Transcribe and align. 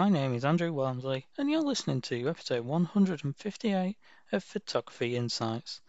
My 0.00 0.08
name 0.08 0.32
is 0.32 0.46
Andrew 0.46 0.72
Walmsley, 0.72 1.26
and 1.36 1.50
you're 1.50 1.60
listening 1.60 2.00
to 2.00 2.30
episode 2.30 2.64
158 2.64 3.98
of 4.32 4.42
Photography 4.42 5.14
Insights. 5.14 5.82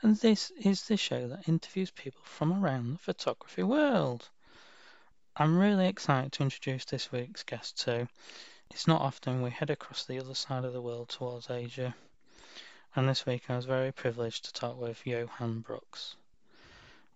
And 0.00 0.16
this 0.16 0.50
is 0.52 0.84
the 0.84 0.96
show 0.96 1.28
that 1.28 1.46
interviews 1.46 1.90
people 1.90 2.22
from 2.24 2.64
around 2.64 2.94
the 2.94 2.98
photography 2.98 3.62
world. 3.62 4.30
I'm 5.36 5.58
really 5.58 5.86
excited 5.86 6.32
to 6.32 6.44
introduce 6.44 6.86
this 6.86 7.12
week's 7.12 7.42
guest 7.42 7.78
too. 7.78 8.08
It's 8.70 8.86
not 8.86 9.02
often 9.02 9.42
we 9.42 9.50
head 9.50 9.68
across 9.68 10.06
the 10.06 10.18
other 10.18 10.34
side 10.34 10.64
of 10.64 10.72
the 10.72 10.80
world 10.80 11.10
towards 11.10 11.50
Asia. 11.50 11.94
And 12.96 13.06
this 13.06 13.26
week 13.26 13.50
I 13.50 13.56
was 13.56 13.66
very 13.66 13.92
privileged 13.92 14.46
to 14.46 14.54
talk 14.54 14.80
with 14.80 15.06
Johan 15.06 15.60
Brooks. 15.60 16.16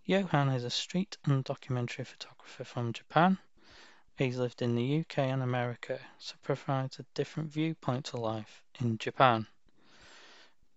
Johan 0.04 0.50
is 0.50 0.64
a 0.64 0.70
street 0.70 1.16
and 1.24 1.44
documentary 1.44 2.04
photographer 2.04 2.64
from 2.64 2.92
Japan 2.92 3.38
He's 4.18 4.36
lived 4.36 4.60
in 4.60 4.74
the 4.74 5.00
UK 5.00 5.18
and 5.18 5.42
America, 5.42 5.98
so 6.18 6.34
provides 6.42 6.98
a 6.98 7.06
different 7.14 7.50
viewpoint 7.50 8.04
to 8.06 8.18
life 8.18 8.62
in 8.78 8.98
Japan. 8.98 9.46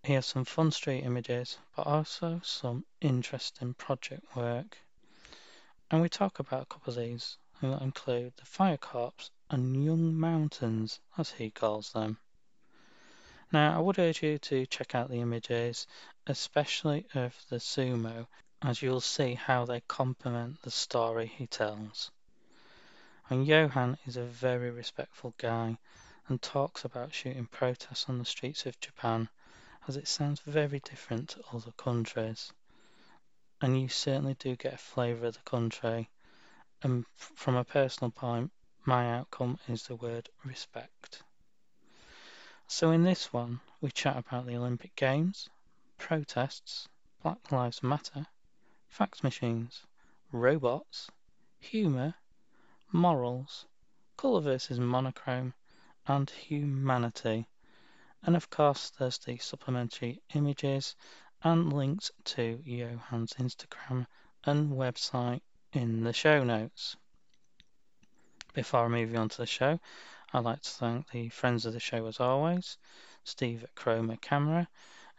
He 0.03 0.13
has 0.13 0.26
some 0.26 0.45
fun 0.45 0.71
street 0.71 1.03
images, 1.03 1.57
but 1.76 1.85
also 1.85 2.40
some 2.43 2.85
interesting 3.02 3.73
project 3.73 4.35
work. 4.38 4.77
And 5.91 6.02
we 6.02 6.07
talk 6.07 6.40
about 6.40 6.63
a 6.63 6.66
couple 6.66 6.91
of 6.91 6.98
these, 6.98 7.38
and 7.62 7.73
that 7.73 7.81
include 7.81 8.34
the 8.38 8.45
Fire 8.45 8.77
Corps 8.77 9.29
and 9.49 9.84
Young 9.84 10.13
Mountains, 10.13 11.02
as 11.17 11.31
he 11.31 11.52
calls 11.52 11.91
them. 11.91 12.17
Now, 13.52 13.77
I 13.77 13.81
would 13.81 13.99
urge 13.99 14.23
you 14.23 14.38
to 14.38 14.65
check 14.65 14.95
out 14.95 15.09
the 15.09 15.20
images, 15.20 15.88
especially 16.26 17.05
of 17.13 17.35
the 17.49 17.57
sumo, 17.57 18.27
as 18.62 18.81
you'll 18.81 19.02
see 19.02 19.34
how 19.34 19.65
they 19.65 19.81
complement 19.81 20.62
the 20.62 20.71
story 20.71 21.27
he 21.27 21.48
tells. 21.48 22.12
And 23.27 23.47
Johan 23.47 23.97
is 24.05 24.17
a 24.17 24.23
very 24.23 24.70
respectful 24.70 25.34
guy 25.39 25.79
and 26.27 26.41
talks 26.41 26.85
about 26.85 27.13
shooting 27.13 27.48
protests 27.48 28.07
on 28.07 28.20
the 28.20 28.25
streets 28.25 28.67
of 28.67 28.79
Japan 28.79 29.29
as 29.87 29.98
it 29.98 30.07
sounds 30.07 30.41
very 30.41 30.79
different 30.79 31.29
to 31.29 31.43
other 31.51 31.71
countries. 31.71 32.54
And 33.62 33.82
you 33.82 33.90
certainly 33.90 34.35
do 34.35 34.55
get 34.55 34.73
a 34.73 34.77
flavour 34.77 35.26
of 35.26 35.34
the 35.34 35.40
country. 35.41 36.09
And 36.84 37.05
from 37.15 37.55
a 37.55 37.63
personal 37.63 38.12
point, 38.12 38.51
my 38.85 39.12
outcome 39.17 39.57
is 39.67 39.87
the 39.87 39.95
word 39.95 40.29
respect. 40.43 41.23
So 42.67 42.91
in 42.91 43.04
this 43.04 43.34
one, 43.34 43.60
we 43.82 43.89
chat 43.89 44.17
about 44.17 44.45
the 44.45 44.55
Olympic 44.55 44.95
Games, 44.95 45.49
protests, 45.98 46.87
Black 47.23 47.51
Lives 47.51 47.82
Matter, 47.82 48.27
fax 48.87 49.23
machines, 49.23 49.82
robots, 50.32 51.10
humour, 51.60 52.13
morals, 52.96 53.65
colour 54.15 54.40
versus 54.40 54.79
monochrome, 54.79 55.54
and 56.07 56.29
humanity. 56.29 57.46
And 58.24 58.38
of 58.38 58.49
course, 58.49 58.90
there's 58.91 59.18
the 59.18 59.38
supplementary 59.38 60.21
images 60.34 60.96
and 61.43 61.73
links 61.73 62.10
to 62.23 62.63
Johan's 62.66 63.34
Instagram 63.34 64.07
and 64.46 64.72
website 64.72 65.41
in 65.73 66.06
the 66.06 66.13
show 66.13 66.44
notes. 66.44 66.96
Before 68.53 68.88
move 68.88 69.13
on 69.13 69.28
to 69.28 69.38
the 69.38 69.46
show, 69.46 69.79
I'd 70.31 70.46
like 70.46 70.62
to 70.62 70.69
thank 70.69 71.12
the 71.12 71.28
friends 71.28 71.66
of 71.66 71.73
the 71.73 71.81
show 71.81 72.07
as 72.07 72.22
always, 72.22 72.78
Steve 73.25 73.63
at 73.66 73.75
Chroma 73.75 74.19
Camera, 74.22 74.69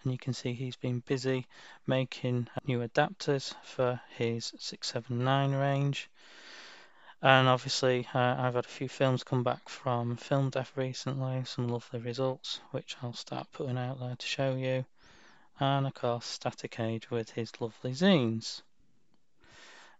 and 0.02 0.12
you 0.12 0.18
can 0.18 0.32
see 0.32 0.54
he's 0.54 0.76
been 0.76 1.00
busy 1.00 1.46
making 1.86 2.48
new 2.64 2.78
adapters 2.80 3.54
for 3.62 4.00
his 4.08 4.54
679 4.58 5.52
range. 5.52 6.08
And 7.22 7.48
obviously, 7.48 8.06
uh, 8.12 8.36
I've 8.38 8.54
had 8.54 8.66
a 8.66 8.68
few 8.68 8.88
films 8.88 9.24
come 9.24 9.42
back 9.42 9.70
from 9.70 10.16
Film 10.16 10.50
Death 10.50 10.72
recently, 10.76 11.44
some 11.44 11.66
lovely 11.68 11.98
results, 11.98 12.60
which 12.72 12.94
I'll 13.02 13.14
start 13.14 13.50
putting 13.52 13.78
out 13.78 13.98
there 13.98 14.16
to 14.16 14.26
show 14.26 14.54
you. 14.54 14.84
And 15.58 15.86
of 15.86 15.94
course, 15.94 16.26
Static 16.26 16.78
Age 16.78 17.10
with 17.10 17.30
his 17.30 17.58
lovely 17.58 17.92
zines. 17.92 18.60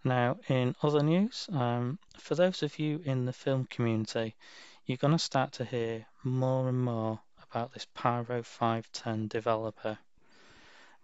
Now, 0.05 0.39
in 0.49 0.77
other 0.83 1.03
news, 1.03 1.49
um, 1.53 1.99
for 2.19 2.35
those 2.35 2.63
of 2.63 2.79
you 2.79 3.01
in 3.05 3.25
the 3.25 3.33
film 3.33 3.65
community, 3.65 4.37
you're 4.85 4.99
going 4.99 5.15
to 5.15 5.19
start 5.19 5.53
to 5.53 5.65
hear 5.65 6.07
more 6.23 6.69
and 6.69 6.79
more 6.79 7.21
about 7.43 7.73
this 7.73 7.87
Pyro 7.95 8.43
510 8.43 9.29
developer. 9.29 9.99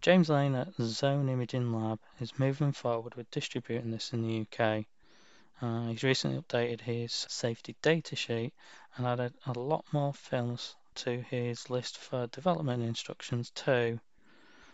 James 0.02 0.28
Lane 0.28 0.54
at 0.54 0.74
Zone 0.74 1.30
Imaging 1.30 1.72
Lab 1.72 2.00
is 2.20 2.38
moving 2.38 2.72
forward 2.72 3.14
with 3.14 3.30
distributing 3.30 3.90
this 3.90 4.12
in 4.12 4.22
the 4.22 4.42
UK. 4.42 4.84
Uh, 5.62 5.86
he's 5.86 6.02
recently 6.02 6.42
updated 6.42 6.80
his 6.80 7.12
safety 7.12 7.76
data 7.82 8.16
sheet 8.16 8.52
and 8.96 9.06
added 9.06 9.32
a 9.46 9.56
lot 9.56 9.84
more 9.92 10.12
films 10.12 10.74
to 10.96 11.22
his 11.22 11.70
list 11.70 11.98
for 11.98 12.26
development 12.26 12.82
instructions 12.82 13.50
too. 13.50 14.00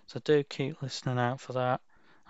So 0.07 0.19
do 0.25 0.43
keep 0.43 0.81
listening 0.81 1.19
out 1.19 1.41
for 1.41 1.53
that. 1.53 1.83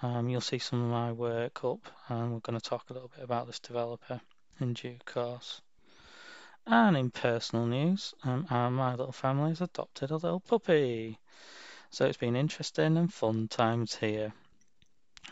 Um, 0.03 0.29
you'll 0.29 0.41
see 0.41 0.59
some 0.59 0.83
of 0.83 0.91
my 0.91 1.13
work 1.13 1.65
up 1.65 1.89
and 2.09 2.33
we're 2.33 2.41
going 2.41 2.59
to 2.59 2.69
talk 2.69 2.91
a 2.91 2.93
little 2.93 3.11
bit 3.15 3.23
about 3.23 3.47
this 3.47 3.61
developer 3.61 4.21
in 4.59 4.73
due 4.73 4.99
course. 5.05 5.61
And 6.67 6.97
in 6.97 7.13
personal 7.13 7.65
news, 7.67 8.13
um, 8.25 8.47
my 8.51 8.91
little 8.97 9.13
family 9.13 9.51
has 9.51 9.61
adopted 9.61 10.11
a 10.11 10.17
little 10.17 10.41
puppy. 10.41 11.19
So 11.91 12.07
it's 12.07 12.19
been 12.19 12.37
interesting 12.37 12.97
and 12.97 13.15
fun 13.15 13.47
times 13.47 13.95
here. 13.95 14.33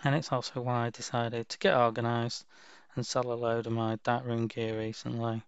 And 0.05 0.15
it's 0.15 0.31
also 0.31 0.61
why 0.61 0.87
I 0.87 0.91
decided 0.91 1.49
to 1.49 1.59
get 1.59 1.77
organised 1.77 2.47
and 2.97 3.07
sell 3.07 3.31
a 3.31 3.35
load 3.35 3.67
of 3.67 3.73
my 3.73 3.99
darkroom 4.03 4.47
gear 4.47 4.79
recently. 4.79 5.43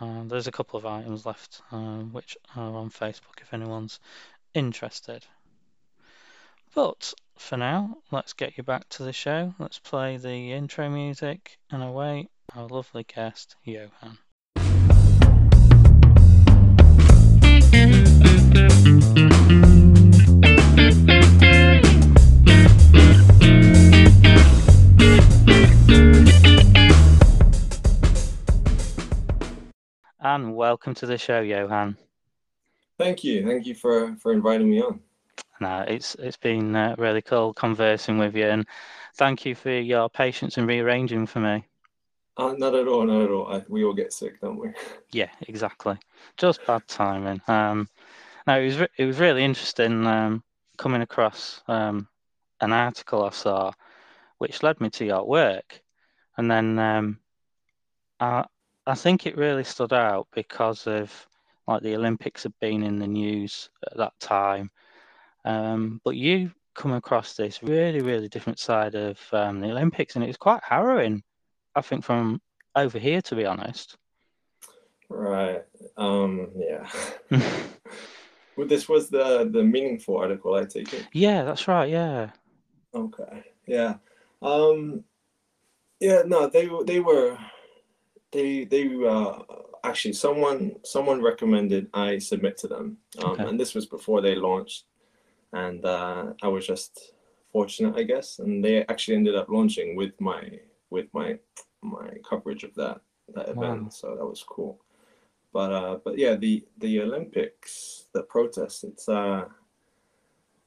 Uh, 0.00 0.24
there's 0.24 0.48
a 0.48 0.52
couple 0.52 0.78
of 0.78 0.84
items 0.84 1.24
left 1.24 1.62
uh, 1.70 2.00
which 2.00 2.36
are 2.56 2.74
on 2.76 2.90
Facebook 2.90 3.40
if 3.40 3.54
anyone's 3.54 4.00
interested. 4.52 5.24
But 6.74 7.14
for 7.36 7.56
now, 7.56 7.98
let's 8.10 8.32
get 8.32 8.56
you 8.56 8.64
back 8.64 8.88
to 8.90 9.04
the 9.04 9.12
show. 9.12 9.54
Let's 9.58 9.78
play 9.78 10.16
the 10.16 10.52
intro 10.52 10.88
music 10.90 11.58
and 11.70 11.82
await 11.82 12.30
our 12.54 12.66
lovely 12.66 13.04
guest, 13.04 13.56
Johan. 13.64 14.18
And 30.34 30.54
welcome 30.54 30.94
to 30.94 31.04
the 31.04 31.18
show, 31.18 31.40
Johan. 31.40 31.96
Thank 32.98 33.22
you. 33.22 33.46
Thank 33.46 33.66
you 33.66 33.74
for, 33.74 34.16
for 34.16 34.32
inviting 34.32 34.70
me 34.70 34.80
on. 34.80 35.00
No, 35.60 35.84
it's 35.86 36.14
it's 36.16 36.36
been 36.36 36.74
uh, 36.74 36.94
really 36.98 37.22
cool 37.22 37.52
conversing 37.52 38.18
with 38.18 38.34
you, 38.34 38.46
and 38.46 38.66
thank 39.16 39.44
you 39.44 39.54
for 39.54 39.70
your 39.70 40.08
patience 40.08 40.56
and 40.56 40.66
rearranging 40.66 41.26
for 41.26 41.40
me. 41.40 41.64
Uh, 42.36 42.54
not 42.56 42.74
at 42.74 42.88
all, 42.88 43.04
not 43.04 43.22
at 43.22 43.30
all. 43.30 43.46
I, 43.52 43.62
we 43.68 43.84
all 43.84 43.92
get 43.92 44.12
sick, 44.12 44.40
don't 44.40 44.58
we? 44.58 44.68
Yeah, 45.12 45.28
exactly. 45.42 45.98
Just 46.38 46.66
bad 46.66 46.88
timing. 46.88 47.42
Um, 47.46 47.86
no, 48.46 48.58
it 48.58 48.64
was 48.64 48.78
re- 48.78 48.96
it 48.96 49.04
was 49.04 49.18
really 49.18 49.44
interesting 49.44 50.06
um, 50.06 50.42
coming 50.78 51.02
across 51.02 51.62
um, 51.68 52.08
an 52.62 52.72
article 52.72 53.22
I 53.22 53.30
saw, 53.30 53.72
which 54.38 54.62
led 54.62 54.80
me 54.80 54.88
to 54.90 55.04
your 55.04 55.26
work, 55.26 55.82
and 56.38 56.50
then 56.50 56.78
um, 56.78 57.18
I 58.18 58.46
I 58.86 58.94
think 58.94 59.26
it 59.26 59.36
really 59.36 59.64
stood 59.64 59.92
out 59.92 60.26
because 60.34 60.86
of 60.86 61.12
like 61.68 61.82
the 61.82 61.94
Olympics 61.94 62.42
had 62.42 62.52
been 62.60 62.82
in 62.82 62.98
the 62.98 63.06
news 63.06 63.70
at 63.86 63.96
that 63.96 64.18
time. 64.18 64.70
Um, 65.44 66.00
but 66.04 66.16
you 66.16 66.50
come 66.74 66.92
across 66.92 67.34
this 67.34 67.62
really, 67.62 68.00
really 68.00 68.28
different 68.28 68.58
side 68.58 68.94
of 68.94 69.18
um, 69.32 69.60
the 69.60 69.70
Olympics, 69.70 70.14
and 70.14 70.24
it 70.24 70.28
was 70.28 70.36
quite 70.36 70.62
harrowing. 70.64 71.22
I 71.74 71.80
think 71.80 72.04
from 72.04 72.40
over 72.74 72.98
here, 72.98 73.22
to 73.22 73.36
be 73.36 73.46
honest. 73.46 73.96
Right. 75.08 75.62
Um, 75.96 76.50
yeah. 76.56 76.88
well, 78.56 78.66
this 78.66 78.88
was 78.88 79.08
the 79.08 79.48
the 79.50 79.62
meaningful 79.62 80.16
article, 80.16 80.54
I 80.54 80.64
take 80.64 80.92
it. 80.92 81.06
Yeah, 81.12 81.44
that's 81.44 81.68
right. 81.68 81.90
Yeah. 81.90 82.30
Okay. 82.94 83.44
Yeah. 83.66 83.96
Um, 84.40 85.04
yeah. 86.00 86.22
No, 86.26 86.46
they 86.48 86.68
they 86.86 87.00
were 87.00 87.38
they 88.32 88.64
they 88.64 88.88
uh, 89.06 89.38
actually 89.84 90.14
someone 90.14 90.76
someone 90.84 91.22
recommended 91.22 91.88
I 91.94 92.18
submit 92.18 92.56
to 92.58 92.68
them, 92.68 92.98
um, 93.18 93.32
okay. 93.32 93.44
and 93.44 93.60
this 93.60 93.74
was 93.74 93.86
before 93.86 94.20
they 94.20 94.34
launched, 94.34 94.84
and 95.52 95.84
uh, 95.84 96.32
I 96.42 96.48
was 96.48 96.66
just 96.66 97.12
fortunate, 97.52 97.96
I 97.96 98.02
guess, 98.02 98.38
and 98.38 98.64
they 98.64 98.84
actually 98.86 99.16
ended 99.16 99.36
up 99.36 99.48
launching 99.48 99.94
with 99.94 100.18
my 100.20 100.60
with 100.90 101.06
my 101.12 101.38
my 101.82 102.08
coverage 102.28 102.64
of 102.64 102.74
that 102.74 103.00
that 103.34 103.48
event, 103.48 103.82
wow. 103.82 103.88
so 103.90 104.16
that 104.16 104.26
was 104.26 104.42
cool. 104.42 104.80
But 105.52 105.72
uh, 105.72 105.98
but 106.04 106.18
yeah, 106.18 106.34
the 106.36 106.64
the 106.78 107.02
Olympics, 107.02 108.06
the 108.14 108.22
protest, 108.22 108.84
it's 108.84 109.08
uh, 109.08 109.44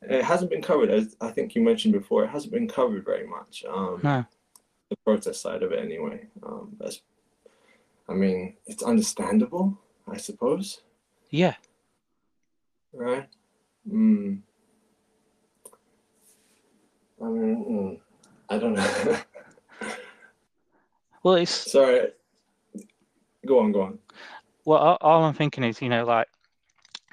it 0.04 0.24
hasn't 0.24 0.52
been 0.52 0.62
covered 0.62 0.92
as 0.92 1.16
I 1.20 1.32
think 1.32 1.56
you 1.56 1.64
mentioned 1.64 1.94
before. 1.94 2.24
It 2.24 2.30
hasn't 2.30 2.54
been 2.54 2.68
covered 2.68 3.04
very 3.06 3.26
much. 3.28 3.66
Um, 3.68 4.00
no. 4.04 4.26
The 4.90 4.98
protest 5.04 5.42
side 5.42 5.64
of 5.64 5.72
it, 5.72 5.84
anyway. 5.84 6.28
Um, 6.44 6.76
that's 6.80 7.02
I 8.08 8.14
mean, 8.14 8.56
it's 8.66 8.84
understandable. 8.84 9.78
I 10.08 10.18
suppose. 10.18 10.82
Yeah. 11.32 11.56
Right. 12.94 13.28
Mm. 13.92 14.42
I 17.22 17.26
mean, 17.26 17.66
mm, 17.66 18.00
I 18.50 18.58
don't 18.58 18.74
know. 18.74 19.18
Well, 21.24 21.36
it's 21.36 21.72
Sorry. 21.72 22.10
Go 23.48 23.58
on, 23.60 23.72
go 23.72 23.82
on. 23.82 24.00
well. 24.64 24.78
All, 24.80 24.98
all 25.02 25.24
I'm 25.24 25.34
thinking 25.34 25.64
is, 25.64 25.82
you 25.82 25.90
know, 25.90 26.06
like 26.06 26.28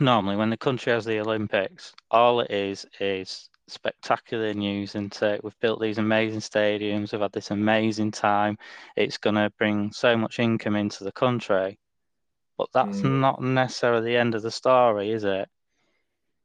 normally 0.00 0.36
when 0.36 0.50
the 0.50 0.56
country 0.58 0.92
has 0.92 1.06
the 1.06 1.18
Olympics, 1.18 1.94
all 2.10 2.40
it 2.40 2.50
is 2.50 2.84
is 3.00 3.48
spectacular 3.72 4.54
news 4.54 4.94
into 4.94 5.40
we've 5.42 5.58
built 5.60 5.80
these 5.80 5.98
amazing 5.98 6.40
stadiums, 6.40 7.12
we've 7.12 7.20
had 7.20 7.32
this 7.32 7.50
amazing 7.50 8.10
time. 8.10 8.58
It's 8.96 9.18
going 9.18 9.36
to 9.36 9.52
bring 9.58 9.92
so 9.92 10.16
much 10.16 10.38
income 10.38 10.76
into 10.76 11.04
the 11.04 11.12
country, 11.12 11.78
but 12.58 12.68
that's 12.72 13.00
Mm. 13.00 13.20
not 13.20 13.42
necessarily 13.42 14.04
the 14.12 14.16
end 14.16 14.34
of 14.34 14.42
the 14.42 14.50
story, 14.50 15.10
is 15.10 15.24
it? 15.24 15.48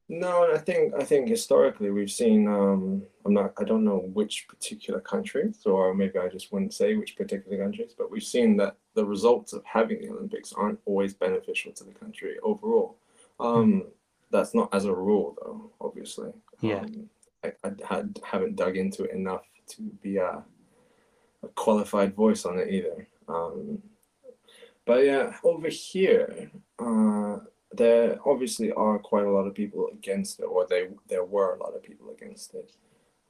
No, 0.09 0.45
and 0.45 0.53
I 0.53 0.57
think 0.57 0.93
I 0.95 1.03
think 1.03 1.27
historically 1.27 1.89
we've 1.89 2.09
seen. 2.09 2.47
Um, 2.47 3.03
I'm 3.25 3.33
not. 3.33 3.51
I 3.57 3.65
don't 3.65 3.83
know 3.83 3.97
which 4.13 4.47
particular 4.47 5.01
countries, 5.01 5.63
or 5.65 5.93
maybe 5.93 6.17
I 6.17 6.29
just 6.29 6.53
wouldn't 6.53 6.73
say 6.73 6.95
which 6.95 7.17
particular 7.17 7.57
countries, 7.61 7.93
but 7.97 8.09
we've 8.09 8.23
seen 8.23 8.55
that 8.55 8.77
the 8.93 9.03
results 9.03 9.51
of 9.51 9.65
having 9.65 10.01
the 10.01 10.09
Olympics 10.09 10.53
aren't 10.53 10.79
always 10.85 11.13
beneficial 11.13 11.73
to 11.73 11.83
the 11.83 11.91
country 11.91 12.37
overall. 12.41 12.97
Um, 13.39 13.87
That's 14.29 14.53
not 14.53 14.73
as 14.73 14.83
a 14.85 14.93
rule, 14.93 15.37
though. 15.41 15.71
Obviously. 15.79 16.31
Yeah. 16.61 16.79
Um, 16.81 17.09
I, 17.43 17.53
I 17.63 17.71
had, 17.87 18.19
haven't 18.23 18.55
dug 18.55 18.77
into 18.77 19.03
it 19.03 19.11
enough 19.11 19.43
to 19.69 19.81
be 20.01 20.17
a, 20.17 20.43
a 21.43 21.47
qualified 21.55 22.15
voice 22.15 22.45
on 22.45 22.59
it 22.59 22.69
either. 22.69 23.07
Um, 23.27 23.81
but 24.85 25.05
yeah, 25.05 25.35
over 25.43 25.67
here, 25.67 26.49
uh, 26.79 27.37
there 27.73 28.17
obviously 28.25 28.71
are 28.71 28.97
quite 28.97 29.25
a 29.25 29.31
lot 29.31 29.45
of 29.45 29.53
people 29.53 29.89
against 29.93 30.39
it, 30.39 30.43
or 30.43 30.65
they 30.67 30.87
there 31.09 31.25
were 31.25 31.55
a 31.55 31.59
lot 31.59 31.75
of 31.75 31.83
people 31.83 32.09
against 32.11 32.53
it. 32.53 32.71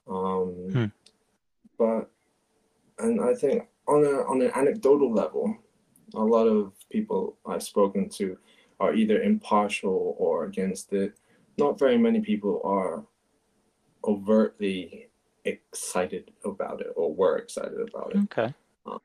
Um, 0.07 0.69
Hmm. 0.71 0.85
But 1.77 2.09
and 2.99 3.21
I 3.21 3.33
think 3.33 3.67
on 3.87 4.03
a 4.03 4.23
on 4.29 4.41
an 4.41 4.51
anecdotal 4.55 5.11
level, 5.13 5.57
a 6.13 6.23
lot 6.23 6.47
of 6.47 6.73
people 6.89 7.37
I've 7.45 7.63
spoken 7.63 8.09
to 8.09 8.37
are 8.79 8.93
either 8.93 9.21
impartial 9.21 10.15
or 10.17 10.45
against 10.45 10.93
it. 10.93 11.17
Not 11.57 11.79
very 11.79 11.97
many 11.97 12.21
people 12.21 12.61
are 12.63 13.03
overtly 14.07 15.09
excited 15.45 16.31
about 16.43 16.81
it 16.81 16.93
or 16.95 17.13
were 17.13 17.37
excited 17.37 17.79
about 17.89 18.15
it. 18.15 18.21
Okay. 18.31 18.53
Um, 18.85 18.99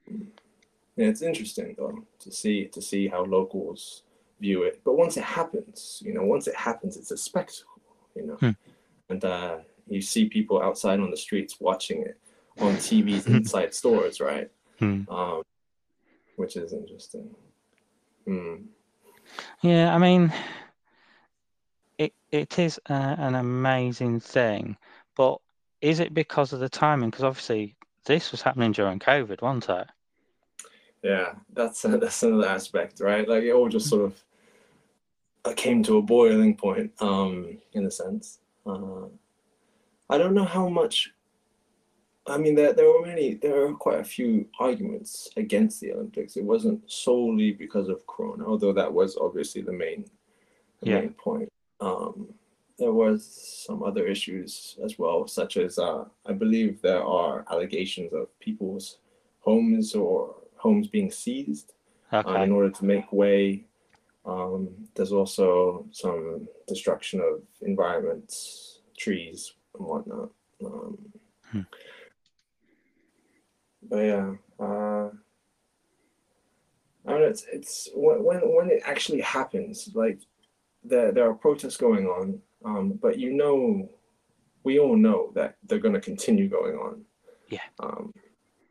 yeah, 0.97 1.07
it's 1.09 1.23
interesting 1.23 1.75
though 1.77 2.05
to 2.21 2.31
see 2.31 2.67
to 2.69 2.81
see 2.81 3.09
how 3.09 3.25
locals 3.25 4.03
view 4.41 4.63
it. 4.63 4.81
But 4.85 4.97
once 4.97 5.17
it 5.17 5.25
happens, 5.25 6.03
you 6.05 6.15
know, 6.15 6.23
once 6.25 6.47
it 6.47 6.55
happens, 6.55 6.97
it's 6.97 7.11
a 7.11 7.17
spectacle, 7.17 7.81
you 8.15 8.27
know, 8.27 8.37
Hmm. 8.37 8.51
and 9.09 9.25
uh, 9.25 9.59
you 9.89 10.01
see 10.01 10.29
people 10.29 10.63
outside 10.63 11.01
on 11.01 11.11
the 11.11 11.17
streets 11.17 11.61
watching 11.61 12.03
it 12.03 12.19
on 12.61 12.75
TVs 12.77 13.27
inside 13.37 13.75
stores, 13.75 14.21
right? 14.21 14.51
Hmm. 14.79 15.03
Um, 15.09 15.43
which 16.37 16.57
is 16.57 16.73
interesting. 16.73 17.35
Hmm. 18.27 18.57
Yeah, 19.63 19.95
I 19.95 19.99
mean, 19.99 20.33
it 22.33 22.59
is 22.59 22.81
a, 22.89 22.93
an 22.93 23.35
amazing 23.35 24.19
thing, 24.21 24.77
but 25.17 25.39
is 25.81 26.01
it 26.01 26.15
because 26.15 26.53
of 26.53 26.61
the 26.61 26.69
timing? 26.69 27.11
Because 27.11 27.25
obviously 27.25 27.77
this 28.07 28.33
was 28.33 28.43
happening 28.43 28.73
during 28.73 28.99
COVID, 28.99 29.43
wasn't 29.43 29.69
it? 29.69 29.87
Yeah, 31.03 31.35
that's 31.53 31.83
that's 31.83 32.23
another 32.23 32.49
aspect, 32.49 33.01
right? 33.01 33.29
Like 33.29 33.45
it 33.45 33.53
all 33.53 33.69
just 33.69 33.89
sort 33.89 34.07
of 34.07 34.25
uh, 35.45 35.53
came 35.55 35.83
to 35.85 35.99
a 35.99 36.03
boiling 36.03 36.57
point, 36.57 36.93
um, 37.01 37.59
in 37.75 37.85
a 37.87 37.91
sense. 37.91 38.39
Uh, 38.67 39.07
I 40.09 40.19
don't 40.19 40.35
know 40.35 40.45
how 40.45 40.69
much. 40.69 41.13
I 42.27 42.39
mean, 42.39 42.55
there 42.55 42.73
there 42.73 42.87
were 42.87 43.05
many, 43.05 43.35
there 43.35 43.67
are 43.67 43.75
quite 43.75 43.99
a 43.99 44.05
few 44.05 44.47
arguments 44.61 45.29
against 45.37 45.81
the 45.81 45.93
Olympics. 45.93 46.37
It 46.37 46.45
wasn't 46.45 46.89
solely 46.91 47.51
because 47.53 47.89
of 47.89 48.07
Corona, 48.07 48.47
although 48.47 48.73
that 48.73 48.93
was 48.93 49.17
obviously 49.17 49.63
the 49.63 49.73
main, 49.73 50.05
the 50.81 50.91
Yeah. 50.91 51.01
main 51.01 51.15
point. 51.15 51.52
Um, 51.83 52.35
there 52.79 52.93
was 52.93 53.19
some 53.67 53.83
other 53.83 54.07
issues 54.07 54.79
as 54.85 54.99
well, 54.99 55.27
such 55.27 55.57
as 55.57 55.79
uh, 55.79 56.05
I 56.27 56.33
believe 56.33 56.81
there 56.81 57.05
are 57.05 57.45
allegations 57.51 58.13
of 58.13 58.27
people's 58.41 58.99
homes 59.41 59.95
or 59.95 60.35
homes 60.57 60.87
being 60.89 61.11
seized 61.11 61.73
uh, 62.13 62.23
in 62.45 62.53
order 62.53 62.71
to 62.71 62.85
make 62.85 63.13
way. 63.13 63.65
Um, 64.25 64.71
there's 64.95 65.13
also 65.13 65.87
some 65.91 66.49
destruction 66.69 67.21
of 67.21 67.43
environments, 67.61 68.81
trees, 68.97 69.53
and 69.75 69.87
whatnot. 69.87 70.31
Um, 70.65 70.99
Hmm. 71.53 71.61
But 73.83 73.97
yeah, 73.99 74.33
uh, 74.59 75.11
I 77.07 77.13
mean, 77.13 77.23
it's 77.23 77.45
it's 77.53 77.89
when 77.95 78.41
when 78.41 78.71
it 78.71 78.83
actually 78.87 79.21
happens, 79.21 79.91
like 79.95 80.21
there 80.85 81.13
there 81.13 81.29
are 81.29 81.35
protests 81.35 81.77
going 81.77 82.07
on, 82.07 82.41
um, 82.65 82.99
but 83.01 83.19
you 83.19 83.33
know, 83.33 83.89
we 84.65 84.79
all 84.79 84.97
know 84.97 85.33
that 85.35 85.57
they're 85.67 85.79
going 85.79 85.95
to 85.95 86.01
continue 86.01 86.49
going 86.49 86.77
on. 86.77 87.05
Yeah. 87.49 87.61
Um, 87.79 88.13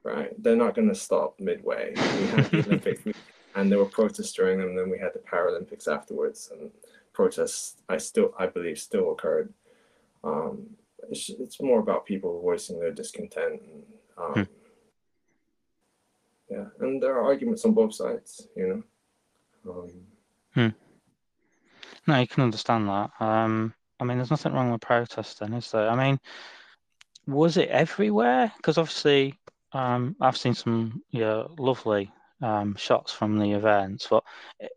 right. 0.04 0.32
They're 0.42 0.56
not 0.56 0.76
going 0.76 0.90
to 0.90 0.96
stop 0.96 1.40
midway. 1.40 1.94
We 1.96 2.28
had 2.28 2.46
the 2.46 2.60
Olympics, 2.68 3.04
and 3.56 3.72
there 3.72 3.80
were 3.80 3.86
protests 3.86 4.34
during 4.34 4.60
them. 4.60 4.70
And 4.70 4.78
then 4.78 4.90
we 4.90 5.00
had 5.00 5.14
the 5.14 5.20
Paralympics 5.20 5.88
afterwards, 5.88 6.52
and 6.52 6.72
protests. 7.14 7.78
I 7.90 7.98
still, 7.98 8.34
I 8.38 8.48
believe, 8.48 8.80
still 8.80 9.12
occurred. 9.12 9.54
Um, 10.24 10.72
it's 11.10 11.30
it's 11.30 11.62
more 11.62 11.80
about 11.80 12.06
people 12.06 12.42
voicing 12.42 12.80
their 12.80 12.92
discontent. 12.92 13.62
And, 13.62 13.84
um, 14.18 14.34
Hmm. 14.34 14.44
Yeah, 16.50 16.66
and 16.82 17.02
there 17.02 17.14
are 17.14 17.24
arguments 17.24 17.64
on 17.64 17.74
both 17.74 17.94
sides. 17.94 18.48
You 18.58 18.68
know. 18.68 18.84
Um, 19.72 20.74
No, 22.08 22.20
you 22.20 22.28
can 22.28 22.44
understand 22.44 22.88
that. 22.88 23.12
Um, 23.20 23.74
I 24.00 24.04
mean, 24.04 24.18
there's 24.18 24.32
nothing 24.32 24.54
wrong 24.54 24.72
with 24.72 24.82
protesting, 24.82 25.54
is 25.54 25.72
there? 25.72 25.90
I 25.90 25.96
mean, 25.96 26.20
was 27.28 27.58
it 27.58 27.70
everywhere? 27.70 28.52
Because 28.58 28.78
obviously, 28.78 29.40
um, 29.74 30.16
I've 30.20 30.38
seen 30.38 30.54
some 30.54 31.04
yeah, 31.12 31.44
lovely 31.58 32.12
um, 32.42 32.76
shots 32.76 33.14
from 33.14 33.38
the 33.38 33.52
events, 33.52 34.08
but 34.10 34.24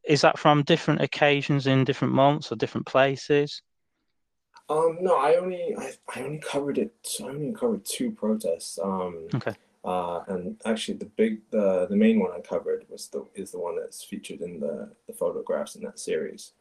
is 0.04 0.20
that 0.20 0.38
from 0.38 0.62
different 0.62 1.00
occasions 1.00 1.66
in 1.66 1.84
different 1.84 2.14
months 2.14 2.52
or 2.52 2.56
different 2.56 2.86
places? 2.86 3.62
Um, 4.68 4.98
no, 5.00 5.16
I 5.16 5.36
only 5.36 5.74
I, 5.76 5.92
I 6.14 6.22
only 6.22 6.38
covered 6.38 6.78
it. 6.78 6.94
I 7.20 7.24
only 7.24 7.52
covered 7.52 7.84
two 7.84 8.10
protests. 8.10 8.78
Um, 8.82 9.28
Okay. 9.34 9.54
Uh, 9.84 10.24
and 10.28 10.58
actually, 10.64 10.96
the 10.96 11.04
big 11.04 11.42
the 11.50 11.86
the 11.90 11.96
main 11.96 12.18
one 12.18 12.32
I 12.32 12.40
covered 12.40 12.86
was 12.88 13.08
the 13.08 13.26
is 13.34 13.50
the 13.50 13.58
one 13.58 13.76
that's 13.76 14.02
featured 14.02 14.40
in 14.40 14.58
the 14.58 14.90
the 15.06 15.12
photographs 15.12 15.74
in 15.76 15.82
that 15.82 15.98
series. 15.98 16.52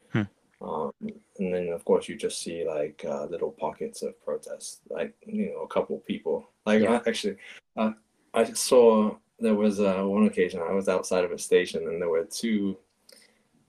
Um, 0.64 0.92
and 1.40 1.54
then 1.54 1.70
of 1.70 1.84
course 1.84 2.08
you 2.08 2.16
just 2.16 2.42
see 2.42 2.66
like 2.66 3.04
uh, 3.06 3.26
little 3.26 3.52
pockets 3.52 4.02
of 4.02 4.20
protest, 4.24 4.82
like 4.90 5.14
you 5.26 5.52
know 5.52 5.62
a 5.64 5.68
couple 5.68 5.98
people. 6.00 6.50
Like 6.66 6.82
Yeah. 6.82 7.02
I, 7.06 7.10
actually, 7.10 7.36
uh, 7.76 7.92
I 8.34 8.46
saw 8.54 9.18
there 9.40 9.56
was 9.56 9.80
uh, 9.82 10.04
one 10.04 10.26
occasion 10.26 10.62
I 10.62 10.72
was 10.72 10.88
outside 10.88 11.26
of 11.26 11.32
a 11.32 11.38
station 11.38 11.88
and 11.88 12.02
there 12.02 12.10
were 12.10 12.24
two 12.24 12.78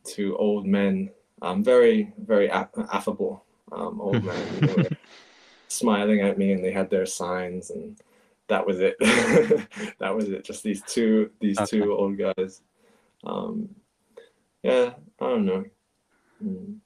two 0.04 0.36
old 0.36 0.66
men, 0.66 1.10
um, 1.42 1.64
very 1.64 2.12
very 2.18 2.48
aff- 2.48 2.78
affable 2.92 3.44
um, 3.72 4.00
old 4.00 4.22
men. 4.28 4.60
Were 4.60 4.88
smiling 5.66 6.20
at 6.20 6.38
me 6.38 6.52
and 6.52 6.64
they 6.64 6.70
had 6.70 6.90
their 6.90 7.06
signs 7.06 7.70
and 7.70 7.98
that 8.46 8.64
was 8.64 8.78
it. 8.78 8.94
that 9.98 10.14
was 10.14 10.28
it. 10.28 10.44
Just 10.44 10.62
these 10.62 10.82
two 10.82 11.30
these 11.40 11.58
Okay. 11.58 11.80
two 11.80 11.92
old 11.92 12.16
guys. 12.18 12.62
Um, 13.24 13.70
yeah, 14.62 14.94
I 15.20 15.28
don't 15.28 15.46
know. 15.46 15.64
Mm. 16.44 16.78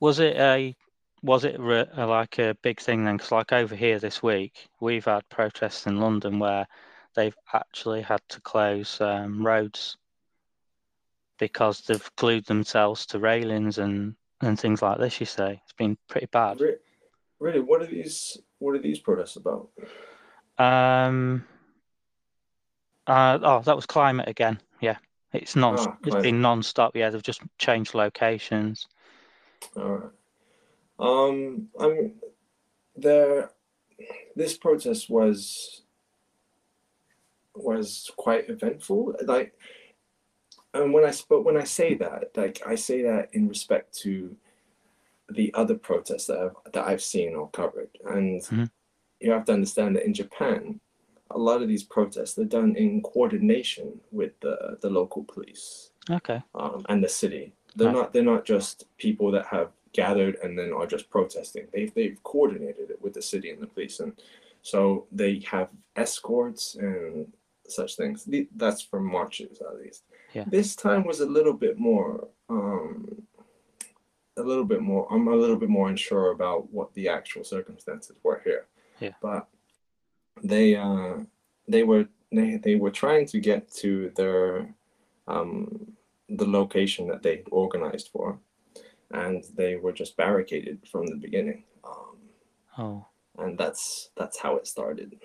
Was 0.00 0.18
it 0.18 0.36
a 0.36 0.74
was 1.22 1.44
it 1.44 1.60
re- 1.60 1.86
like 1.96 2.38
a 2.38 2.56
big 2.62 2.80
thing 2.80 3.04
then? 3.04 3.16
Because 3.16 3.32
like 3.32 3.52
over 3.52 3.76
here 3.76 3.98
this 3.98 4.22
week, 4.22 4.68
we've 4.80 5.04
had 5.04 5.28
protests 5.28 5.86
in 5.86 6.00
London 6.00 6.38
where 6.38 6.66
they've 7.14 7.36
actually 7.52 8.00
had 8.02 8.22
to 8.30 8.40
close 8.40 9.00
um, 9.00 9.46
roads 9.46 9.98
because 11.38 11.82
they've 11.82 12.10
glued 12.16 12.46
themselves 12.46 13.06
to 13.06 13.18
railings 13.18 13.78
and 13.78 14.14
and 14.40 14.58
things 14.58 14.80
like 14.80 14.98
this. 14.98 15.20
You 15.20 15.26
say 15.26 15.60
it's 15.62 15.72
been 15.74 15.98
pretty 16.08 16.28
bad. 16.32 16.60
Really, 17.38 17.60
what 17.60 17.82
are 17.82 17.86
these? 17.86 18.38
What 18.58 18.74
are 18.74 18.80
these 18.80 18.98
protests 18.98 19.36
about? 19.36 19.68
Um. 20.58 21.44
Uh, 23.06 23.38
oh, 23.42 23.60
that 23.62 23.74
was 23.74 23.86
climate 23.86 24.28
again. 24.28 24.60
Yeah, 24.80 24.96
it's 25.32 25.56
non. 25.56 25.76
Ah, 25.78 25.96
it's 26.04 26.16
been 26.16 26.40
non-stop. 26.40 26.94
Yeah, 26.94 27.10
they've 27.10 27.22
just 27.22 27.42
changed 27.58 27.94
locations. 27.94 28.86
All 29.76 29.96
right. 29.96 30.10
Um, 30.98 31.68
I 31.78 31.88
mean, 31.88 32.14
there. 32.96 33.50
This 34.34 34.56
protest 34.56 35.10
was 35.10 35.82
was 37.54 38.10
quite 38.16 38.48
eventful. 38.48 39.14
Like, 39.24 39.54
and 40.72 40.92
when 40.92 41.04
I 41.04 41.12
but 41.28 41.42
when 41.42 41.56
I 41.56 41.64
say 41.64 41.94
that, 41.96 42.30
like 42.36 42.62
I 42.66 42.74
say 42.76 43.02
that 43.02 43.28
in 43.34 43.48
respect 43.48 43.96
to 43.98 44.36
the 45.30 45.52
other 45.54 45.74
protests 45.74 46.26
that 46.26 46.38
I've, 46.38 46.72
that 46.72 46.86
I've 46.86 47.02
seen 47.02 47.34
or 47.34 47.50
covered, 47.50 47.90
and 48.04 48.40
Mhm. 48.40 48.70
you 49.20 49.30
have 49.32 49.44
to 49.46 49.52
understand 49.52 49.96
that 49.96 50.06
in 50.06 50.14
Japan, 50.14 50.80
a 51.30 51.38
lot 51.38 51.60
of 51.62 51.68
these 51.68 51.84
protests 51.84 52.34
they're 52.34 52.44
done 52.46 52.74
in 52.76 53.02
coordination 53.02 54.00
with 54.10 54.38
the 54.40 54.78
the 54.80 54.90
local 54.90 55.24
police 55.24 55.92
Okay. 56.08 56.42
um, 56.54 56.84
and 56.88 57.04
the 57.04 57.08
city. 57.08 57.52
They're 57.80 57.92
not 57.92 58.12
they're 58.12 58.22
not 58.22 58.44
just 58.44 58.84
people 58.98 59.30
that 59.32 59.46
have 59.46 59.70
gathered 59.92 60.36
and 60.42 60.58
then 60.58 60.72
are 60.72 60.86
just 60.86 61.10
protesting. 61.10 61.66
They've 61.72 61.92
they've 61.94 62.22
coordinated 62.22 62.90
it 62.90 63.02
with 63.02 63.14
the 63.14 63.22
city 63.22 63.50
and 63.50 63.60
the 63.60 63.66
police, 63.66 64.00
and 64.00 64.12
so 64.62 65.06
they 65.10 65.42
have 65.50 65.68
escorts 65.96 66.76
and 66.76 67.32
such 67.66 67.96
things. 67.96 68.28
That's 68.56 68.82
for 68.82 69.00
marches 69.00 69.60
at 69.60 69.76
least. 69.76 70.04
Yeah. 70.34 70.44
This 70.46 70.76
time 70.76 71.04
was 71.04 71.20
a 71.20 71.26
little 71.26 71.54
bit 71.54 71.78
more. 71.78 72.28
Um, 72.48 73.22
a 74.36 74.42
little 74.42 74.64
bit 74.64 74.80
more. 74.80 75.06
I'm 75.10 75.28
a 75.28 75.34
little 75.34 75.56
bit 75.56 75.68
more 75.68 75.88
unsure 75.88 76.30
about 76.30 76.72
what 76.72 76.94
the 76.94 77.08
actual 77.08 77.44
circumstances 77.44 78.16
were 78.22 78.40
here. 78.44 78.66
Yeah. 78.98 79.12
But 79.20 79.48
they 80.42 80.76
uh, 80.76 81.18
they 81.68 81.82
were 81.82 82.06
they, 82.32 82.56
they 82.56 82.76
were 82.76 82.90
trying 82.90 83.26
to 83.26 83.40
get 83.40 83.70
to 83.76 84.10
their 84.16 84.74
um, 85.26 85.89
the 86.40 86.46
location 86.46 87.06
that 87.08 87.22
they 87.22 87.42
organized 87.50 88.08
for, 88.12 88.38
and 89.12 89.44
they 89.54 89.76
were 89.76 89.92
just 89.92 90.16
barricaded 90.16 90.78
from 90.90 91.06
the 91.06 91.16
beginning. 91.16 91.64
Um, 91.84 92.16
Oh, 92.78 93.06
and 93.38 93.58
that's 93.58 94.10
that's 94.16 94.38
how 94.38 94.56
it 94.56 94.66
started. 94.66 95.18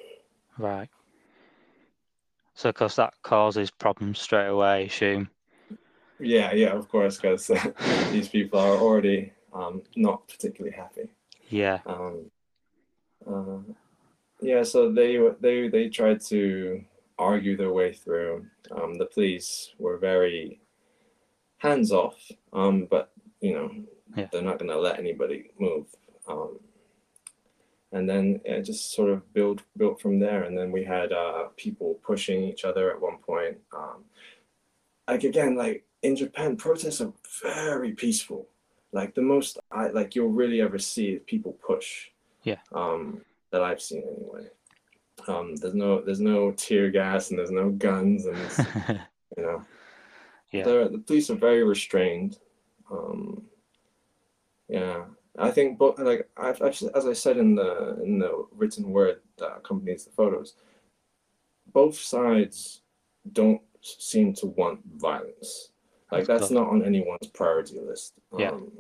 right. 0.58 0.90
So, 2.54 2.70
of 2.70 2.76
course, 2.76 2.96
that 2.96 3.14
causes 3.22 3.70
problems 3.70 4.20
straight 4.20 4.48
away, 4.48 4.68
I 4.68 4.78
assume. 4.80 5.30
Yeah, 6.20 6.54
yeah, 6.54 6.72
of 6.72 6.88
course, 6.88 7.18
because 7.18 7.52
these 8.12 8.30
people 8.30 8.60
are 8.60 8.78
already 8.78 9.34
um, 9.54 9.84
not 9.98 10.28
particularly 10.28 10.76
happy. 10.76 11.10
Yeah. 11.50 11.80
Um, 11.86 12.32
uh, 13.30 13.60
yeah, 14.42 14.64
so 14.64 14.92
they 14.92 15.20
they 15.42 15.68
they 15.70 15.90
tried 15.90 16.22
to 16.28 16.84
argue 17.18 17.56
their 17.58 17.72
way 17.72 17.94
through. 17.94 18.46
Um, 18.72 18.96
the 18.98 19.06
police 19.06 19.74
were 19.78 19.98
very 19.98 20.60
hands 21.66 21.92
off, 21.92 22.16
um, 22.54 22.88
but 22.90 23.12
you 23.42 23.54
know 23.54 23.72
Yeah. 24.16 24.28
they're 24.32 24.42
not 24.42 24.60
going 24.60 24.72
to 24.72 24.80
let 24.80 25.00
anybody 25.00 25.52
move. 25.60 25.88
Um, 26.28 26.60
and 27.92 28.10
then 28.10 28.42
it 28.46 28.64
just 28.64 28.94
sort 28.94 29.10
of 29.10 29.32
built 29.34 29.62
built 29.78 30.02
from 30.02 30.20
there. 30.20 30.44
And 30.44 30.58
then 30.58 30.72
we 30.72 30.84
had 30.84 31.12
uh, 31.14 31.46
people 31.56 32.00
pushing 32.04 32.44
each 32.44 32.66
other 32.66 32.92
at 32.92 33.02
one 33.02 33.18
point. 33.18 33.58
Um, 33.76 34.04
like 35.08 35.24
again, 35.24 35.56
like 35.56 35.86
in 36.02 36.16
Japan, 36.16 36.56
protests 36.58 37.02
are 37.02 37.14
very 37.42 37.94
peaceful. 37.94 38.48
Like 38.92 39.14
the 39.16 39.22
most 39.22 39.60
I 39.72 39.88
like 39.90 40.16
you'll 40.16 40.30
really 40.42 40.62
ever 40.62 40.80
see 40.80 41.08
is 41.10 41.22
people 41.26 41.54
push. 41.66 42.10
Yeah. 42.44 42.60
Um, 42.74 43.22
that 43.52 43.62
I've 43.64 43.82
seen 43.82 44.04
anyway. 44.18 44.48
Um, 45.28 45.56
there's 45.56 45.74
no 45.74 46.02
there's 46.02 46.20
no 46.20 46.52
tear 46.52 46.90
gas 46.92 47.30
and 47.30 47.40
there's 47.40 47.52
no 47.52 47.70
guns 47.70 48.26
and 48.26 48.38
you 49.38 49.44
know. 49.44 49.64
Yeah. 50.58 50.64
The 50.64 51.04
police 51.06 51.30
are 51.30 51.36
very 51.36 51.64
restrained. 51.64 52.38
Um, 52.92 53.44
yeah, 54.70 55.06
I 55.38 55.52
think, 55.52 55.78
but 55.78 56.00
like 56.00 56.30
I've, 56.38 56.62
I've 56.62 56.82
as 56.96 57.06
I 57.06 57.14
said 57.14 57.38
in 57.38 57.56
the 57.56 58.02
in 58.04 58.20
the 58.20 58.46
written 58.52 58.90
word 58.92 59.20
that 59.38 59.58
accompanies 59.58 60.06
the 60.06 60.12
photos, 60.12 60.56
both 61.74 61.98
sides 61.98 62.82
don't 63.32 63.62
seem 63.82 64.34
to 64.36 64.48
want 64.48 64.80
violence. 64.96 65.72
Like 66.12 66.26
That's 66.26 66.42
that's 66.42 66.52
not 66.52 66.70
on 66.70 66.84
anyone's 66.84 67.28
priority 67.34 67.80
list. 67.80 68.14
Yeah. 68.38 68.52
Um, 68.52 68.72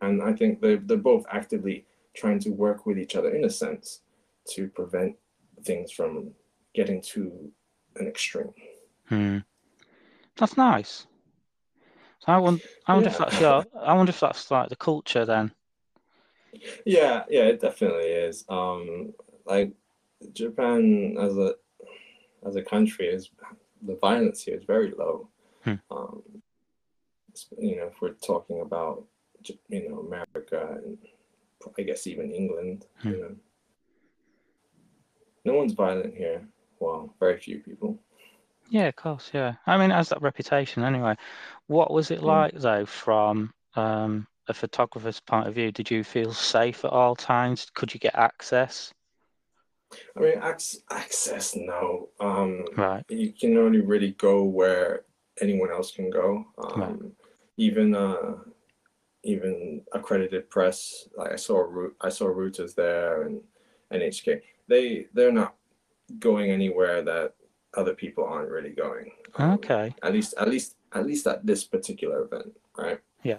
and 0.00 0.22
I 0.22 0.32
think 0.32 0.60
they're 0.60 0.78
they're 0.78 0.96
both 0.96 1.24
actively 1.30 1.86
trying 2.14 2.38
to 2.40 2.50
work 2.50 2.84
with 2.86 2.98
each 2.98 3.16
other 3.16 3.34
in 3.34 3.44
a 3.44 3.50
sense 3.50 4.00
to 4.50 4.68
prevent 4.68 5.16
things 5.64 5.92
from 5.92 6.32
getting 6.74 7.00
to 7.00 7.50
an 7.96 8.06
extreme. 8.08 8.52
Hmm. 9.06 9.38
That's 10.36 10.56
nice. 10.56 11.06
So 12.24 12.32
I 12.32 12.38
wonder, 12.38 12.62
I 12.86 12.94
wonder 12.94 13.08
if 13.08 13.18
Yeah. 13.18 13.24
that's 13.24 13.40
your, 13.40 13.64
I 13.80 13.94
wonder 13.94 14.10
if 14.10 14.20
that's 14.20 14.48
like 14.50 14.68
the 14.68 14.76
culture 14.76 15.24
then. 15.26 15.52
Yeah, 16.84 17.24
yeah, 17.28 17.44
it 17.44 17.60
definitely 17.60 18.10
is. 18.10 18.44
Um, 18.48 19.12
like 19.44 19.72
Japan 20.32 21.16
as 21.18 21.36
a 21.36 21.54
as 22.46 22.54
a 22.56 22.62
country 22.62 23.06
is 23.08 23.30
the 23.82 23.96
violence 23.96 24.42
here 24.42 24.56
is 24.56 24.64
very 24.64 24.92
low. 24.96 25.28
Hmm. 25.64 25.74
Um, 25.90 26.22
you 27.58 27.76
know, 27.76 27.86
if 27.86 28.00
we're 28.00 28.10
talking 28.14 28.60
about 28.60 29.04
you 29.68 29.88
know 29.88 30.00
America 30.00 30.78
and 30.84 30.98
I 31.76 31.82
guess 31.82 32.06
even 32.06 32.30
England, 32.30 32.86
Hmm. 33.00 33.08
you 33.10 33.20
know, 33.20 33.36
no 35.44 35.54
one's 35.54 35.72
violent 35.72 36.14
here. 36.14 36.46
Well, 36.78 37.12
very 37.18 37.38
few 37.38 37.58
people. 37.58 37.98
Yeah, 38.70 38.86
of 38.88 38.96
course, 38.96 39.30
yeah. 39.34 39.54
I 39.66 39.76
mean, 39.76 39.90
it 39.90 39.94
has 39.94 40.08
that 40.08 40.22
reputation 40.22 40.82
anyway. 40.82 41.14
What 41.72 41.90
was 41.90 42.10
it 42.10 42.22
like 42.22 42.52
though, 42.52 42.84
from 42.84 43.50
um, 43.76 44.26
a 44.46 44.52
photographer's 44.52 45.20
point 45.20 45.48
of 45.48 45.54
view? 45.54 45.72
Did 45.72 45.90
you 45.90 46.04
feel 46.04 46.34
safe 46.34 46.84
at 46.84 46.90
all 46.90 47.16
times? 47.16 47.66
Could 47.72 47.94
you 47.94 47.98
get 47.98 48.14
access? 48.14 48.92
I 50.14 50.20
mean, 50.20 50.38
ac- 50.42 50.80
access, 50.90 51.56
no. 51.56 52.10
Um, 52.20 52.66
Right. 52.76 53.04
you 53.08 53.32
can 53.32 53.56
only 53.56 53.80
really 53.80 54.12
go 54.12 54.44
where 54.44 55.04
anyone 55.40 55.70
else 55.70 55.92
can 55.92 56.10
go. 56.10 56.44
Um, 56.58 56.80
Right. 56.80 57.00
Even 57.56 57.94
uh, 57.94 58.34
even 59.24 59.82
accredited 59.92 60.50
press, 60.50 61.08
like 61.16 61.32
I 61.32 61.36
saw 61.36 61.88
I 62.00 62.10
saw 62.10 62.26
Reuters 62.26 62.74
there 62.74 63.22
and 63.22 63.40
NHK. 63.90 64.42
They 64.68 65.06
they're 65.14 65.32
not 65.32 65.54
going 66.18 66.50
anywhere 66.50 67.02
that 67.02 67.34
other 67.74 67.94
people 67.94 68.24
aren't 68.24 68.50
really 68.50 68.70
going. 68.70 69.12
Um, 69.36 69.52
Okay. 69.52 69.94
At 70.02 70.12
least 70.12 70.34
at 70.38 70.48
least 70.48 70.76
at 70.92 71.06
least 71.06 71.26
at 71.26 71.44
this 71.46 71.64
particular 71.64 72.24
event, 72.24 72.52
right? 72.76 73.00
Yeah. 73.22 73.38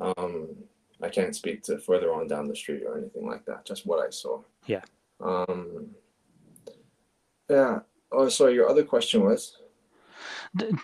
Um, 0.00 0.48
I 1.02 1.08
can't 1.08 1.34
speak 1.34 1.62
to 1.64 1.78
further 1.78 2.12
on 2.12 2.28
down 2.28 2.48
the 2.48 2.56
street 2.56 2.84
or 2.86 2.96
anything 2.96 3.26
like 3.26 3.44
that. 3.46 3.64
Just 3.64 3.86
what 3.86 4.06
I 4.06 4.10
saw. 4.10 4.42
Yeah. 4.66 4.82
Um, 5.20 5.88
yeah. 7.50 7.80
Oh, 8.10 8.28
sorry. 8.28 8.54
your 8.54 8.68
other 8.68 8.84
question 8.84 9.24
was? 9.24 9.56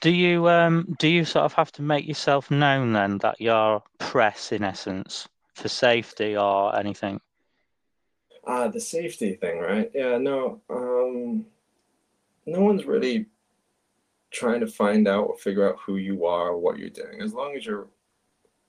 Do 0.01 0.11
you 0.11 0.49
um 0.49 0.97
do 0.99 1.09
you 1.09 1.25
sort 1.25 1.45
of 1.45 1.53
have 1.53 1.71
to 1.73 1.83
make 1.83 2.07
yourself 2.09 2.51
known 2.51 2.93
then 2.93 3.19
that 3.19 3.41
you're 3.41 3.83
press 3.99 4.51
in 4.51 4.65
essence 4.65 5.29
for 5.55 5.69
safety 5.69 6.37
or 6.37 6.75
anything? 6.77 7.21
Ah, 8.47 8.69
the 8.69 8.81
safety 8.81 9.35
thing, 9.35 9.59
right? 9.59 9.91
Yeah, 9.95 10.17
no, 10.17 10.61
um, 10.71 11.45
no 12.49 12.61
one's 12.61 12.87
really 12.87 13.27
trying 14.31 14.61
to 14.61 14.67
find 14.67 15.09
out 15.09 15.25
or 15.29 15.37
figure 15.37 15.69
out 15.69 15.79
who 15.85 15.97
you 15.97 16.27
are 16.27 16.51
or 16.51 16.59
what 16.59 16.79
you're 16.79 16.91
doing. 16.91 17.21
As 17.23 17.33
long 17.33 17.57
as 17.57 17.65
you're 17.65 17.89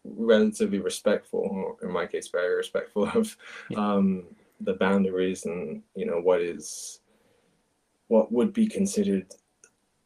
relatively 0.04 0.80
respectful, 0.80 1.40
or 1.42 1.78
in 1.86 1.92
my 1.92 2.06
case, 2.06 2.30
very 2.30 2.56
respectful 2.56 3.10
of 3.14 3.36
um, 3.76 4.24
the 4.62 4.74
boundaries 4.74 5.46
and 5.46 5.82
you 5.96 6.06
know 6.06 6.20
what 6.20 6.42
is 6.42 7.00
what 8.08 8.32
would 8.32 8.54
be 8.54 8.68
considered 8.68 9.28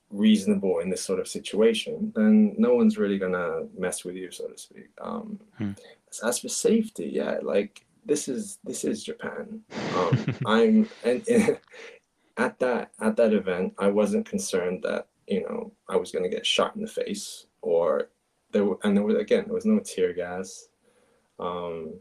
reasonable 0.10 0.80
in 0.80 0.90
this 0.90 1.04
sort 1.04 1.20
of 1.20 1.28
situation, 1.28 2.12
then 2.16 2.54
no 2.58 2.76
one's 2.76 2.98
really 2.98 3.18
gonna 3.18 3.64
mess 3.78 4.04
with 4.06 4.16
you, 4.16 4.30
so 4.32 4.48
to 4.48 4.58
speak. 4.58 4.90
Um, 5.02 5.40
Hmm. 5.58 5.72
as 6.24 6.40
for 6.40 6.50
safety, 6.50 7.10
yeah, 7.14 7.40
like 7.42 7.86
this 8.06 8.28
is 8.28 8.60
this 8.64 8.84
is 8.84 9.04
Japan. 9.04 9.62
Um, 9.98 10.36
I'm 10.46 10.90
and, 11.04 11.28
and 11.30 11.60
at 12.38 12.60
that 12.60 12.92
at 13.00 13.16
that 13.18 13.34
event, 13.34 13.74
I 13.78 13.88
wasn't 13.88 14.30
concerned 14.30 14.84
that 14.84 15.08
you 15.28 15.42
know 15.42 15.74
I 15.90 15.96
was 15.98 16.12
gonna 16.12 16.30
get 16.30 16.46
shot 16.46 16.76
in 16.76 16.82
the 16.82 16.88
face 16.88 17.46
or 17.62 18.10
there 18.52 18.66
were, 18.66 18.78
and 18.84 18.96
there 18.96 19.04
was 19.04 19.16
again 19.18 19.46
there 19.46 19.54
was 19.56 19.66
no 19.66 19.80
tear 19.80 20.14
gas. 20.14 20.68
Um, 21.40 21.96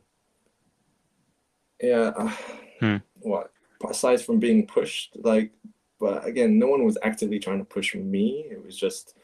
yeah, 1.80 2.12
uh, 2.16 2.32
Hmm. 2.80 2.96
what 3.20 3.52
aside 3.88 4.20
from 4.20 4.38
being 4.38 4.66
pushed, 4.66 5.16
like, 5.22 5.52
but 5.98 6.24
again, 6.26 6.58
no 6.58 6.68
one 6.68 6.84
was 6.84 6.98
actively 7.02 7.38
trying 7.38 7.58
to 7.58 7.64
push 7.64 7.94
me. 7.94 8.46
It 8.50 8.64
was 8.64 8.76
just 8.76 9.16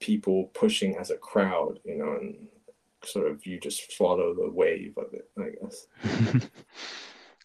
people 0.00 0.50
pushing 0.54 0.96
as 0.96 1.10
a 1.10 1.16
crowd, 1.16 1.78
you 1.84 1.96
know, 1.96 2.16
and 2.20 2.48
sort 3.04 3.30
of 3.30 3.44
you 3.46 3.58
just 3.60 3.92
follow 3.92 4.34
the 4.34 4.50
wave 4.50 4.94
of 4.96 5.12
it, 5.12 5.28
I 5.38 5.50
guess. 5.60 5.86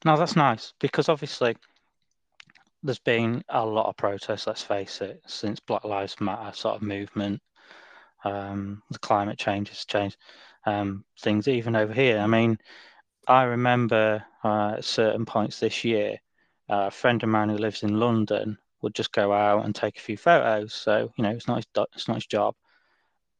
No, 0.05 0.15
that's 0.15 0.35
nice 0.35 0.73
because 0.79 1.09
obviously 1.09 1.57
there's 2.83 2.99
been 2.99 3.43
a 3.49 3.65
lot 3.65 3.87
of 3.87 3.97
protests, 3.97 4.47
let's 4.47 4.63
face 4.63 5.01
it, 5.01 5.21
since 5.27 5.59
Black 5.59 5.83
Lives 5.83 6.19
Matter 6.19 6.51
sort 6.55 6.75
of 6.75 6.81
movement. 6.81 7.41
Um, 8.23 8.81
the 8.89 8.99
climate 8.99 9.37
change 9.37 9.69
has 9.69 9.85
changed 9.85 10.17
um, 10.65 11.03
things 11.19 11.47
even 11.47 11.75
over 11.75 11.93
here. 11.93 12.19
I 12.19 12.27
mean, 12.27 12.57
I 13.27 13.43
remember 13.43 14.23
uh, 14.43 14.75
at 14.77 14.85
certain 14.85 15.25
points 15.25 15.59
this 15.59 15.83
year, 15.83 16.17
uh, 16.69 16.87
a 16.87 16.91
friend 16.91 17.21
of 17.23 17.29
mine 17.29 17.49
who 17.49 17.57
lives 17.57 17.83
in 17.83 17.99
London 17.99 18.57
would 18.81 18.95
just 18.95 19.11
go 19.11 19.33
out 19.33 19.65
and 19.65 19.75
take 19.75 19.97
a 19.97 20.01
few 20.01 20.17
photos. 20.17 20.73
So, 20.73 21.11
you 21.17 21.23
know, 21.23 21.31
it's 21.31 21.47
not 21.47 21.57
his, 21.57 21.67
it's 21.95 22.07
not 22.07 22.15
his 22.17 22.27
job. 22.27 22.55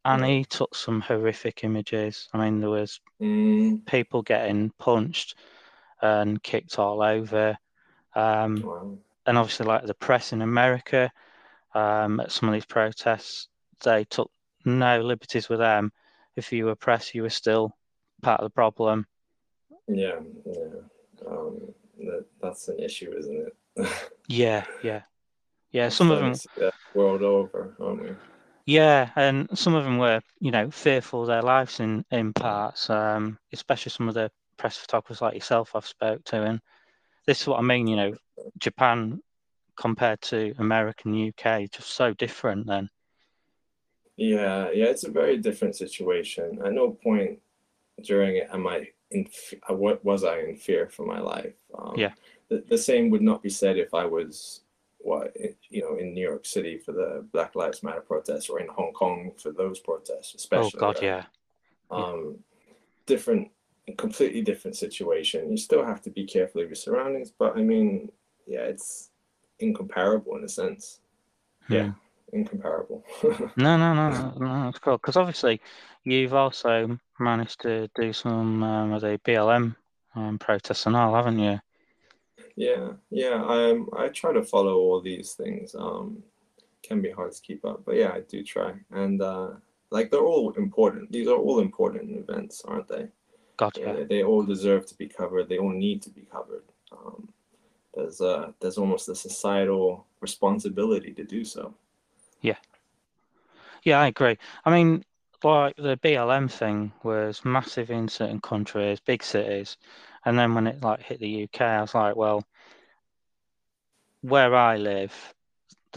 and 0.06 0.24
Right. 0.24 0.26
he 0.26 0.44
took 0.46 0.76
some 0.76 1.02
horrific 1.02 1.64
images. 1.64 2.30
I 2.34 2.38
mean, 2.40 2.60
there 2.62 2.70
was 2.70 3.00
Mm, 3.22 3.82
people 3.86 4.22
getting 4.22 4.72
punched 4.80 5.36
and 6.02 6.42
kicked 6.44 6.80
all 6.80 7.02
over. 7.04 7.58
Um, 8.16 8.68
wow. 8.70 9.07
And 9.28 9.38
obviously, 9.38 9.66
like 9.66 9.86
the 9.86 9.94
press 9.94 10.34
in 10.34 10.42
America, 10.42 11.12
um, 11.76 12.20
at 12.20 12.32
some 12.32 12.50
of 12.50 12.54
these 12.54 12.66
protests, 12.66 13.50
they 13.84 14.06
took 14.06 14.32
no 14.66 15.02
liberties 15.02 15.50
with 15.50 15.60
them. 15.60 15.92
If 16.36 16.52
you 16.52 16.66
were 16.66 16.76
press, 16.76 17.14
you 17.14 17.24
were 17.24 17.30
still 17.30 17.76
part 18.22 18.40
of 18.40 18.46
the 18.46 18.54
problem. 18.54 19.06
Yeah, 19.88 20.20
yeah. 20.46 21.28
Um, 21.28 21.74
that, 22.00 22.26
that's 22.42 22.68
an 22.70 22.80
issue, 22.80 23.14
isn't 23.18 23.48
it? 23.78 23.88
Yeah, 24.30 24.66
yeah, 24.84 25.04
yeah. 25.72 25.88
Some 25.88 26.12
of 26.12 26.20
them, 26.20 26.36
Starting 26.36 26.50
to 26.50 26.60
see 26.60 26.66
that 26.66 26.98
world 26.98 27.22
over, 27.24 27.74
aren't 27.80 28.04
we? 28.04 28.10
yeah, 28.66 29.12
and 29.16 29.48
some 29.58 29.74
of 29.74 29.86
them 29.86 29.98
were, 29.98 30.20
you 30.42 30.52
know, 30.52 30.70
fearful 30.70 31.22
of 31.22 31.28
their 31.28 31.42
lives 31.42 31.80
in 31.80 32.04
in 32.12 32.34
parts. 32.34 32.90
Um, 32.90 33.40
especially 33.54 33.92
some 33.92 34.10
of 34.10 34.16
the 34.16 34.30
press 34.58 34.76
photographers 34.76 35.22
like 35.22 35.36
yourself 35.36 35.72
I've 35.76 35.88
spoke 35.88 36.26
to, 36.26 36.44
and 36.44 36.60
this 37.28 37.42
is 37.42 37.48
what 37.48 37.60
I 37.60 37.62
mean. 37.64 37.86
You 37.86 37.96
know, 37.98 38.14
Japan 38.58 39.22
compared 39.76 40.22
to 40.22 40.56
America 40.58 41.04
and 41.06 41.30
UK, 41.30 41.70
just 41.70 41.90
so 41.92 42.14
different. 42.14 42.66
Then, 42.66 42.90
Yeah, 44.16 44.72
yeah. 44.74 44.86
It's 44.86 45.04
a 45.04 45.12
very 45.12 45.38
different 45.38 45.76
situation. 45.76 46.60
At 46.66 46.74
no 46.74 46.92
point 46.92 47.40
during 48.04 48.38
it 48.38 48.48
am 48.52 48.66
I 48.68 48.88
in. 49.12 49.28
uh, 49.70 49.74
What 49.74 50.04
was 50.04 50.24
I 50.24 50.40
in 50.40 50.56
fear 50.56 50.88
for 50.90 51.06
my 51.06 51.20
life? 51.20 51.56
Um, 51.78 51.94
Yeah. 51.96 52.14
The, 52.50 52.64
the 52.68 52.78
same 52.78 53.10
would 53.10 53.22
not 53.22 53.44
be 53.44 53.50
said 53.50 53.78
if 53.78 53.94
I 53.94 54.06
was 54.06 54.62
what 55.00 55.36
you 55.70 55.82
know 55.82 55.98
in 55.98 56.14
New 56.14 56.22
York 56.22 56.46
City 56.46 56.78
for 56.78 56.92
the 56.92 57.26
Black 57.34 57.56
Lives 57.56 57.84
Matter 57.84 58.02
protests 58.02 58.50
or 58.50 58.60
in 58.60 58.68
Hong 58.68 58.94
Kong 58.94 59.32
for 59.38 59.52
those 59.52 59.80
protests, 59.80 60.34
especially. 60.34 60.72
oh. 60.76 60.80
God, 60.80 60.96
right? 60.96 61.04
yeah, 61.04 61.24
um, 61.92 62.40
different, 63.06 63.50
completely 63.94 64.42
different 64.42 64.76
situation. 64.76 65.52
You 65.52 65.58
still 65.58 65.86
have 65.86 66.02
to 66.04 66.10
be 66.10 66.26
careful 66.26 66.62
of 66.62 66.68
your 66.68 66.76
surroundings, 66.76 67.32
but 67.32 67.58
I 67.58 67.62
mean, 67.62 68.12
yeah, 68.46 68.62
it's 68.62 69.10
incomparable 69.60 70.36
in 70.38 70.44
a 70.44 70.50
sense. 70.50 71.00
Yeah, 71.70 71.92
incomparable. 72.34 73.04
No, 73.58 73.78
no, 73.78 73.94
no, 73.94 74.10
no, 74.10 74.34
no, 74.40 74.70
it's 74.70 74.80
cool. 74.80 74.98
Because 74.98 75.18
obviously, 75.18 75.62
you've 76.04 76.34
also 76.34 76.98
managed 77.20 77.62
to 77.62 77.90
do 77.96 78.14
some 78.14 78.64
um, 78.64 78.94
of 78.94 79.02
the 79.02 79.20
BLM 79.26 79.76
um, 80.16 80.40
protests 80.40 80.86
and 80.86 80.96
all, 80.96 81.14
haven't 81.16 81.40
you? 81.40 81.60
yeah, 82.58 82.90
yeah. 83.12 83.44
Um, 83.46 83.90
I 83.96 84.08
try 84.10 84.34
to 84.34 84.44
follow 84.44 84.76
all 84.76 85.00
these 85.00 85.34
things. 85.34 85.76
Um, 85.76 86.24
can 86.84 87.02
be 87.02 87.12
hard 87.12 87.32
to 87.32 87.42
keep 87.42 87.64
up, 87.66 87.84
but 87.86 87.96
yeah, 87.96 88.12
I 88.12 88.22
do 88.22 88.44
try. 88.44 88.74
And 88.92 89.22
uh, 89.22 89.50
like 89.92 90.10
they're 90.10 90.20
all 90.22 90.52
important. 90.54 91.12
These 91.12 91.28
are 91.28 91.36
all 91.36 91.60
important 91.60 92.18
events, 92.18 92.64
aren't 92.66 92.88
they? 92.88 93.08
God, 93.58 93.78
yeah. 93.80 93.94
They, 93.94 94.04
they 94.04 94.24
all 94.24 94.44
deserve 94.44 94.86
to 94.88 94.96
be 94.96 95.08
covered. 95.08 95.50
They 95.50 95.58
all 95.58 95.72
need 95.72 96.02
to 96.04 96.10
be 96.10 96.22
covered. 96.32 96.64
Um, 96.92 97.30
there's 97.94 98.22
uh, 98.22 98.52
there's 98.60 98.78
almost 98.78 99.10
a 99.10 99.16
societal 99.16 100.06
responsibility 100.22 101.12
to 101.14 101.24
do 101.24 101.44
so. 101.44 101.74
Yeah. 102.42 102.58
Yeah, 103.84 104.00
I 104.00 104.08
agree. 104.08 104.38
I 104.66 104.72
mean, 104.72 105.04
like 105.44 105.76
the 105.78 105.98
BLM 105.98 106.52
thing 106.52 106.92
was 107.04 107.44
massive 107.44 107.90
in 107.90 108.08
certain 108.08 108.42
countries, 108.42 109.00
big 109.00 109.24
cities, 109.24 109.78
and 110.26 110.38
then 110.38 110.54
when 110.54 110.68
it 110.68 110.84
like 110.84 111.02
hit 111.02 111.20
the 111.20 111.44
UK, 111.44 111.62
I 111.62 111.82
was 111.82 111.96
like, 111.96 112.16
well, 112.16 112.44
where 114.22 114.54
I 114.54 114.78
live, 114.78 115.14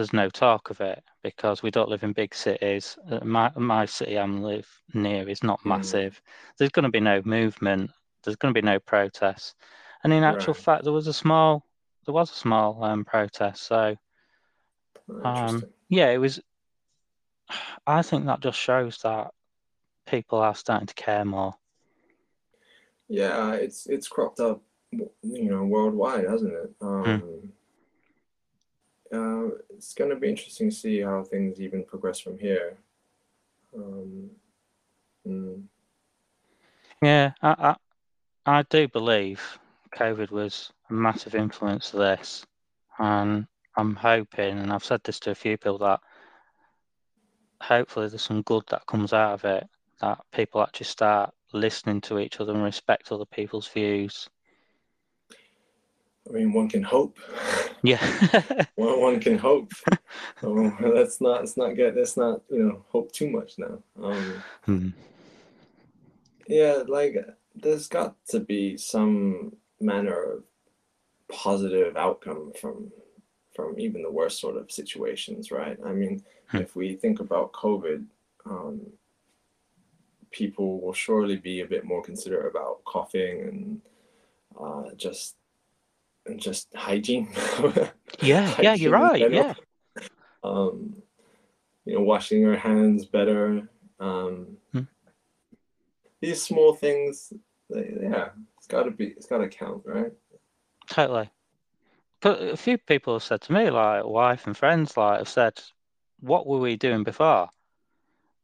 there's 0.00 0.14
no 0.14 0.30
talk 0.30 0.70
of 0.70 0.80
it 0.80 1.04
because 1.22 1.62
we 1.62 1.70
don't 1.70 1.90
live 1.90 2.02
in 2.04 2.14
big 2.14 2.34
cities. 2.34 2.96
Uh, 3.10 3.22
My 3.22 3.52
my 3.54 3.84
city 3.84 4.18
I'm 4.18 4.42
live 4.42 4.66
near 4.94 5.28
is 5.28 5.42
not 5.42 5.60
Hmm. 5.62 5.68
massive. 5.68 6.22
There's 6.56 6.70
going 6.70 6.84
to 6.84 6.90
be 6.90 7.00
no 7.00 7.20
movement. 7.26 7.90
There's 8.24 8.36
going 8.36 8.54
to 8.54 8.58
be 8.58 8.64
no 8.66 8.78
protests. 8.80 9.54
And 10.02 10.10
in 10.14 10.24
actual 10.24 10.54
Right. 10.54 10.64
fact, 10.64 10.84
there 10.84 10.92
was 10.94 11.06
a 11.06 11.12
small 11.12 11.66
there 12.06 12.14
was 12.14 12.30
a 12.30 12.34
small 12.34 12.82
um, 12.82 13.04
protest. 13.04 13.62
So 13.64 13.94
um, 15.22 15.66
yeah, 15.90 16.08
it 16.08 16.18
was. 16.18 16.40
I 17.86 18.00
think 18.00 18.24
that 18.24 18.40
just 18.40 18.58
shows 18.58 19.00
that 19.02 19.32
people 20.06 20.38
are 20.38 20.54
starting 20.54 20.86
to 20.86 20.94
care 20.94 21.26
more. 21.26 21.54
Yeah, 23.08 23.52
it's 23.54 23.86
it's 23.86 24.08
cropped 24.08 24.40
up, 24.40 24.62
you 24.92 25.50
know, 25.50 25.64
worldwide, 25.64 26.24
hasn't 26.26 26.54
it? 26.54 26.74
Um, 26.80 27.52
uh, 29.12 29.48
it's 29.70 29.94
going 29.94 30.10
to 30.10 30.16
be 30.16 30.28
interesting 30.28 30.70
to 30.70 30.76
see 30.76 31.00
how 31.00 31.22
things 31.24 31.60
even 31.60 31.84
progress 31.84 32.20
from 32.20 32.38
here. 32.38 32.78
Um, 33.76 34.30
mm, 35.26 35.62
Yeah, 37.02 37.32
I, 37.42 37.76
I 38.46 38.58
I 38.58 38.62
do 38.62 38.88
believe 38.88 39.58
COVID 39.94 40.30
was 40.30 40.72
a 40.88 40.92
massive 40.92 41.34
influence 41.34 41.90
to 41.90 41.98
this, 41.98 42.44
and 42.98 43.46
I'm 43.76 43.94
hoping, 43.96 44.58
and 44.58 44.72
I've 44.72 44.84
said 44.84 45.00
this 45.04 45.20
to 45.20 45.30
a 45.30 45.34
few 45.34 45.56
people 45.56 45.78
that 45.78 46.00
hopefully 47.62 48.08
there's 48.08 48.22
some 48.22 48.42
good 48.42 48.64
that 48.68 48.86
comes 48.86 49.12
out 49.12 49.34
of 49.34 49.44
it. 49.44 49.68
That 50.00 50.18
people 50.32 50.62
actually 50.62 50.86
start 50.86 51.34
listening 51.52 52.00
to 52.02 52.18
each 52.18 52.40
other 52.40 52.52
and 52.52 52.62
respect 52.62 53.12
other 53.12 53.26
people's 53.26 53.68
views. 53.68 54.28
I 56.28 56.32
mean, 56.32 56.52
one 56.52 56.68
can 56.68 56.82
hope. 56.82 57.18
Yeah, 57.82 58.00
One, 58.74 59.00
one 59.00 59.20
can 59.20 59.38
hope. 59.38 59.72
um, 60.42 60.76
let's 60.80 61.20
not 61.20 61.40
let's 61.40 61.56
not 61.56 61.76
get 61.76 61.96
let's 61.96 62.16
not 62.16 62.42
you 62.50 62.64
know 62.64 62.84
hope 62.88 63.12
too 63.12 63.30
much 63.30 63.58
now. 63.58 63.82
Um, 64.02 64.42
Hmm. 64.64 64.88
yeah, 66.46 66.82
like 66.86 67.16
there's 67.54 67.88
got 67.88 68.14
to 68.28 68.40
be 68.40 68.76
some 68.76 69.56
manner 69.80 70.22
of 70.34 70.44
positive 71.28 71.96
outcome 71.96 72.52
from 72.60 72.92
from 73.54 73.78
even 73.78 74.02
the 74.02 74.10
worst 74.10 74.40
sort 74.40 74.56
of 74.56 74.70
situations, 74.70 75.50
right? 75.50 75.78
I 75.84 75.92
mean, 75.92 76.22
Hmm. 76.48 76.58
if 76.58 76.76
we 76.76 76.96
think 76.96 77.20
about 77.20 77.52
COVID, 77.52 78.04
um, 78.44 78.80
people 80.30 80.80
will 80.80 80.92
surely 80.92 81.36
be 81.36 81.60
a 81.60 81.66
bit 81.66 81.84
more 81.84 82.02
considerate 82.02 82.50
about 82.50 82.84
coughing 82.84 83.40
and 83.48 83.80
uh, 84.60 84.94
just 84.96 85.36
just 86.36 86.68
hygiene. 86.74 87.28
yeah, 88.20 88.54
yeah. 88.60 88.74
You're 88.74 88.92
right. 88.92 89.30
Yeah, 89.30 89.54
um, 90.42 91.02
you 91.84 91.94
know, 91.94 92.02
washing 92.02 92.40
your 92.40 92.56
hands 92.56 93.04
better. 93.06 93.68
Um, 93.98 94.58
Hmm. 94.72 94.82
These 96.20 96.42
small 96.42 96.74
things, 96.74 97.32
they, 97.70 97.94
yeah, 98.02 98.30
it's 98.58 98.66
got 98.66 98.82
to 98.84 98.90
be, 98.90 99.06
it's 99.08 99.26
got 99.26 99.38
to 99.38 99.48
count, 99.48 99.82
right? 99.86 100.12
totally. 100.88 101.30
But 102.20 102.42
a 102.42 102.56
few 102.56 102.76
people 102.76 103.14
have 103.14 103.22
said 103.22 103.40
to 103.42 103.52
me, 103.52 103.70
like 103.70 104.04
wife 104.04 104.46
and 104.46 104.56
friends, 104.56 104.96
like 104.96 105.18
have 105.18 105.28
said, 105.28 105.54
"What 106.20 106.46
were 106.46 106.58
we 106.58 106.76
doing 106.76 107.04
before?" 107.04 107.48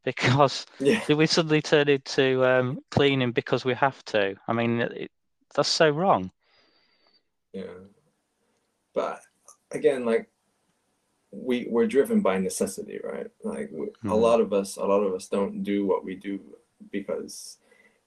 Because 0.03 0.65
Yeah, 0.79 1.01
did 1.05 1.17
we 1.17 1.27
suddenly 1.27 1.61
turn 1.61 1.89
into 1.89 2.45
um, 2.45 2.79
cleaning 2.91 3.31
because 3.33 3.65
we 3.65 3.73
have 3.73 4.03
to? 4.05 4.35
I 4.47 4.53
mean, 4.53 4.79
it, 4.81 5.11
that's 5.53 5.69
so 5.69 5.89
wrong. 5.89 6.31
Yeah. 7.57 7.77
But 8.93 9.21
again, 9.71 10.05
like 10.05 10.29
we 11.31 11.67
we're 11.69 11.87
driven 11.87 12.21
by 12.21 12.37
necessity, 12.39 12.99
right? 13.03 13.27
Like 13.43 13.69
we, 13.71 13.87
a 13.87 13.89
Mhm. 14.07 14.21
lot 14.27 14.39
of 14.41 14.53
us, 14.53 14.77
a 14.77 14.85
lot 14.93 15.03
of 15.03 15.13
us 15.13 15.27
don't 15.27 15.63
do 15.63 15.85
what 15.85 16.03
we 16.07 16.15
do 16.15 16.39
because 16.91 17.57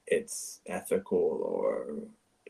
it's 0.07 0.61
ethical 0.67 1.19
or 1.45 1.69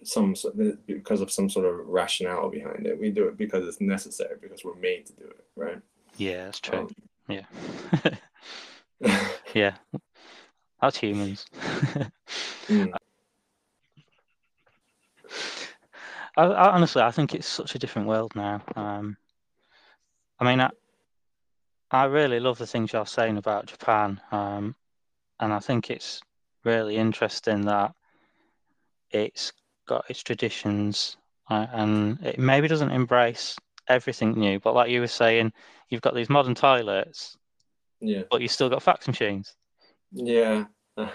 some 0.02 0.34
so- 0.34 0.52
because 0.86 1.20
of 1.20 1.30
some 1.30 1.48
sort 1.50 1.66
of 1.66 1.86
rationale 1.86 2.48
behind 2.48 2.86
it. 2.86 2.98
We 2.98 3.10
do 3.10 3.28
it 3.28 3.36
because 3.36 3.66
it's 3.68 3.80
necessary 3.80 4.36
because 4.40 4.64
we're 4.64 4.76
made 4.90 5.06
to 5.06 5.12
do 5.14 5.24
it, 5.38 5.44
right? 5.56 5.80
Yeah, 6.16 6.44
that's 6.46 6.60
true. 6.60 6.78
Um, 6.78 6.88
Yeah. 7.28 7.46
yeah. 9.54 9.74
That's 10.80 10.96
humans. 10.96 11.44
mm, 12.68 12.92
I, 16.40 16.44
I, 16.46 16.70
honestly, 16.72 17.02
I 17.02 17.10
think 17.10 17.34
it's 17.34 17.46
such 17.46 17.74
a 17.74 17.78
different 17.78 18.08
world 18.08 18.32
now. 18.34 18.62
Um, 18.74 19.16
I 20.38 20.44
mean, 20.44 20.60
I, 20.60 20.70
I 21.90 22.04
really 22.04 22.40
love 22.40 22.56
the 22.56 22.66
things 22.66 22.92
you're 22.92 23.04
saying 23.04 23.36
about 23.36 23.66
Japan, 23.66 24.20
um, 24.32 24.74
and 25.38 25.52
I 25.52 25.58
think 25.58 25.90
it's 25.90 26.22
really 26.64 26.96
interesting 26.96 27.66
that 27.66 27.92
it's 29.10 29.52
got 29.86 30.08
its 30.08 30.22
traditions 30.22 31.18
uh, 31.50 31.66
and 31.72 32.18
it 32.24 32.38
maybe 32.38 32.68
doesn't 32.68 32.92
embrace 32.92 33.58
everything 33.88 34.32
new. 34.32 34.58
But 34.60 34.74
like 34.74 34.90
you 34.90 35.00
were 35.00 35.08
saying, 35.08 35.52
you've 35.90 36.00
got 36.00 36.14
these 36.14 36.30
modern 36.30 36.54
toilets, 36.54 37.36
yeah, 38.00 38.22
but 38.30 38.40
you've 38.40 38.52
still 38.52 38.70
got 38.70 38.82
fax 38.82 39.06
machines. 39.06 39.56
yeah. 40.12 40.64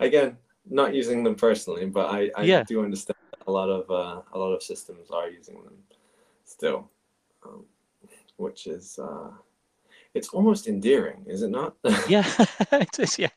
Again, 0.00 0.36
not 0.68 0.94
using 0.94 1.22
them 1.22 1.36
personally, 1.36 1.86
but 1.86 2.10
I, 2.10 2.30
I 2.36 2.44
Yeah. 2.44 2.64
do 2.64 2.82
understand 2.82 3.16
a 3.46 3.50
lot 3.52 3.68
of 3.70 3.90
uh, 3.90 4.22
a 4.32 4.38
lot 4.38 4.52
of 4.52 4.62
systems 4.62 5.10
are 5.10 5.28
using 5.28 5.62
them 5.64 5.74
still, 6.44 6.90
um, 7.44 7.64
which 8.36 8.66
is 8.66 8.98
uh, 8.98 9.30
it's 10.14 10.28
almost 10.28 10.66
endearing, 10.68 11.24
is 11.26 11.42
it 11.42 11.50
not? 11.50 11.74
Yeah, 12.08 12.24
it 12.72 12.98
is. 12.98 13.18
Yeah. 13.18 13.30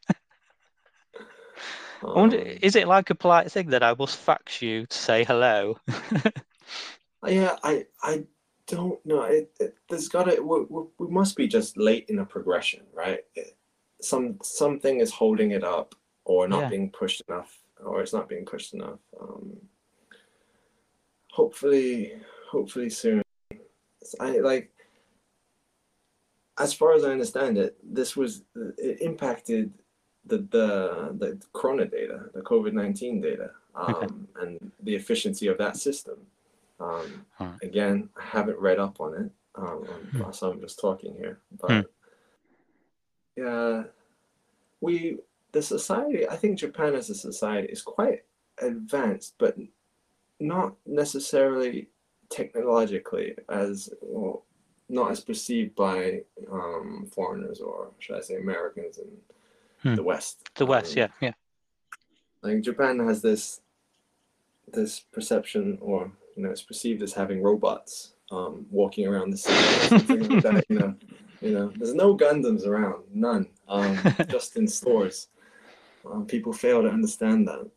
I 2.03 2.19
wonder, 2.19 2.37
Um, 2.39 2.47
is 2.61 2.75
it 2.75 2.87
like 2.87 3.09
a 3.09 3.15
polite 3.15 3.51
thing 3.51 3.69
that 3.69 3.83
I 3.83 3.93
must 3.97 4.17
fax 4.17 4.61
you 4.61 4.85
to 4.85 4.97
say 4.97 5.23
hello? 5.23 5.77
yeah, 7.27 7.55
I 7.63 7.85
I 8.01 8.25
don't 8.67 9.03
know. 9.05 9.23
It, 9.23 9.51
it 9.59 9.75
there's 9.89 10.07
got 10.09 10.25
to 10.25 10.41
we, 10.41 10.65
we, 10.69 10.83
we 10.99 11.07
must 11.07 11.35
be 11.35 11.47
just 11.47 11.77
late 11.77 12.05
in 12.09 12.19
a 12.19 12.25
progression, 12.25 12.81
right? 12.93 13.19
It, 13.35 13.55
some 14.01 14.37
something 14.43 14.99
is 14.99 15.11
holding 15.11 15.51
it 15.51 15.63
up, 15.63 15.95
or 16.25 16.47
not 16.47 16.61
Yeah. 16.63 16.69
being 16.69 16.91
pushed 16.91 17.21
enough, 17.27 17.57
or 17.83 18.01
it's 18.01 18.13
not 18.13 18.29
being 18.29 18.45
pushed 18.45 18.73
enough. 18.73 18.99
Um, 19.19 19.57
hopefully, 21.37 22.13
hopefully 22.49 22.89
soon. 22.89 23.21
I 24.19 24.39
like. 24.39 24.71
As 26.59 26.73
far 26.73 26.93
as 26.95 27.03
I 27.05 27.11
understand 27.11 27.57
it, 27.59 27.77
this 27.83 28.17
was 28.17 28.41
it 28.89 29.01
impacted 29.01 29.71
the 30.25 30.39
the 30.55 30.67
the 31.21 31.29
corona 31.53 31.85
data, 31.85 32.17
the 32.33 32.41
COVID 32.41 32.73
nineteen 32.73 33.21
data, 33.21 33.51
um, 33.75 33.93
Okay. 33.95 34.07
and 34.41 34.71
the 34.87 34.95
efficiency 34.95 35.47
of 35.47 35.57
that 35.59 35.77
system. 35.77 36.17
Um, 36.79 37.25
Alright. 37.39 37.61
again, 37.63 38.09
I 38.21 38.23
haven't 38.37 38.59
read 38.59 38.79
up 38.79 38.99
on 38.99 39.11
it, 39.21 39.29
um, 39.55 39.83
Hmm. 40.15 40.31
so 40.31 40.51
I'm 40.51 40.61
just 40.61 40.79
talking 40.79 41.13
here. 41.15 41.35
But 41.61 41.71
Hmm. 41.71 41.85
yeah, 43.43 43.83
we 44.81 45.19
the 45.51 45.61
society. 45.61 46.27
I 46.27 46.35
think 46.41 46.57
Japan 46.59 46.95
as 46.95 47.09
a 47.09 47.15
society 47.15 47.69
is 47.71 47.81
quite 47.83 48.19
advanced, 48.61 49.35
but 49.37 49.55
not 50.39 50.75
necessarily 50.85 51.89
technologically 52.29 53.35
as 53.49 53.89
well, 54.01 54.43
not 54.89 55.11
as 55.11 55.19
perceived 55.21 55.75
by 55.75 56.21
um, 56.51 57.07
foreigners 57.13 57.59
or 57.59 57.91
should 57.99 58.17
I 58.17 58.21
say 58.21 58.35
Americans 58.35 58.97
in 58.97 59.07
Hmm. 59.83 59.93
the 59.95 60.01
West. 60.03 60.49
The 60.55 60.65
West, 60.65 60.93
Um, 60.93 60.97
yeah, 60.97 61.07
yeah. 61.21 61.33
like 62.41 62.61
Japan 62.61 62.97
has 62.99 63.21
this 63.21 63.61
this 64.73 64.99
perception, 64.99 65.77
or 65.81 66.11
you 66.35 66.43
know, 66.43 66.49
it's 66.49 66.63
perceived 66.63 67.01
as 67.03 67.13
having 67.13 67.41
robots 67.43 68.13
um, 68.31 68.65
walking 68.71 69.07
around 69.07 69.29
the 69.29 69.37
city 69.37 70.17
like 70.17 70.43
that. 70.43 70.65
You 70.67 70.79
know, 70.79 70.95
you 71.41 71.51
know, 71.51 71.71
there's 71.77 71.93
no 71.93 72.17
Gundams 72.17 72.65
around, 72.65 73.03
none, 73.13 73.47
um, 73.67 73.97
just 74.27 74.57
in 74.57 74.67
stores. 74.67 75.27
Um, 76.05 76.25
people 76.25 76.51
fail 76.53 76.81
to 76.81 76.89
understand 76.89 77.47
that. 77.47 77.69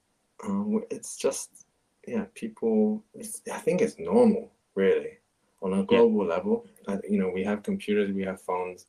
Um, 0.44 0.82
it's 0.90 1.16
just, 1.16 1.59
yeah, 2.06 2.24
people. 2.34 3.02
It's, 3.14 3.42
I 3.52 3.58
think 3.58 3.80
it's 3.80 3.98
normal, 3.98 4.50
really, 4.74 5.18
on 5.62 5.74
a 5.74 5.84
global 5.84 6.24
level. 6.26 6.66
I, 6.88 6.98
you 7.08 7.18
know, 7.18 7.30
we 7.30 7.44
have 7.44 7.62
computers, 7.62 8.12
we 8.12 8.22
have 8.22 8.40
phones. 8.40 8.86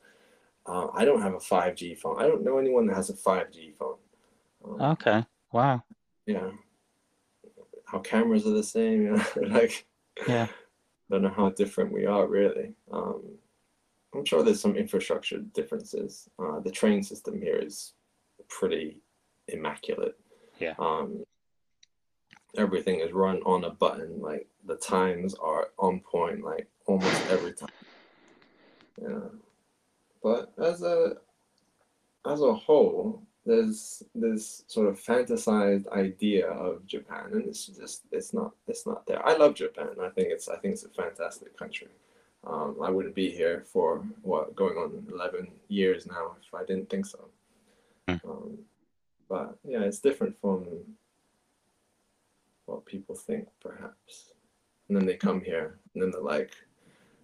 Uh, 0.65 0.87
I 0.93 1.05
don't 1.05 1.21
have 1.21 1.33
a 1.33 1.39
5G 1.39 1.97
phone. 1.97 2.19
I 2.19 2.27
don't 2.27 2.43
know 2.43 2.57
anyone 2.57 2.85
that 2.87 2.95
has 2.95 3.09
a 3.09 3.13
5G 3.13 3.73
phone. 3.77 3.95
Um, 4.63 4.81
Okay. 4.81 5.25
Wow. 5.51 5.83
yeah 6.25 6.51
our 7.91 7.99
cameras 7.99 8.45
are 8.47 8.51
the 8.51 8.63
same 8.63 9.01
you 9.01 9.11
know 9.11 9.25
like 9.49 9.85
Yeah. 10.27 10.47
don't 11.09 11.23
know 11.23 11.33
how 11.35 11.49
different 11.49 11.91
we 11.91 12.05
are 12.05 12.25
really 12.27 12.73
um 12.93 13.21
i'm 14.13 14.23
sure 14.23 14.43
there's 14.43 14.61
some 14.61 14.75
infrastructure 14.77 15.39
differences 15.39 16.29
uh 16.39 16.59
the 16.61 16.71
train 16.71 17.03
system 17.03 17.41
here 17.41 17.57
is 17.57 17.93
pretty 18.47 19.01
immaculate 19.49 20.15
Yeah. 20.59 20.75
um 20.79 21.25
everything 22.57 22.99
is 22.99 23.11
run 23.11 23.41
on 23.45 23.63
a 23.63 23.69
button 23.69 24.19
like 24.21 24.47
the 24.65 24.75
times 24.75 25.33
are 25.35 25.69
on 25.79 25.99
point 25.99 26.43
like 26.43 26.67
almost 26.85 27.29
every 27.29 27.53
time 27.53 27.69
yeah 29.01 29.19
but 30.21 30.51
as 30.57 30.81
a 30.83 31.15
as 32.25 32.41
a 32.41 32.53
whole 32.53 33.23
there's 33.45 34.03
this 34.13 34.63
sort 34.67 34.87
of 34.87 35.01
fantasized 35.01 35.87
idea 35.91 36.47
of 36.47 36.85
Japan, 36.85 37.29
and 37.33 37.45
it's 37.45 37.65
just 37.65 38.03
it's 38.11 38.33
not 38.33 38.51
it's 38.67 38.85
not 38.85 39.05
there. 39.07 39.25
I 39.25 39.35
love 39.35 39.55
Japan. 39.55 39.89
I 40.01 40.09
think 40.09 40.27
it's 40.29 40.47
I 40.47 40.57
think 40.57 40.73
it's 40.73 40.85
a 40.85 40.89
fantastic 40.89 41.57
country. 41.57 41.87
Um, 42.45 42.77
I 42.81 42.89
wouldn't 42.89 43.15
be 43.15 43.31
here 43.31 43.63
for 43.65 44.05
what 44.21 44.55
going 44.55 44.77
on 44.77 45.07
eleven 45.11 45.47
years 45.69 46.05
now 46.05 46.35
if 46.39 46.53
I 46.53 46.63
didn't 46.65 46.89
think 46.89 47.05
so. 47.05 47.29
Hmm. 48.07 48.15
Um, 48.29 48.57
but 49.27 49.57
yeah, 49.63 49.81
it's 49.81 49.99
different 49.99 50.39
from 50.39 50.67
what 52.71 52.85
people 52.85 53.15
think, 53.15 53.47
perhaps. 53.59 54.33
And 54.87 54.97
then 54.97 55.05
they 55.05 55.15
come 55.15 55.41
here, 55.41 55.79
and 55.93 56.01
then 56.01 56.11
they're 56.11 56.21
like, 56.21 56.51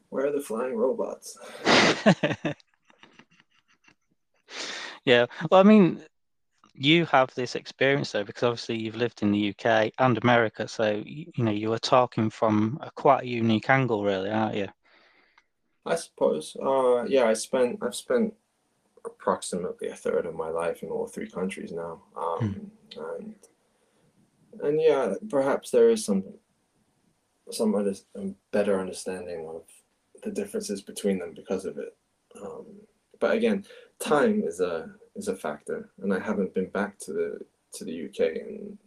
"Where 0.10 0.28
are 0.28 0.32
the 0.32 0.42
flying 0.42 0.76
robots?" 0.76 1.38
yeah. 5.06 5.26
Well, 5.50 5.60
I 5.60 5.64
mean, 5.64 6.04
you 6.74 7.06
have 7.06 7.34
this 7.34 7.56
experience 7.56 8.12
though, 8.12 8.24
because 8.24 8.44
obviously 8.44 8.78
you've 8.78 8.96
lived 8.96 9.22
in 9.22 9.32
the 9.32 9.50
UK 9.50 9.92
and 9.98 10.18
America, 10.18 10.68
so 10.68 11.02
you, 11.06 11.32
know 11.38 11.52
you 11.52 11.70
were 11.70 11.80
talking 11.80 12.30
from 12.30 12.78
a 12.82 12.92
quite 12.92 13.24
a 13.24 13.28
unique 13.28 13.70
angle, 13.70 14.04
really, 14.04 14.30
aren't 14.30 14.56
you? 14.56 14.68
I 15.86 15.96
suppose. 15.96 16.56
Uh, 16.62 17.06
yeah, 17.06 17.26
I 17.26 17.34
spent 17.34 17.80
I've 17.82 17.96
spent 17.96 18.34
approximately 19.06 19.88
a 19.88 19.96
third 19.96 20.26
of 20.26 20.36
my 20.36 20.50
life 20.50 20.84
in 20.84 20.90
all 20.90 21.08
three 21.08 21.30
countries 21.30 21.72
now, 21.72 22.02
um, 22.16 22.72
and 22.96 23.36
and 24.62 24.80
yeah, 24.80 25.14
perhaps 25.30 25.72
there 25.72 25.90
is 25.90 26.06
some 26.06 26.24
some 27.52 27.76
under, 27.76 27.94
um, 28.16 28.36
better 28.52 28.80
understanding 28.80 29.48
of 29.48 29.64
the 30.24 30.32
differences 30.32 30.82
between 30.82 31.20
them 31.20 31.34
because 31.34 31.66
of 31.66 31.78
it. 31.78 31.96
Um, 32.42 32.66
but 33.20 33.32
again, 33.36 33.66
time 34.00 34.44
is 34.44 34.60
a 34.60 34.90
is 35.16 35.28
a 35.28 35.36
factor, 35.36 35.90
and 36.02 36.14
I 36.14 36.20
haven't 36.20 36.54
been 36.54 36.70
back 36.70 36.98
to 37.00 37.14
the 37.14 37.40
to 37.74 37.86
the 37.86 38.06
UK 38.06 38.20
in 38.20 38.78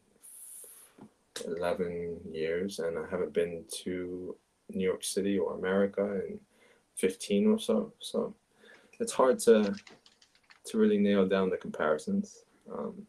eleven 1.47 2.21
years, 2.31 2.79
and 2.79 2.99
I 2.99 3.09
haven't 3.11 3.33
been 3.33 3.65
to 3.85 4.37
New 4.71 4.85
York 4.85 5.05
City 5.05 5.39
or 5.39 5.57
America 5.57 6.21
in 6.29 6.39
fifteen 6.97 7.47
or 7.49 7.59
so. 7.59 7.93
So 8.01 8.35
it's 8.99 9.13
hard 9.13 9.39
to 9.41 9.75
to 10.67 10.79
really 10.79 10.99
nail 10.99 11.27
down 11.27 11.51
the 11.51 11.57
comparisons. 11.57 12.45
Um, 12.73 13.07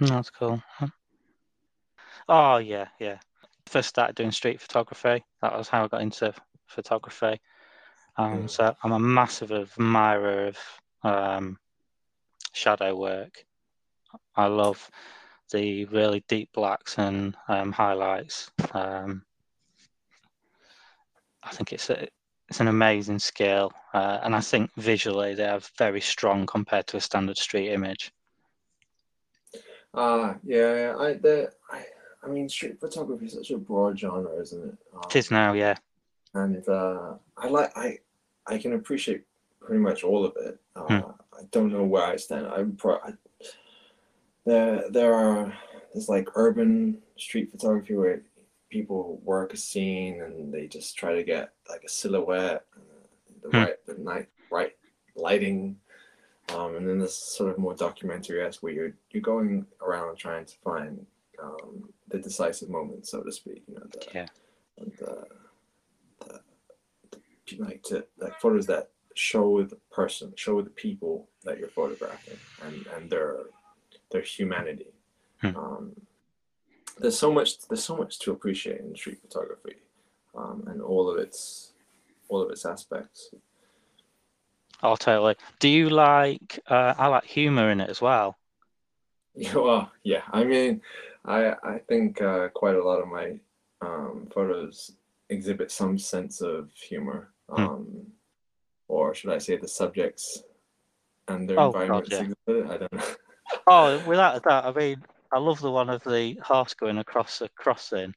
That's 0.00 0.30
cool. 0.30 0.62
Oh 2.28 2.58
yeah, 2.58 2.88
yeah. 2.98 3.18
First 3.66 3.88
started 3.88 4.16
doing 4.16 4.30
street 4.32 4.60
photography. 4.60 5.24
That 5.42 5.56
was 5.56 5.68
how 5.68 5.84
I 5.84 5.88
got 5.88 6.02
into 6.02 6.32
photography. 6.66 7.40
Um, 8.16 8.42
Yeah. 8.42 8.46
so 8.48 8.76
I'm 8.82 8.92
a 8.92 8.98
massive 8.98 9.52
admirer 9.52 10.48
of 10.48 10.58
um, 11.02 11.58
shadow 12.52 12.94
work. 12.96 13.44
I 14.36 14.46
love 14.46 14.90
the 15.52 15.84
really 15.86 16.24
deep 16.28 16.52
blacks 16.52 16.98
and 16.98 17.36
um, 17.48 17.72
highlights. 17.72 18.50
Um, 18.72 19.24
I 21.42 21.50
think 21.50 21.72
it's 21.72 21.90
a, 21.90 22.08
it's 22.48 22.60
an 22.60 22.68
amazing 22.68 23.18
skill, 23.20 23.72
uh, 23.94 24.20
and 24.22 24.34
I 24.34 24.40
think 24.40 24.70
visually 24.76 25.34
they 25.34 25.46
are 25.48 25.60
very 25.78 26.00
strong 26.00 26.46
compared 26.46 26.86
to 26.88 26.96
a 26.96 27.00
standard 27.00 27.38
street 27.38 27.70
image. 27.70 28.12
Ah, 29.96 30.36
yeah. 30.44 30.94
I 30.98 31.14
the 31.14 31.50
I 31.70 31.84
I 32.22 32.28
mean, 32.28 32.48
street 32.48 32.78
photography 32.78 33.26
is 33.26 33.32
such 33.32 33.50
a 33.50 33.58
broad 33.58 33.98
genre, 33.98 34.32
isn't 34.40 34.62
it? 34.62 34.76
Um, 34.94 35.00
It 35.08 35.16
is 35.16 35.30
now, 35.30 35.52
yeah. 35.54 35.76
and 36.34 36.68
uh, 36.68 37.14
I 37.36 37.48
like 37.48 37.72
I 37.76 37.98
I 38.46 38.58
can 38.58 38.74
appreciate 38.74 39.22
pretty 39.60 39.80
much 39.80 40.04
all 40.04 40.24
of 40.24 40.34
it. 40.36 40.60
Uh, 40.76 41.02
I 41.32 41.42
don't 41.50 41.72
know 41.72 41.84
where 41.84 42.04
I 42.04 42.16
stand. 42.16 42.46
I'm 42.46 42.76
pro. 42.76 42.96
I, 42.96 43.14
there 44.44 44.84
there 44.90 45.14
are 45.14 45.52
there's 45.92 46.08
like 46.08 46.28
urban 46.34 46.98
street 47.16 47.50
photography 47.50 47.94
where 47.94 48.22
people 48.70 49.20
work 49.24 49.54
a 49.54 49.56
scene 49.56 50.20
and 50.22 50.52
they 50.52 50.66
just 50.66 50.96
try 50.96 51.14
to 51.14 51.22
get 51.24 51.52
like 51.70 51.82
a 51.84 51.88
silhouette, 51.88 52.64
uh, 52.76 52.80
the 53.42 53.48
Hmm. 53.48 53.56
right 53.56 53.76
the 53.86 53.94
night 53.94 54.28
right 54.50 54.72
lighting. 55.14 55.78
Um, 56.54 56.76
and 56.76 56.88
then 56.88 56.98
there's 56.98 57.14
sort 57.16 57.50
of 57.50 57.58
more 57.58 57.74
documentary 57.74 58.40
esque 58.42 58.62
where 58.62 58.72
you're 58.72 58.92
you're 59.10 59.22
going 59.22 59.66
around 59.82 60.16
trying 60.16 60.44
to 60.44 60.54
find 60.62 61.04
um, 61.42 61.88
the 62.08 62.18
decisive 62.18 62.68
moment, 62.70 63.06
so 63.06 63.22
to 63.22 63.32
speak. 63.32 63.62
You 63.68 63.74
know, 63.74 63.86
the, 63.90 64.06
Yeah. 64.14 64.26
the, 64.78 65.24
the, 66.20 66.40
the 67.10 67.56
like 67.58 67.82
to 67.84 68.04
like 68.18 68.38
photos 68.40 68.66
that 68.66 68.90
show 69.14 69.62
the 69.64 69.76
person, 69.90 70.32
show 70.36 70.62
the 70.62 70.70
people 70.70 71.28
that 71.44 71.58
you're 71.58 71.68
photographing, 71.68 72.38
and 72.64 72.86
and 72.94 73.10
their 73.10 73.38
their 74.12 74.22
humanity. 74.22 74.92
Hmm. 75.40 75.56
Um, 75.56 75.92
there's 76.98 77.18
so 77.18 77.32
much 77.32 77.66
there's 77.66 77.84
so 77.84 77.96
much 77.96 78.18
to 78.20 78.30
appreciate 78.32 78.80
in 78.80 78.94
street 78.94 79.18
photography, 79.20 79.76
um, 80.36 80.62
and 80.68 80.80
all 80.80 81.10
of 81.10 81.18
its 81.18 81.72
all 82.28 82.40
of 82.40 82.50
its 82.50 82.64
aspects. 82.64 83.30
Oh, 84.82 84.96
totally. 84.96 85.36
Do 85.58 85.68
you 85.68 85.88
like? 85.90 86.58
Uh, 86.66 86.94
I 86.96 87.06
like 87.08 87.24
humor 87.24 87.70
in 87.70 87.80
it 87.80 87.90
as 87.90 88.00
well. 88.00 88.36
Well, 89.54 89.92
yeah. 90.02 90.22
I 90.32 90.44
mean, 90.44 90.80
I 91.24 91.52
I 91.62 91.78
think 91.88 92.22
uh, 92.22 92.48
quite 92.48 92.74
a 92.76 92.82
lot 92.82 93.02
of 93.02 93.08
my 93.08 93.38
um, 93.82 94.28
photos 94.32 94.92
exhibit 95.28 95.70
some 95.70 95.98
sense 95.98 96.40
of 96.40 96.70
humor. 96.72 97.32
Hmm. 97.50 97.62
Um, 97.62 98.06
or 98.88 99.14
should 99.14 99.30
I 99.32 99.38
say 99.38 99.56
the 99.56 99.68
subjects 99.68 100.42
and 101.28 101.48
their 101.48 101.58
Oh, 101.60 101.72
God, 101.72 101.82
environments 101.82 102.10
yeah. 102.10 102.20
exhibit. 102.20 102.70
I 102.70 102.76
don't 102.78 102.92
know. 102.92 103.04
Oh, 103.68 104.02
without 104.06 104.36
a 104.36 104.40
doubt. 104.40 104.64
I 104.64 104.72
mean, 104.72 105.02
I 105.32 105.38
love 105.38 105.60
the 105.60 105.70
one 105.70 105.90
of 105.90 106.02
the 106.02 106.38
horse 106.42 106.74
going 106.74 106.98
across 106.98 107.38
the 107.38 107.48
crossing. 107.50 108.14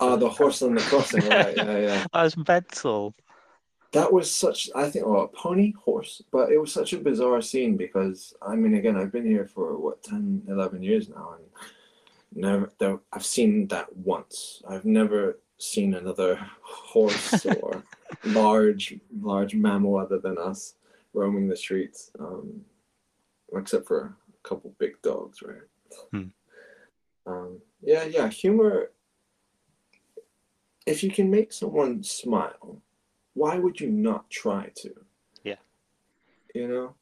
Ah, 0.00 0.16
the 0.16 0.28
horse 0.28 0.62
on 0.62 0.74
the 0.74 0.80
crossing, 0.82 1.28
right? 1.28 1.56
Yeah, 1.56 1.78
yeah. 1.78 2.06
That 2.12 2.22
was 2.22 2.36
mental. 2.36 3.14
That 3.92 4.12
was 4.12 4.34
such, 4.34 4.68
I 4.74 4.90
think, 4.90 5.06
well, 5.06 5.22
a 5.22 5.28
pony, 5.28 5.72
horse, 5.72 6.22
but 6.30 6.52
it 6.52 6.58
was 6.58 6.72
such 6.72 6.92
a 6.92 6.98
bizarre 6.98 7.40
scene 7.40 7.76
because, 7.76 8.34
I 8.42 8.54
mean, 8.54 8.74
again, 8.74 8.96
I've 8.96 9.12
been 9.12 9.24
here 9.26 9.46
for 9.46 9.78
what, 9.78 10.02
10, 10.02 10.42
11 10.46 10.82
years 10.82 11.08
now, 11.08 11.36
and 11.38 12.42
never, 12.42 12.70
there, 12.78 13.00
I've 13.12 13.24
seen 13.24 13.66
that 13.68 13.94
once. 13.96 14.62
I've 14.68 14.84
never 14.84 15.38
seen 15.56 15.94
another 15.94 16.38
horse 16.60 17.46
or 17.62 17.82
large, 18.24 18.94
large 19.20 19.54
mammal 19.54 19.96
other 19.96 20.18
than 20.18 20.36
us 20.36 20.74
roaming 21.14 21.48
the 21.48 21.56
streets, 21.56 22.10
um, 22.20 22.60
except 23.56 23.86
for 23.86 24.16
a 24.28 24.48
couple 24.48 24.74
big 24.78 25.00
dogs, 25.02 25.42
right? 25.42 25.62
Hmm. 26.12 26.28
Um, 27.26 27.60
yeah, 27.82 28.04
yeah, 28.04 28.28
humor. 28.28 28.90
If 30.86 31.02
you 31.02 31.10
can 31.10 31.30
make 31.30 31.52
someone 31.52 32.02
smile, 32.02 32.82
why 33.38 33.54
would 33.62 33.76
you 33.80 33.90
not 33.90 34.22
try 34.30 34.64
to? 34.82 34.90
Yeah. 35.44 35.60
You 36.54 36.66
know, 36.72 36.94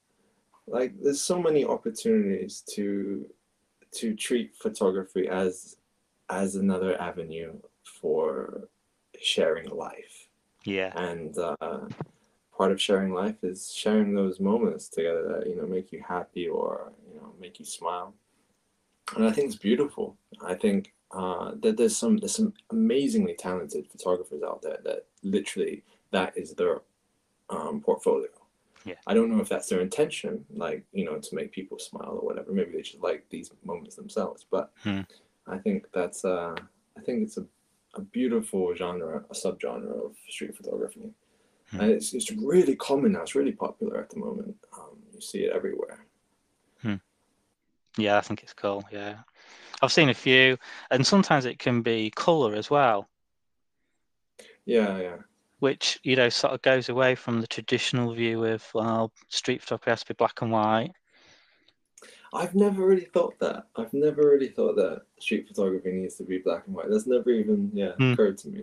like 0.67 0.93
there's 1.03 1.21
so 1.33 1.39
many 1.41 1.65
opportunities 1.65 2.63
to 2.75 3.27
to 3.99 4.15
treat 4.27 4.55
photography 4.65 5.25
as 5.29 5.77
as 6.29 6.57
another 6.57 7.01
avenue 7.01 7.53
for 8.01 8.69
sharing 9.33 9.69
life 9.87 10.17
Yeah. 10.65 10.93
and 11.11 11.33
uh, 11.39 11.83
part 12.59 12.71
of 12.73 12.79
sharing 12.87 13.13
life 13.23 13.39
is 13.43 13.73
sharing 13.83 14.11
those 14.15 14.39
moments 14.41 14.85
together 14.97 15.23
that 15.33 15.43
you 15.49 15.57
know 15.57 15.67
make 15.77 15.89
you 15.95 16.01
happy 16.17 16.47
or 16.59 16.93
you 17.09 17.15
know 17.21 17.33
make 17.41 17.55
you 17.61 17.65
smile 17.79 18.09
and 19.15 19.25
i 19.29 19.31
think 19.33 19.47
it's 19.49 19.63
beautiful 19.71 20.07
i 20.53 20.55
think 20.65 20.93
uh, 21.21 21.49
that 21.63 21.75
there's 21.79 21.97
some 22.03 22.15
there's 22.21 22.37
some 22.41 22.53
amazingly 22.79 23.35
talented 23.47 23.85
photographers 23.93 24.43
out 24.49 24.61
there 24.67 24.81
that 24.89 25.01
literally 25.23 25.77
that 26.19 26.33
is 26.43 26.49
their 26.61 26.77
um, 27.55 27.75
portfolio 27.89 28.33
Yeah. 28.91 29.01
i 29.11 29.13
don't 29.17 29.31
know 29.33 29.41
if 29.45 29.49
that's 29.53 29.69
their 29.71 29.83
intention 29.89 30.33
like 30.65 30.81
you 30.99 31.05
know 31.07 31.17
to 31.27 31.31
make 31.39 31.51
people 31.59 31.79
smile 31.91 32.15
or 32.19 32.25
whatever 32.29 32.51
maybe 32.59 32.73
they 32.73 32.83
just 32.91 33.03
like 33.11 33.23
these 33.35 33.49
moments 33.71 33.97
themselves 34.03 34.41
but 34.55 34.67
Hmm. 34.85 35.03
i 35.55 35.57
think 35.65 35.79
that's 35.99 36.21
uh, 36.35 36.55
i 36.99 37.01
think 37.05 37.17
it's 37.27 37.39
a, 37.43 37.45
a 38.01 38.03
beautiful 38.19 38.63
genre 38.81 39.17
a 39.35 39.35
subgenre 39.43 39.97
of 40.07 40.13
street 40.35 40.55
photography 40.61 41.09
Hmm. 41.71 41.81
and 41.81 41.89
it's, 41.97 42.09
it's 42.19 42.31
really 42.53 42.77
common 42.89 43.11
now 43.13 43.23
it's 43.27 43.35
really 43.41 43.57
popular 43.67 43.95
at 44.05 44.09
the 44.13 44.21
moment 44.27 44.55
um, 44.79 44.95
you 45.15 45.21
see 45.31 45.41
it 45.47 45.53
everywhere 45.59 45.99
Yeah, 48.07 48.19
I 48.19 48.23
think 48.27 48.43
it's 48.43 48.53
cool. 48.53 48.81
Yeah. 48.93 49.15
I've 49.81 49.91
seen 49.99 50.11
a 50.11 50.15
few, 50.27 50.59
and 50.91 51.01
sometimes 51.15 51.47
it 51.47 51.59
can 51.59 51.81
be 51.81 52.13
colour 52.25 52.53
as 52.63 52.69
well, 52.77 53.01
yeah 54.75 54.93
yeah 55.07 55.19
which, 55.61 55.99
you 56.03 56.17
know, 56.17 56.29
sort 56.29 56.53
of 56.53 56.63
goes 56.63 56.89
away 56.89 57.15
from 57.15 57.41
the 57.41 57.47
traditional 57.47 58.15
view 58.15 58.45
of, 58.45 58.65
well, 58.75 59.13
street 59.29 59.63
photography 59.63 59.91
has 59.91 60.01
to 60.01 60.09
be 60.09 60.15
black 60.15 60.43
and 60.43 60.51
white. 60.53 60.93
I've 62.35 62.55
never 62.55 62.87
really 62.87 63.05
thought 63.07 63.39
that. 63.39 63.67
I've 63.77 63.95
never 63.95 64.23
really 64.29 64.49
thought 64.49 64.77
that 64.77 65.03
street 65.19 65.49
photography 65.49 65.93
needs 65.93 66.17
to 66.17 66.25
be 66.25 66.39
black 66.39 66.67
and 66.67 66.75
white. 66.75 66.91
That's 66.91 67.07
never 67.07 67.31
even 67.31 67.71
yeah 67.73 67.93
Hmm. 67.93 68.13
occurred 68.13 68.39
to 68.39 68.49
me. 68.49 68.63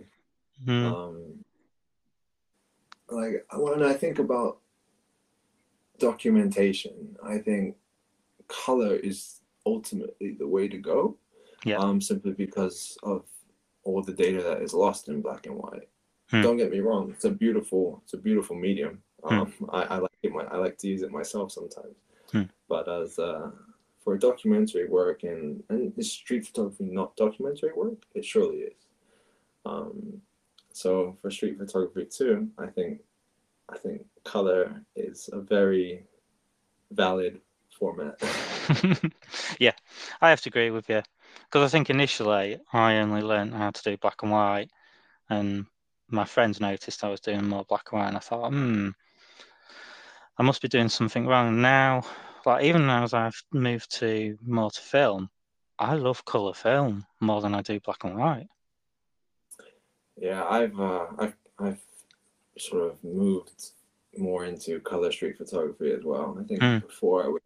Hmm. 0.64 0.84
Um, 0.86 1.44
like 3.08 3.44
when 3.52 3.82
I 3.82 3.94
think 3.94 4.18
about 4.18 4.58
documentation, 5.98 7.16
I 7.22 7.38
think 7.38 7.76
color 8.48 8.94
is 8.94 9.40
ultimately 9.66 10.32
the 10.38 10.46
way 10.46 10.68
to 10.68 10.78
go. 10.78 11.16
Yeah. 11.64 11.78
Um, 11.78 12.00
simply 12.00 12.32
because 12.32 12.98
of 13.02 13.24
all 13.82 14.02
the 14.02 14.12
data 14.12 14.42
that 14.42 14.62
is 14.62 14.74
lost 14.74 15.08
in 15.08 15.22
black 15.22 15.46
and 15.46 15.56
white. 15.56 15.88
Hmm. 16.30 16.42
Don't 16.42 16.56
get 16.56 16.70
me 16.70 16.80
wrong; 16.80 17.10
it's 17.10 17.24
a 17.24 17.30
beautiful, 17.30 18.00
it's 18.04 18.14
a 18.14 18.18
beautiful 18.18 18.56
medium. 18.56 19.02
Hmm. 19.24 19.40
Um, 19.40 19.52
I, 19.72 19.82
I 19.82 19.96
like 19.98 20.10
it. 20.22 20.32
My, 20.32 20.44
I 20.44 20.56
like 20.56 20.78
to 20.78 20.88
use 20.88 21.02
it 21.02 21.10
myself 21.10 21.52
sometimes. 21.52 21.96
Hmm. 22.32 22.42
But 22.68 22.88
as 22.88 23.18
uh, 23.18 23.50
for 24.04 24.16
documentary 24.18 24.86
work 24.86 25.22
and 25.24 25.62
and 25.70 25.92
is 25.98 26.12
street 26.12 26.46
photography 26.46 26.84
not 26.84 27.16
documentary 27.16 27.72
work? 27.74 28.04
It 28.14 28.24
surely 28.24 28.58
is. 28.58 28.86
Um, 29.64 30.20
so 30.72 31.16
for 31.22 31.30
street 31.30 31.58
photography 31.58 32.06
too, 32.06 32.48
I 32.58 32.66
think 32.66 33.00
I 33.68 33.78
think 33.78 34.04
color 34.24 34.82
is 34.94 35.30
a 35.32 35.40
very 35.40 36.04
valid 36.90 37.40
format. 37.78 38.20
yeah, 39.58 39.72
I 40.20 40.30
have 40.30 40.42
to 40.42 40.50
agree 40.50 40.70
with 40.70 40.88
you 40.88 41.02
because 41.44 41.62
I 41.62 41.68
think 41.68 41.90
initially 41.90 42.58
I 42.72 42.96
only 42.98 43.22
learned 43.22 43.54
how 43.54 43.70
to 43.70 43.82
do 43.82 43.96
black 43.96 44.22
and 44.22 44.32
white, 44.32 44.70
and 45.30 45.66
my 46.14 46.24
friends 46.24 46.60
noticed 46.60 47.04
I 47.04 47.10
was 47.10 47.20
doing 47.20 47.44
more 47.46 47.64
black 47.64 47.92
and 47.92 48.00
white, 48.00 48.08
and 48.08 48.16
I 48.16 48.20
thought, 48.20 48.50
hmm, 48.50 48.90
I 50.38 50.42
must 50.42 50.62
be 50.62 50.68
doing 50.68 50.88
something 50.88 51.26
wrong 51.26 51.60
now. 51.60 52.02
Like 52.46 52.64
even 52.64 52.86
now, 52.86 53.04
as 53.04 53.14
I've 53.14 53.42
moved 53.52 53.90
to 53.98 54.36
more 54.44 54.70
to 54.70 54.80
film, 54.80 55.30
I 55.78 55.94
love 55.94 56.24
color 56.24 56.54
film 56.54 57.06
more 57.20 57.40
than 57.40 57.54
I 57.54 57.62
do 57.62 57.80
black 57.80 58.04
and 58.04 58.16
white. 58.16 58.48
yeah, 60.16 60.44
I've 60.44 60.78
uh, 60.78 61.06
I've 61.18 61.34
I've 61.58 61.80
sort 62.58 62.90
of 62.90 63.02
moved 63.02 63.70
more 64.16 64.44
into 64.44 64.78
color 64.80 65.10
street 65.10 65.38
photography 65.38 65.90
as 65.92 66.04
well. 66.04 66.36
I 66.40 66.44
think 66.44 66.60
Hmm. 66.60 66.78
before 66.86 67.24
I 67.24 67.28
was 67.28 67.42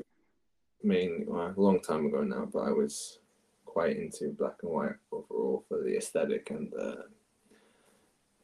mainly 0.83 1.25
well, 1.27 1.55
a 1.57 1.61
long 1.61 1.81
time 1.81 2.07
ago 2.07 2.23
now, 2.23 2.49
but 2.53 2.61
I 2.61 2.71
was 2.71 3.21
quite 3.65 3.97
into 3.97 4.31
black 4.31 4.57
and 4.63 4.73
white 4.73 4.97
overall 5.13 5.65
for 5.69 5.83
the 5.83 5.97
aesthetic 5.97 6.51
and 6.51 6.71
the 6.73 7.05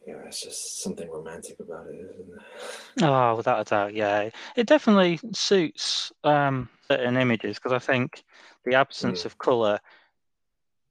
yeah, 0.06 0.14
it's 0.26 0.42
just 0.42 0.82
something 0.82 1.08
romantic 1.10 1.58
about 1.60 1.86
it, 1.88 1.94
isn't 1.94 2.32
it? 2.34 3.02
Oh, 3.02 3.34
without 3.36 3.60
a 3.60 3.64
doubt, 3.64 3.94
yeah. 3.94 4.30
It 4.56 4.66
definitely 4.66 5.18
suits 5.32 6.12
um, 6.24 6.68
certain 6.88 7.16
images 7.16 7.56
because 7.56 7.72
I 7.72 7.78
think 7.78 8.24
the 8.64 8.74
absence 8.74 9.22
Mm. 9.22 9.26
of 9.26 9.38
colour, 9.38 9.80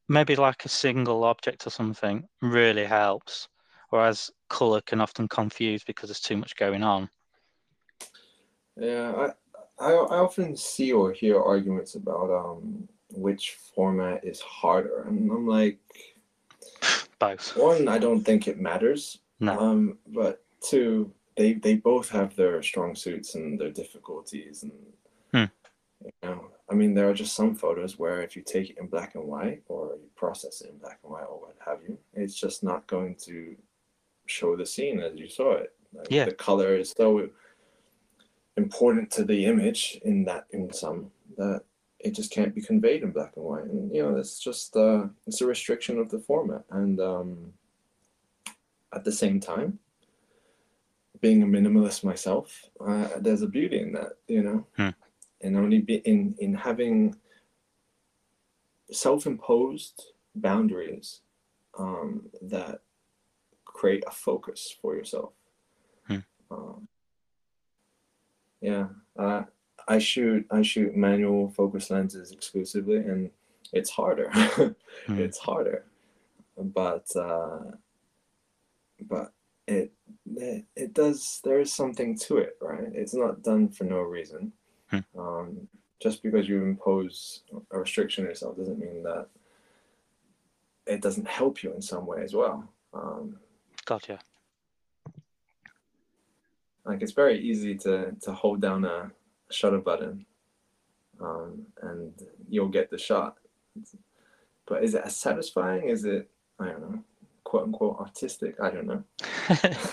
maybe 0.09 0.35
like 0.35 0.65
a 0.65 0.69
single 0.69 1.23
object 1.23 1.65
or 1.65 1.69
something, 1.69 2.27
really 2.41 2.85
helps. 2.85 3.47
Whereas 3.89 4.31
colour 4.49 4.81
can 4.81 4.99
often 5.01 5.27
confuse 5.27 5.83
because 5.83 6.09
there's 6.09 6.19
too 6.19 6.37
much 6.37 6.55
going 6.55 6.83
on. 6.83 7.09
Yeah, 8.75 9.31
I, 9.79 9.85
I 9.85 9.91
I 9.93 10.17
often 10.17 10.57
see 10.57 10.91
or 10.91 11.11
hear 11.13 11.39
arguments 11.41 11.95
about 11.95 12.31
um 12.31 12.87
which 13.11 13.57
format 13.75 14.25
is 14.25 14.41
harder, 14.41 15.03
and 15.03 15.29
I'm 15.31 15.47
like, 15.47 15.77
Both. 17.31 17.55
one, 17.57 17.87
I 17.87 17.97
don't 17.97 18.23
think 18.23 18.47
it 18.47 18.59
matters. 18.59 19.19
No. 19.39 19.57
Um, 19.59 19.97
but 20.07 20.43
two, 20.61 21.11
they 21.37 21.53
they 21.53 21.75
both 21.75 22.09
have 22.09 22.35
their 22.35 22.61
strong 22.63 22.95
suits 22.95 23.35
and 23.35 23.59
their 23.59 23.71
difficulties, 23.71 24.63
and 24.63 24.71
Hmm. 25.33 25.51
you 26.05 26.11
know, 26.21 26.49
I 26.69 26.75
mean, 26.75 26.93
there 26.93 27.09
are 27.09 27.13
just 27.13 27.35
some 27.35 27.55
photos 27.55 27.97
where 27.99 28.21
if 28.21 28.35
you 28.35 28.41
take 28.43 28.69
it 28.69 28.77
in 28.77 28.87
black 28.87 29.15
and 29.15 29.25
white 29.25 29.63
or 29.67 29.95
you 29.95 30.09
process 30.15 30.61
it 30.61 30.69
in 30.69 30.77
black 30.77 30.99
and 31.03 31.11
white 31.11 31.23
or 31.25 31.39
what 31.41 31.55
have 31.65 31.79
you, 31.87 31.97
it's 32.13 32.35
just 32.35 32.63
not 32.63 32.85
going 32.87 33.15
to 33.25 33.55
show 34.27 34.55
the 34.55 34.65
scene 34.65 34.99
as 34.99 35.15
you 35.17 35.27
saw 35.27 35.53
it. 35.53 35.73
Like, 35.93 36.07
Yeah. 36.11 36.25
the 36.25 36.33
color 36.33 36.75
is 36.75 36.93
so 36.95 37.29
important 38.57 39.09
to 39.11 39.23
the 39.23 39.45
image 39.45 39.99
in 40.03 40.23
that 40.25 40.45
in 40.51 40.71
some 40.71 41.11
that 41.37 41.63
it 42.03 42.13
just 42.13 42.31
can't 42.31 42.53
be 42.53 42.61
conveyed 42.61 43.01
in 43.03 43.11
black 43.11 43.33
and 43.35 43.45
white, 43.45 43.63
and 43.65 43.93
you 43.95 44.03
know, 44.03 44.15
it's 44.17 44.39
just 44.39 44.75
uh, 44.75 45.05
it's 45.27 45.41
a 45.41 45.45
restriction 45.47 45.97
of 45.99 46.09
the 46.09 46.19
format, 46.19 46.63
and 46.69 46.99
um, 46.99 47.53
at 48.93 49.03
the 49.03 49.11
same 49.11 49.39
time 49.39 49.79
being 51.21 51.41
a 51.41 51.45
minimalist 51.45 52.03
myself 52.03 52.69
uh, 52.85 53.07
there's 53.19 53.41
a 53.43 53.47
beauty 53.47 53.79
in 53.79 53.93
that 53.93 54.09
you 54.27 54.43
know 54.43 54.67
Hmm. 54.75 54.89
and 55.41 55.55
only 55.55 55.79
be 55.79 55.95
in 56.11 56.35
in 56.39 56.53
having 56.53 57.15
self-imposed 58.91 60.03
boundaries 60.35 61.21
um, 61.79 62.29
that 62.41 62.81
create 63.65 64.03
a 64.05 64.11
focus 64.11 64.75
for 64.81 64.95
yourself 64.95 65.31
Hmm. 66.07 66.19
um, 66.51 66.87
yeah 68.61 68.87
uh, 69.17 69.43
i 69.87 69.97
shoot 69.99 70.45
i 70.51 70.61
shoot 70.61 70.95
manual 70.95 71.49
focus 71.49 71.89
lenses 71.89 72.31
exclusively 72.31 72.97
and 72.97 73.29
it's 73.71 73.89
harder 73.89 74.29
Hmm. 75.07 75.17
it's 75.19 75.37
harder 75.39 75.85
but 76.57 77.07
uh, 77.15 77.59
but 79.01 79.33
it, 79.67 79.91
it 80.35 80.65
it 80.75 80.93
does 80.93 81.41
there 81.43 81.59
is 81.59 81.73
something 81.73 82.17
to 82.19 82.37
it 82.37 82.57
right 82.61 82.91
it's 82.93 83.13
not 83.13 83.41
done 83.43 83.69
for 83.69 83.83
no 83.85 83.99
reason 84.01 84.51
Hmm. 84.91 84.99
um, 85.17 85.67
just 85.99 86.21
because 86.21 86.47
you 86.47 86.61
impose 86.63 87.41
a 87.71 87.79
restriction 87.79 88.25
on 88.25 88.29
yourself 88.29 88.55
doesn't 88.57 88.77
mean 88.79 89.01
that 89.03 89.27
it 90.85 91.01
doesn't 91.01 91.27
help 91.27 91.63
you 91.63 91.73
in 91.73 91.81
some 91.81 92.05
way 92.05 92.21
as 92.23 92.33
well 92.35 92.63
um, 92.93 93.37
Gotcha. 93.85 94.19
like 96.85 97.01
it's 97.01 97.13
very 97.13 97.39
easy 97.39 97.75
to 97.75 98.15
to 98.21 98.31
hold 98.33 98.61
down 98.61 98.85
a 98.85 99.11
shutter 99.53 99.79
button, 99.79 100.25
um, 101.21 101.65
and 101.81 102.13
you'll 102.49 102.69
get 102.69 102.89
the 102.89 102.97
shot. 102.97 103.37
But 104.65 104.83
is 104.83 104.95
it 104.95 105.03
as 105.05 105.15
satisfying? 105.15 105.89
Is 105.89 106.05
it 106.05 106.29
I 106.59 106.67
don't 106.67 106.81
know, 106.81 107.03
quote 107.43 107.63
unquote 107.63 107.99
artistic? 107.99 108.55
I 108.61 108.69
don't 108.69 108.87
know. 108.87 109.03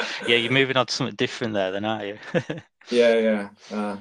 yeah, 0.26 0.36
you're 0.36 0.52
moving 0.52 0.76
on 0.76 0.86
to 0.86 0.94
something 0.94 1.16
different 1.16 1.54
there, 1.54 1.72
then, 1.72 1.84
aren't 1.84 2.06
you? 2.06 2.18
yeah, 2.90 3.18
yeah. 3.18 3.48
Uh... 3.72 3.96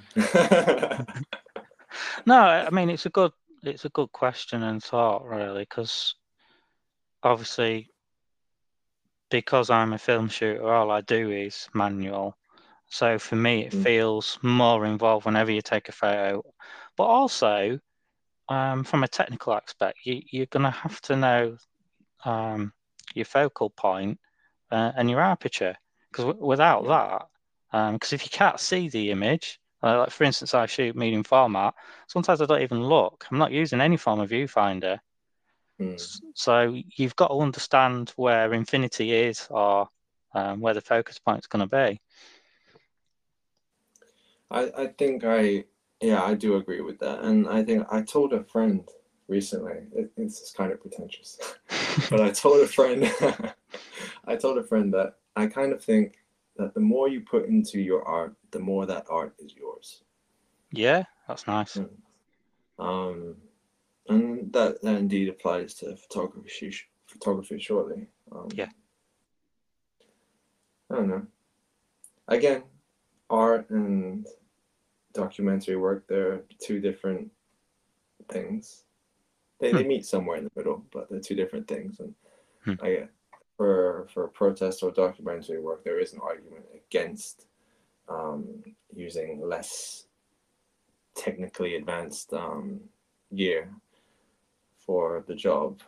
no, 2.26 2.36
I 2.36 2.70
mean 2.72 2.90
it's 2.90 3.06
a 3.06 3.10
good 3.10 3.32
it's 3.64 3.86
a 3.86 3.90
good 3.90 4.12
question 4.12 4.64
and 4.64 4.84
thought 4.84 5.26
really 5.26 5.64
because 5.64 6.16
obviously 7.24 7.90
because 9.30 9.70
I'm 9.70 9.94
a 9.94 9.98
film 9.98 10.30
shooter, 10.30 10.72
all 10.72 10.92
I 10.92 11.02
do 11.02 11.32
is 11.32 11.68
manual. 11.74 12.38
So 12.90 13.20
for 13.20 13.36
me, 13.36 13.66
it 13.66 13.74
mm. 13.74 13.84
feels 13.84 14.40
more 14.42 14.86
involved 14.86 15.26
whenever 15.26 15.52
you 15.52 15.62
take 15.62 15.90
a 15.90 15.92
photo. 15.92 16.44
But 16.96 17.04
also, 17.04 17.80
um, 18.50 18.84
from 18.84 19.04
a 19.04 19.08
technical 19.08 19.54
aspect, 19.54 20.00
you, 20.04 20.22
you're 20.32 20.46
going 20.48 20.64
to 20.64 20.72
have 20.72 21.02
to 21.02 21.16
know 21.16 21.58
um, 22.24 22.74
your 23.14 23.26
focal 23.26 23.70
point, 23.70 24.20
uh, 24.72 24.92
and 24.96 25.10
your 25.10 25.22
aperture. 25.22 25.76
Because 26.12 26.26
w- 26.26 26.46
without 26.46 26.88
that, 26.88 27.28
because 27.94 28.14
um, 28.14 28.16
if 28.16 28.24
you 28.24 28.30
can't 28.32 28.60
see 28.60 28.90
the 28.90 29.12
image, 29.12 29.60
uh, 29.84 30.00
like 30.00 30.12
for 30.12 30.24
instance, 30.24 30.54
I 30.54 30.66
shoot 30.66 30.96
medium 30.96 31.24
format. 31.24 31.74
Sometimes 32.08 32.42
I 32.42 32.46
don't 32.46 32.62
even 32.62 32.84
look. 32.84 33.26
I'm 33.30 33.38
not 33.38 33.52
using 33.52 33.82
any 33.82 33.98
form 33.98 34.20
of 34.20 34.30
viewfinder. 34.30 35.00
Mm. 35.80 36.22
So 36.34 36.76
you've 36.96 37.16
got 37.16 37.28
to 37.28 37.36
understand 37.36 38.14
where 38.16 38.54
infinity 38.54 39.14
is 39.14 39.48
or 39.50 39.90
um, 40.34 40.60
where 40.60 40.74
the 40.74 40.82
focus 40.82 41.20
point 41.20 41.40
is 41.40 41.48
going 41.48 41.68
to 41.68 41.76
be. 41.76 42.02
I, 44.50 44.72
I 44.78 44.88
think 44.98 45.24
I 45.26 45.66
yeah 46.02 46.24
I 46.24 46.34
do 46.34 46.56
agree 46.56 46.82
with 46.82 47.00
that, 47.00 47.24
and 47.24 47.48
I 47.48 47.64
think 47.64 47.86
I 47.92 48.02
told 48.02 48.34
a 48.34 48.44
friend 48.44 48.88
recently. 49.28 49.88
It, 49.96 50.12
it's 50.18 50.52
kind 50.52 50.72
of 50.72 50.82
pretentious, 50.82 51.40
but 52.10 52.22
I 52.22 52.32
told 52.32 52.62
a 52.62 52.68
friend 52.68 53.12
I 54.28 54.36
told 54.36 54.58
a 54.58 54.64
friend 54.64 54.94
that 54.94 55.16
I 55.36 55.48
kind 55.48 55.72
of 55.72 55.84
think 55.84 56.18
that 56.58 56.74
the 56.74 56.80
more 56.80 57.08
you 57.08 57.22
put 57.22 57.48
into 57.48 57.80
your 57.80 58.04
art, 58.04 58.36
the 58.52 58.60
more 58.60 58.86
that 58.86 59.06
art 59.10 59.36
is 59.40 59.56
yours. 59.56 60.04
Yeah, 60.72 61.04
that's 61.28 61.48
nice. 61.48 61.78
Mm. 61.78 61.90
Um, 62.80 63.36
and 64.10 64.52
that, 64.54 64.82
that 64.82 64.96
indeed 64.98 65.30
applies 65.30 65.74
to 65.76 65.96
photography. 65.96 66.74
Photography, 67.06 67.60
shortly. 67.60 68.08
Um, 68.32 68.48
yeah. 68.54 68.70
I 70.90 70.96
don't 70.96 71.10
know. 71.10 71.28
Again, 72.28 72.64
art 73.30 73.70
and 73.70 74.26
documentary 75.14 75.76
work, 75.76 76.06
they're 76.08 76.42
two 76.60 76.80
different 76.80 77.32
things. 78.30 78.84
They, 79.60 79.72
hmm. 79.72 79.78
they 79.78 79.84
meet 79.84 80.06
somewhere 80.06 80.38
in 80.38 80.46
the 80.46 80.52
middle, 80.56 80.86
but 80.92 81.10
they're 81.10 81.20
two 81.20 81.36
different 81.36 81.68
things. 81.68 82.00
And 82.00 82.14
hmm. 82.64 82.74
I, 82.82 83.08
for 83.58 84.08
for 84.14 84.28
protest 84.28 84.84
or 84.84 84.92
documentary 84.92 85.60
work, 85.60 85.84
there 85.84 86.00
is 86.00 86.14
an 86.14 86.20
argument 86.24 86.66
against 86.76 87.48
um, 88.08 88.64
using 88.94 89.42
less 89.44 90.06
technically 91.16 91.76
advanced 91.76 92.34
um, 92.34 92.80
gear 93.36 93.70
for 94.78 95.24
the 95.28 95.36
job. 95.36 95.82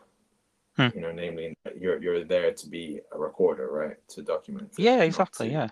Hmm. 0.76 0.88
You 0.94 1.00
know, 1.00 1.12
namely, 1.12 1.56
you're 1.78 2.02
you're 2.02 2.24
there 2.24 2.52
to 2.52 2.68
be 2.68 3.00
a 3.12 3.18
recorder, 3.18 3.68
right? 3.70 3.96
To 4.08 4.22
document. 4.22 4.72
Yeah, 4.76 5.02
exactly. 5.02 5.48
To, 5.48 5.52
yeah. 5.52 5.68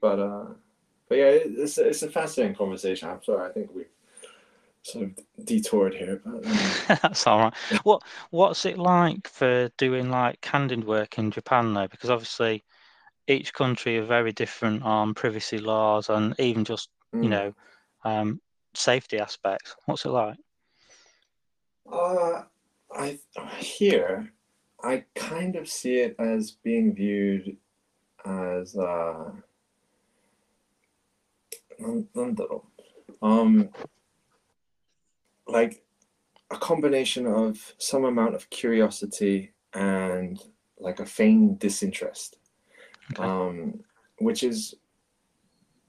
But 0.00 0.18
uh, 0.18 0.46
but 1.10 1.18
yeah, 1.18 1.24
it's 1.26 1.76
it's 1.76 2.02
a 2.02 2.08
fascinating 2.08 2.54
conversation. 2.54 3.08
I'm 3.08 3.22
sorry, 3.22 3.50
I 3.50 3.52
think 3.52 3.74
we 3.74 3.82
sort 4.82 5.06
of 5.06 5.44
detoured 5.44 5.92
here, 5.92 6.22
but 6.24 6.46
um... 6.46 6.58
that's 7.02 7.26
all 7.26 7.40
right. 7.40 7.54
What 7.82 8.02
what's 8.30 8.64
it 8.64 8.78
like 8.78 9.26
for 9.26 9.68
doing 9.76 10.08
like 10.08 10.40
candid 10.40 10.84
work 10.84 11.18
in 11.18 11.32
Japan 11.32 11.74
though? 11.74 11.88
Because 11.88 12.10
obviously 12.10 12.62
each 13.26 13.52
country 13.52 13.98
are 13.98 14.04
very 14.04 14.30
different 14.30 14.84
on 14.84 15.12
privacy 15.12 15.58
laws 15.58 16.08
and 16.08 16.34
even 16.38 16.64
just 16.64 16.90
mm. 17.12 17.24
you 17.24 17.28
know 17.28 17.54
um, 18.04 18.40
safety 18.74 19.18
aspects. 19.18 19.74
What's 19.86 20.04
it 20.04 20.10
like? 20.10 20.38
Uh, 21.92 22.42
I 22.92 23.18
here 23.58 24.32
I 24.80 25.04
kind 25.16 25.56
of 25.56 25.68
see 25.68 25.96
it 25.96 26.14
as 26.20 26.52
being 26.52 26.94
viewed 26.94 27.56
as 28.24 28.76
uh, 28.76 29.32
um, 33.22 33.70
like 35.46 35.82
a 36.50 36.56
combination 36.56 37.26
of 37.26 37.74
some 37.78 38.04
amount 38.04 38.34
of 38.34 38.50
curiosity 38.50 39.52
and 39.74 40.40
like 40.78 41.00
a 41.00 41.06
feigned 41.06 41.58
disinterest, 41.58 42.38
okay. 43.12 43.22
um, 43.22 43.80
which 44.18 44.42
is 44.42 44.74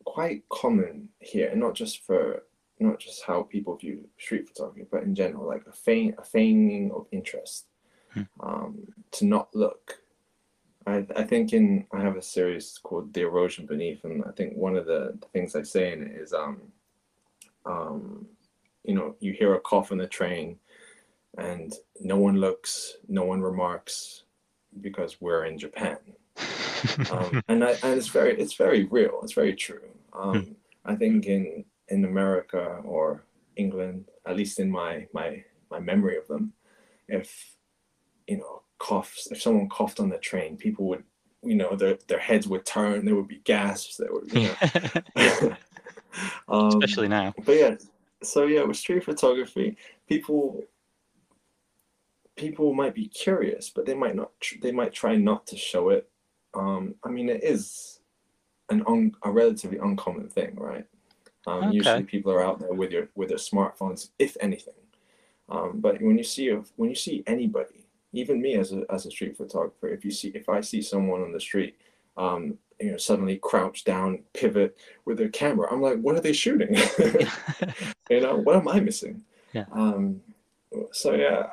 quite 0.05 0.43
common 0.49 1.09
here, 1.19 1.49
and 1.49 1.59
not 1.59 1.73
just 1.73 2.03
for 2.03 2.43
not 2.79 2.99
just 2.99 3.23
how 3.23 3.43
people 3.43 3.77
view 3.77 4.07
street 4.17 4.47
photography, 4.47 4.87
but 4.91 5.03
in 5.03 5.15
general, 5.15 5.47
like 5.47 5.65
a 5.67 5.71
feign 5.71 6.13
a 6.17 6.23
feigning 6.23 6.91
of 6.91 7.07
interest, 7.11 7.67
hmm. 8.13 8.23
um, 8.41 8.79
to 9.11 9.25
not 9.25 9.49
look. 9.55 10.00
I, 10.87 11.05
I 11.15 11.23
think 11.23 11.53
in 11.53 11.85
I 11.93 12.01
have 12.01 12.17
a 12.17 12.21
series 12.21 12.79
called 12.81 13.13
The 13.13 13.21
Erosion 13.21 13.65
Beneath, 13.65 14.03
and 14.03 14.23
I 14.25 14.31
think 14.31 14.55
one 14.55 14.75
of 14.75 14.85
the, 14.85 15.17
the 15.19 15.27
things 15.27 15.55
I 15.55 15.63
say 15.63 15.93
in 15.93 16.03
it 16.03 16.11
is 16.19 16.33
um, 16.33 16.61
um, 17.65 18.27
you 18.83 18.95
know, 18.95 19.15
you 19.19 19.33
hear 19.33 19.53
a 19.53 19.59
cough 19.59 19.91
on 19.91 19.97
the 19.97 20.07
train 20.07 20.57
and 21.37 21.73
no 21.99 22.17
one 22.17 22.37
looks, 22.37 22.97
no 23.07 23.23
one 23.23 23.41
remarks 23.41 24.23
because 24.81 25.21
we're 25.21 25.45
in 25.45 25.57
Japan. 25.57 25.97
um, 27.11 27.41
and, 27.47 27.63
I, 27.63 27.71
and 27.83 27.97
it's 27.97 28.07
very, 28.07 28.39
it's 28.39 28.55
very 28.55 28.85
real. 28.85 29.19
It's 29.23 29.33
very 29.33 29.55
true. 29.55 29.87
Um, 30.13 30.41
hmm. 30.41 30.51
I 30.85 30.95
think 30.95 31.25
in, 31.25 31.63
in 31.89 32.05
America 32.05 32.81
or 32.83 33.23
England, 33.55 34.05
at 34.25 34.35
least 34.35 34.59
in 34.59 34.71
my, 34.71 35.07
my, 35.13 35.43
my 35.69 35.79
memory 35.79 36.17
of 36.17 36.27
them, 36.27 36.53
if, 37.07 37.55
you 38.27 38.37
know, 38.37 38.60
coughs, 38.81 39.27
if 39.31 39.41
someone 39.41 39.69
coughed 39.69 39.99
on 39.99 40.09
the 40.09 40.17
train, 40.17 40.57
people 40.57 40.87
would, 40.87 41.03
you 41.43 41.55
know, 41.55 41.75
their, 41.75 41.97
their 42.07 42.19
heads 42.19 42.47
would 42.47 42.65
turn, 42.65 43.05
there 43.05 43.15
would 43.15 43.27
be 43.27 43.41
gasps, 43.43 43.97
there 43.97 44.11
would, 44.11 44.33
you 44.33 44.49
know. 44.49 45.55
um, 46.49 46.67
Especially 46.67 47.07
now. 47.07 47.33
But 47.45 47.55
yeah, 47.55 47.75
so 48.23 48.45
yeah, 48.45 48.63
with 48.63 48.77
street 48.77 49.03
photography, 49.03 49.77
people 50.07 50.63
people 52.35 52.73
might 52.73 52.95
be 52.95 53.07
curious, 53.07 53.69
but 53.69 53.85
they 53.85 53.93
might 53.93 54.15
not. 54.15 54.31
They 54.61 54.71
might 54.71 54.93
try 54.93 55.15
not 55.15 55.47
to 55.47 55.57
show 55.57 55.89
it. 55.89 56.09
Um, 56.53 56.95
I 57.03 57.09
mean, 57.09 57.29
it 57.29 57.43
is 57.43 57.99
an 58.69 58.83
un, 58.87 59.13
a 59.23 59.31
relatively 59.31 59.77
uncommon 59.77 60.29
thing, 60.29 60.55
right? 60.55 60.85
Um, 61.47 61.65
okay. 61.65 61.75
Usually, 61.75 62.03
people 62.03 62.31
are 62.31 62.43
out 62.43 62.59
there 62.59 62.73
with 62.73 62.91
your 62.91 63.09
with 63.15 63.29
their 63.29 63.37
smartphones, 63.37 64.09
if 64.19 64.35
anything. 64.39 64.73
Um, 65.49 65.79
but 65.81 66.01
when 66.01 66.17
you 66.17 66.23
see 66.23 66.49
a, 66.49 66.63
when 66.77 66.89
you 66.89 66.95
see 66.95 67.23
anybody, 67.27 67.80
even 68.13 68.41
me 68.41 68.55
as 68.55 68.73
a 68.73 68.83
as 68.89 69.05
a 69.05 69.11
street 69.11 69.37
photographer, 69.37 69.87
if 69.87 70.03
you 70.05 70.11
see 70.11 70.29
if 70.29 70.49
I 70.49 70.61
see 70.61 70.81
someone 70.81 71.21
on 71.21 71.31
the 71.31 71.39
street 71.39 71.77
um, 72.17 72.57
you 72.81 72.91
know 72.91 72.97
suddenly 72.97 73.37
crouch 73.37 73.83
down 73.83 74.23
pivot 74.33 74.77
with 75.05 75.17
their 75.17 75.29
camera 75.29 75.71
i'm 75.71 75.81
like 75.81 75.99
what 75.99 76.15
are 76.15 76.21
they 76.21 76.33
shooting? 76.33 76.75
You 78.09 78.19
know 78.19 78.35
what 78.35 78.57
am 78.57 78.67
i 78.67 78.79
missing? 78.81 79.23
Yeah. 79.53 79.65
Um 79.71 80.21
so 80.91 81.13
yeah 81.13 81.47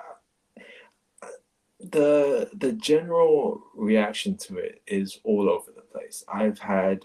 the 1.78 2.50
the 2.52 2.72
general 2.72 3.62
reaction 3.76 4.36
to 4.38 4.56
it 4.56 4.82
is 4.88 5.20
all 5.22 5.48
over 5.48 5.70
the 5.70 5.82
place. 5.82 6.24
I've 6.26 6.58
had 6.58 7.04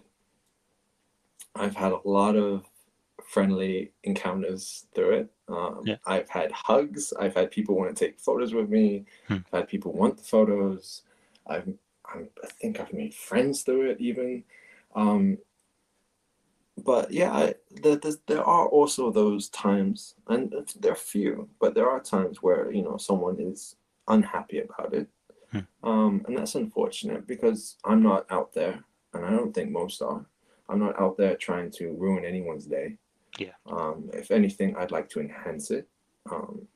i've 1.56 1.76
had 1.76 1.92
a 1.92 2.02
lot 2.04 2.36
of 2.36 2.66
friendly 3.26 3.92
encounters 4.04 4.86
through 4.94 5.12
it 5.12 5.30
um, 5.48 5.82
yeah. 5.86 5.96
i've 6.06 6.30
had 6.30 6.52
hugs 6.52 7.14
i've 7.20 7.36
had 7.36 7.52
people 7.52 7.76
want 7.76 7.96
to 7.96 8.06
take 8.06 8.20
photos 8.20 8.54
with 8.54 8.70
me 8.70 9.06
hmm. 9.28 9.38
i've 9.52 9.60
had 9.60 9.68
people 9.68 9.94
want 9.94 10.18
the 10.18 10.24
photos 10.24 11.04
i've 11.48 11.68
I 12.14 12.48
think 12.60 12.80
I've 12.80 12.94
made 12.94 13.14
friends 13.14 13.64
through 13.64 13.92
it 13.92 14.02
even. 14.02 14.44
Um, 14.96 15.38
but 16.84 17.12
yeah, 17.12 17.32
I, 17.32 17.56
the, 17.72 17.98
the, 17.98 18.18
there 18.28 18.44
are 18.44 18.68
also 18.68 19.12
those 19.12 19.50
times, 19.50 20.16
and 20.28 20.54
there 20.80 20.92
are 20.92 20.96
few, 20.96 21.50
but 21.60 21.76
there 21.76 21.90
are 21.90 22.00
times 22.00 22.42
where 22.42 22.72
you 22.72 22.84
know 22.84 22.98
someone 22.98 23.40
is 23.40 23.76
unhappy 24.08 24.60
about 24.60 24.94
it, 24.94 25.08
hmm. 25.52 25.60
um, 25.84 26.26
and 26.28 26.38
that's 26.38 26.56
unfortunate 26.56 27.28
because 27.28 27.78
I'm 27.86 28.02
not 28.02 28.26
out 28.32 28.54
there, 28.54 28.84
and 29.14 29.26
I 29.26 29.30
don't 29.30 29.54
think 29.54 29.72
most 29.72 30.02
are. 30.02 30.26
I'm 30.68 30.80
not 30.80 31.00
out 31.00 31.18
there 31.18 31.36
trying 31.36 31.70
to 31.72 31.94
ruin 31.94 32.26
anyone's 32.26 32.66
day. 32.66 32.98
Yeah. 33.38 33.54
Um, 33.66 34.10
if 34.14 34.32
anything, 34.32 34.76
I'd 34.76 34.92
like 34.92 35.10
to 35.10 35.20
enhance 35.20 35.72
it. 35.72 35.88
Um, 36.32 36.68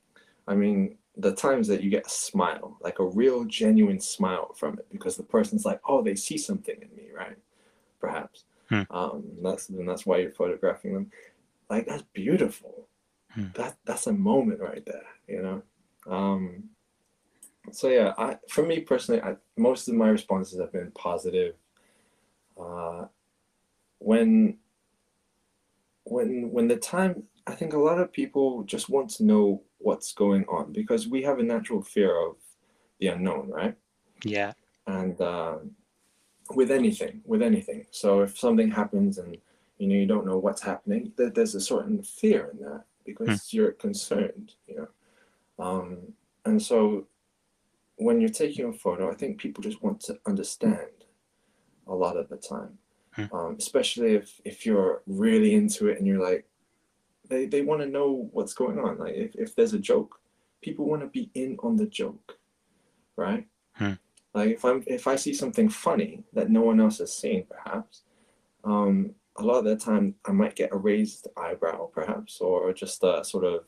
I 0.47 0.55
mean, 0.55 0.97
the 1.15 1.33
times 1.33 1.67
that 1.67 1.83
you 1.83 1.89
get 1.89 2.07
a 2.07 2.09
smile, 2.09 2.77
like 2.81 2.99
a 2.99 3.05
real 3.05 3.45
genuine 3.45 3.99
smile 3.99 4.53
from 4.53 4.79
it, 4.79 4.87
because 4.91 5.17
the 5.17 5.23
person's 5.23 5.65
like, 5.65 5.81
oh, 5.87 6.01
they 6.01 6.15
see 6.15 6.37
something 6.37 6.75
in 6.81 6.95
me, 6.95 7.09
right? 7.15 7.37
perhaps. 7.99 8.45
Hmm. 8.69 8.81
Um, 8.89 9.23
that's 9.41 9.69
and 9.69 9.87
that's 9.87 10.05
why 10.05 10.17
you're 10.17 10.31
photographing 10.31 10.93
them. 10.93 11.11
Like 11.69 11.87
that's 11.87 12.03
beautiful. 12.13 12.87
Hmm. 13.31 13.47
That 13.55 13.77
that's 13.85 14.07
a 14.07 14.13
moment 14.13 14.59
right 14.59 14.85
there, 14.85 15.07
you 15.27 15.41
know. 15.41 15.61
Um, 16.11 16.63
so 17.71 17.89
yeah, 17.89 18.13
I 18.17 18.37
for 18.49 18.65
me 18.65 18.81
personally, 18.81 19.21
I, 19.21 19.35
most 19.57 19.87
of 19.87 19.95
my 19.95 20.09
responses 20.09 20.59
have 20.59 20.71
been 20.71 20.91
positive. 20.91 21.55
Uh, 22.59 23.05
when 23.99 24.57
when 26.11 26.51
when 26.51 26.67
the 26.67 26.77
time, 26.77 27.23
I 27.45 27.53
think 27.53 27.73
a 27.73 27.79
lot 27.79 27.99
of 27.99 28.11
people 28.11 28.63
just 28.63 28.89
want 28.89 29.09
to 29.11 29.23
know 29.23 29.63
what's 29.79 30.13
going 30.13 30.45
on 30.49 30.71
because 30.73 31.07
we 31.07 31.21
have 31.23 31.39
a 31.39 31.43
natural 31.43 31.81
fear 31.81 32.15
of 32.27 32.35
the 32.99 33.07
unknown, 33.07 33.49
right? 33.49 33.75
Yeah. 34.23 34.53
and 34.87 35.19
uh, 35.21 35.57
with 36.55 36.71
anything 36.71 37.21
with 37.25 37.41
anything 37.41 37.85
so 37.91 38.21
if 38.21 38.37
something 38.37 38.71
happens 38.71 39.17
and 39.17 39.37
you 39.77 39.87
know 39.87 39.95
you 39.95 40.05
don't 40.05 40.25
know 40.25 40.37
what's 40.37 40.61
happening 40.61 41.11
there, 41.17 41.29
there's 41.29 41.55
a 41.55 41.61
certain 41.61 42.01
fear 42.01 42.51
in 42.53 42.59
that 42.59 42.83
because 43.05 43.53
you're 43.53 43.73
concerned 43.73 44.53
you 44.67 44.75
know 44.77 44.87
um, 45.59 45.97
and 46.45 46.61
so 46.61 47.05
when 47.97 48.21
you're 48.21 48.29
taking 48.29 48.65
a 48.65 48.73
photo 48.73 49.11
i 49.11 49.13
think 49.13 49.37
people 49.37 49.61
just 49.61 49.83
want 49.83 49.99
to 49.99 50.17
understand 50.25 51.05
a 51.87 51.93
lot 51.93 52.17
of 52.17 52.29
the 52.29 52.37
time 52.37 52.77
Hmm. 53.17 53.35
um, 53.35 53.55
especially 53.57 54.13
if 54.13 54.39
if 54.45 54.63
you're 54.65 55.01
really 55.07 55.55
into 55.55 55.87
it 55.87 55.97
and 55.97 56.05
you're 56.05 56.23
like 56.23 56.45
they, 57.29 57.47
they 57.47 57.61
want 57.63 57.81
to 57.81 57.87
know 57.87 58.29
what's 58.31 58.53
going 58.53 58.77
on 58.79 58.99
like 58.99 59.15
if, 59.15 59.35
if 59.35 59.55
there's 59.55 59.73
a 59.73 59.79
joke 59.79 60.19
people 60.61 60.85
want 60.85 61.01
to 61.01 61.07
be 61.07 61.31
in 61.33 61.57
on 61.63 61.75
the 61.77 61.87
joke 61.87 62.37
right 63.15 63.47
Hmm. 63.73 63.93
like 64.35 64.51
if 64.51 64.63
i'm 64.65 64.83
if 64.87 65.07
i 65.07 65.15
see 65.15 65.33
something 65.33 65.67
funny 65.69 66.23
that 66.33 66.49
no 66.51 66.61
one 66.61 66.79
else 66.79 66.99
has 66.99 67.11
seen 67.11 67.45
perhaps 67.49 68.03
um, 68.63 69.15
a 69.37 69.43
lot 69.43 69.59
of 69.59 69.65
the 69.65 69.75
time 69.75 70.15
i 70.25 70.31
might 70.31 70.55
get 70.55 70.71
a 70.71 70.77
raised 70.77 71.27
eyebrow 71.37 71.87
perhaps 71.87 72.39
or 72.39 72.71
just 72.73 73.03
a 73.03 73.23
sort 73.23 73.45
of 73.45 73.65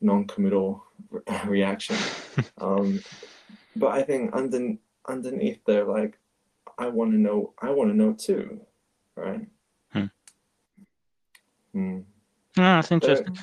non-committal 0.00 0.84
re- 1.10 1.22
reaction 1.46 1.96
um, 2.58 3.00
but 3.76 3.88
i 3.88 4.02
think 4.02 4.34
under, 4.34 4.74
underneath 5.08 5.58
there 5.66 5.84
like 5.84 6.18
i 6.78 6.86
want 6.86 7.12
to 7.12 7.18
know 7.18 7.52
i 7.60 7.70
want 7.70 7.90
to 7.90 7.96
know 7.96 8.12
too 8.12 8.60
right 9.16 9.46
Hmm. 9.92 10.04
Hmm. 11.72 12.00
No, 12.56 12.62
that's 12.62 12.90
interesting. 12.90 13.36
Uh, 13.36 13.42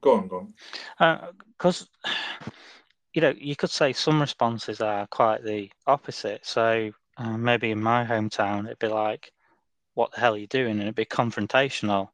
go 0.00 0.14
on 0.14 0.28
go 0.28 0.48
on 1.00 1.34
because 1.56 1.88
you 3.14 3.22
know 3.22 3.34
you 3.36 3.56
could 3.56 3.70
say 3.70 3.92
some 3.92 4.20
responses 4.20 4.80
are 4.80 5.06
quite 5.06 5.42
the 5.42 5.70
opposite 5.86 6.44
so 6.44 6.90
uh, 7.16 7.36
maybe 7.36 7.70
in 7.70 7.82
my 7.82 8.04
hometown 8.04 8.66
it'd 8.66 8.78
be 8.78 8.88
like 8.88 9.32
what 9.94 10.12
the 10.12 10.20
hell 10.20 10.34
are 10.34 10.38
you 10.38 10.46
doing 10.46 10.72
and 10.72 10.82
it'd 10.82 10.94
be 10.94 11.06
confrontational 11.06 12.10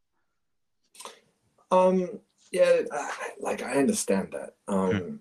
Um, 1.71 2.21
yeah, 2.53 2.83
I, 2.93 3.11
like 3.39 3.63
I 3.63 3.75
understand 3.75 4.33
that. 4.33 4.55
Um, 4.67 5.21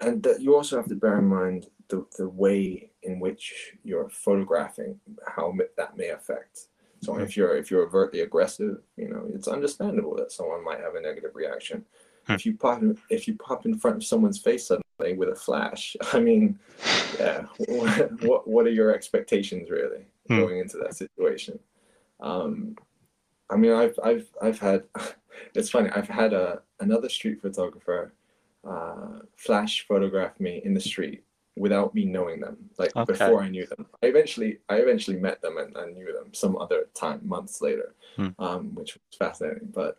and 0.00 0.22
that 0.22 0.40
you 0.40 0.54
also 0.54 0.76
have 0.76 0.88
to 0.88 0.94
bear 0.94 1.18
in 1.18 1.26
mind 1.26 1.66
the, 1.88 2.06
the 2.16 2.28
way 2.28 2.87
in 3.02 3.20
which 3.20 3.74
you're 3.84 4.08
photographing, 4.08 4.98
how 5.26 5.54
that 5.76 5.96
may 5.96 6.08
affect. 6.10 6.68
So 7.00 7.12
Mhm. 7.14 7.22
if 7.22 7.36
you're 7.36 7.56
if 7.56 7.70
you're 7.70 7.86
overtly 7.86 8.20
aggressive, 8.20 8.82
you 8.96 9.08
know, 9.08 9.30
it's 9.32 9.48
understandable 9.48 10.16
that 10.16 10.32
someone 10.32 10.64
might 10.64 10.80
have 10.80 10.96
a 10.96 11.00
negative 11.00 11.34
reaction. 11.34 11.84
Hmm. 12.26 12.32
If 12.34 12.44
you 12.46 12.56
pop 12.56 12.82
in, 12.82 12.98
if 13.08 13.28
you 13.28 13.36
pop 13.36 13.66
in 13.66 13.78
front 13.78 13.96
of 13.98 14.04
someone's 14.04 14.40
face 14.40 14.66
suddenly 14.66 15.16
with 15.16 15.28
a 15.28 15.34
flash, 15.36 15.96
I 16.12 16.18
mean, 16.20 16.58
yeah, 17.18 17.46
what 18.22 18.48
what, 18.48 18.66
are 18.66 18.70
your 18.70 18.92
expectations 18.92 19.70
really 19.70 20.06
Hmm. 20.28 20.38
going 20.40 20.58
into 20.58 20.76
that 20.78 20.94
situation? 20.94 21.58
Um, 22.20 22.76
I 23.48 23.56
mean, 23.56 23.72
I've 23.72 23.98
I've 24.02 24.28
I've 24.42 24.58
had 24.58 24.82
it's 25.54 25.70
funny. 25.70 25.90
I've 25.90 26.08
had 26.08 26.32
a 26.32 26.62
another 26.80 27.08
street 27.08 27.40
photographer 27.40 28.12
uh, 28.64 29.20
flash 29.36 29.86
photograph 29.86 30.38
me 30.40 30.60
in 30.64 30.74
the 30.74 30.80
street 30.80 31.22
without 31.58 31.94
me 31.94 32.04
knowing 32.04 32.40
them, 32.40 32.70
like 32.78 32.94
Okay. 32.96 33.12
before 33.12 33.42
I 33.42 33.48
knew 33.48 33.66
them. 33.66 33.86
I 34.02 34.06
eventually 34.06 34.58
I 34.68 34.76
eventually 34.76 35.18
met 35.18 35.42
them 35.42 35.58
and, 35.58 35.76
and 35.76 35.94
knew 35.96 36.12
them 36.12 36.32
some 36.34 36.56
other 36.56 36.88
time, 36.94 37.20
months 37.24 37.60
later, 37.60 37.94
Hmm. 38.16 38.28
um, 38.38 38.74
which 38.74 38.94
was 38.94 39.16
fascinating. 39.18 39.68
But 39.74 39.98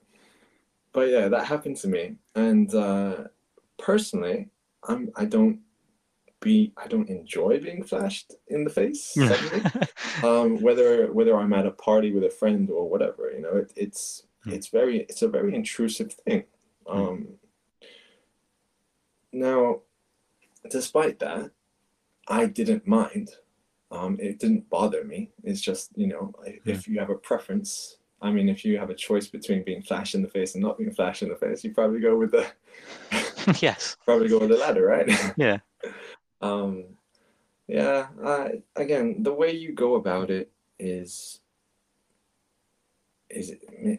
but 0.94 1.10
yeah, 1.10 1.28
that 1.28 1.46
happened 1.46 1.78
to 1.78 1.88
me, 1.88 2.16
and 2.36 2.74
uh, 2.74 3.26
personally, 3.78 4.50
I'm 4.88 5.12
I 5.16 5.26
don't 5.26 5.60
be 6.42 6.72
I 6.78 6.88
don't 6.88 7.10
enjoy 7.10 7.60
being 7.60 7.84
flashed 7.84 8.34
in 8.48 8.64
the 8.64 8.70
face 8.70 9.04
suddenly 9.14 9.62
um, 10.24 10.62
whether 10.62 11.12
whether 11.12 11.36
I'm 11.38 11.52
at 11.54 11.66
a 11.66 11.72
party 11.72 12.12
with 12.14 12.24
a 12.24 12.30
friend 12.30 12.70
or 12.70 12.90
whatever, 12.90 13.30
you 13.32 13.42
know, 13.42 13.58
it, 13.58 13.74
it's 13.76 14.24
Hmm. 14.46 14.52
it's 14.52 14.70
very 14.70 15.00
it's 15.10 15.22
a 15.22 15.28
very 15.28 15.54
intrusive 15.54 16.14
thing. 16.14 16.46
Um, 16.88 17.28
now, 19.34 19.82
despite 20.70 21.20
that, 21.20 21.52
I 22.28 22.46
didn't 22.46 22.88
mind. 22.88 23.30
Um, 23.92 24.20
it 24.20 24.40
didn't 24.40 24.70
bother 24.70 25.04
me. 25.04 25.32
It's 25.44 25.62
just 25.62 25.92
you 25.96 26.08
know, 26.08 26.34
if- 26.46 26.68
if 26.68 26.88
you 26.88 27.00
have 27.00 27.10
a 27.10 27.16
preference, 27.16 27.98
I 28.22 28.32
mean, 28.32 28.50
if 28.50 28.64
you 28.66 28.78
have 28.78 28.90
a 28.90 28.96
choice 28.96 29.28
between 29.28 29.64
being 29.64 29.82
flashed 29.82 30.14
in 30.16 30.22
the 30.22 30.30
face 30.30 30.54
and 30.54 30.64
not 30.64 30.78
being 30.78 30.92
flashed 30.94 31.24
in 31.24 31.30
the 31.30 31.36
face, 31.36 31.64
you 31.64 31.74
probably 31.74 32.00
go 32.00 32.16
with 32.18 32.32
the 32.32 32.46
yes 33.62 33.96
probably 34.06 34.28
go 34.30 34.40
with 34.40 34.50
the 34.50 34.58
latter, 34.58 34.86
right? 34.86 35.10
yeah 35.38 35.58
um 36.42 36.86
yeah 37.68 38.08
uh, 38.24 38.50
again 38.76 39.24
the 39.24 39.34
way 39.34 39.52
you 39.52 39.74
go 39.74 39.96
about 39.96 40.30
it 40.30 40.52
is 40.80 41.42
is 43.30 43.54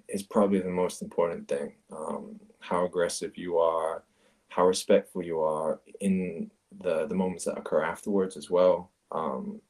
is 0.09 0.23
probably 0.23 0.59
the 0.61 0.69
most 0.69 1.03
important 1.03 1.47
thing 1.49 1.75
um 1.93 2.41
how 2.59 2.85
aggressive 2.85 3.37
you 3.37 3.59
are 3.59 4.03
how 4.51 4.67
respectful 4.67 5.23
you 5.23 5.41
are 5.41 5.81
in 6.01 6.51
the 6.83 7.07
the 7.07 7.15
moments 7.15 7.45
that 7.45 7.59
occur 7.59 7.83
afterwards 7.83 8.37
as 8.37 8.51
well 8.51 8.91
um 9.13 9.61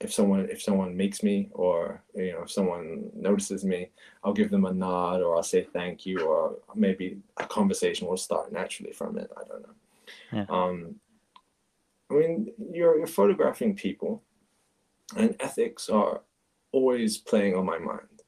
if 0.00 0.12
someone 0.12 0.48
if 0.50 0.60
someone 0.62 0.96
makes 0.96 1.22
me 1.22 1.48
or 1.52 2.02
you 2.14 2.32
know 2.32 2.42
if 2.42 2.50
someone 2.50 3.10
notices 3.14 3.64
me 3.64 3.88
i'll 4.24 4.32
give 4.32 4.50
them 4.50 4.64
a 4.64 4.72
nod 4.72 5.20
or 5.20 5.36
i'll 5.36 5.42
say 5.42 5.62
thank 5.62 6.06
you 6.06 6.20
or 6.20 6.56
maybe 6.74 7.18
a 7.36 7.46
conversation 7.46 8.08
will 8.08 8.16
start 8.16 8.52
naturally 8.52 8.92
from 8.92 9.18
it 9.18 9.30
i 9.36 9.42
don't 9.46 9.62
know 9.62 9.74
Yeah. 10.32 10.46
um 10.48 10.96
I 12.10 12.14
mean, 12.14 12.52
you're, 12.72 12.98
you're 12.98 13.06
photographing 13.06 13.76
people, 13.76 14.22
and 15.16 15.36
ethics 15.38 15.88
are 15.88 16.22
always 16.72 17.18
playing 17.18 17.54
on 17.54 17.64
my 17.64 17.78
mind. 17.78 18.22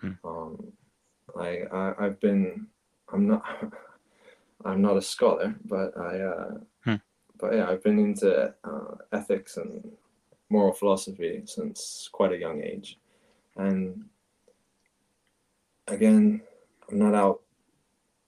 Hmm. 0.00 0.12
Um, 0.24 0.72
like 1.34 1.72
I, 1.72 1.94
I've 2.00 2.18
been, 2.20 2.66
I'm 3.12 3.28
not, 3.28 3.44
I'm 4.64 4.82
not 4.82 4.96
a 4.96 5.02
scholar, 5.02 5.54
but 5.64 5.96
I, 5.96 6.20
uh, 6.20 6.54
Hmm. 6.84 6.94
but 7.38 7.54
yeah, 7.54 7.68
I've 7.70 7.82
been 7.82 7.98
into 7.98 8.54
uh, 8.64 8.94
ethics 9.12 9.56
and 9.56 9.96
moral 10.50 10.72
philosophy 10.72 11.42
since 11.46 12.08
quite 12.12 12.32
a 12.32 12.38
young 12.38 12.62
age, 12.62 12.98
and 13.56 14.04
again, 15.86 16.42
I'm 16.90 16.98
not 16.98 17.14
out 17.14 17.42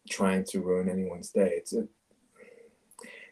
trying 0.09 0.45
to 0.45 0.61
ruin 0.61 0.89
anyone's 0.89 1.31
day. 1.31 1.53
It's 1.57 1.73
a, 1.73 1.87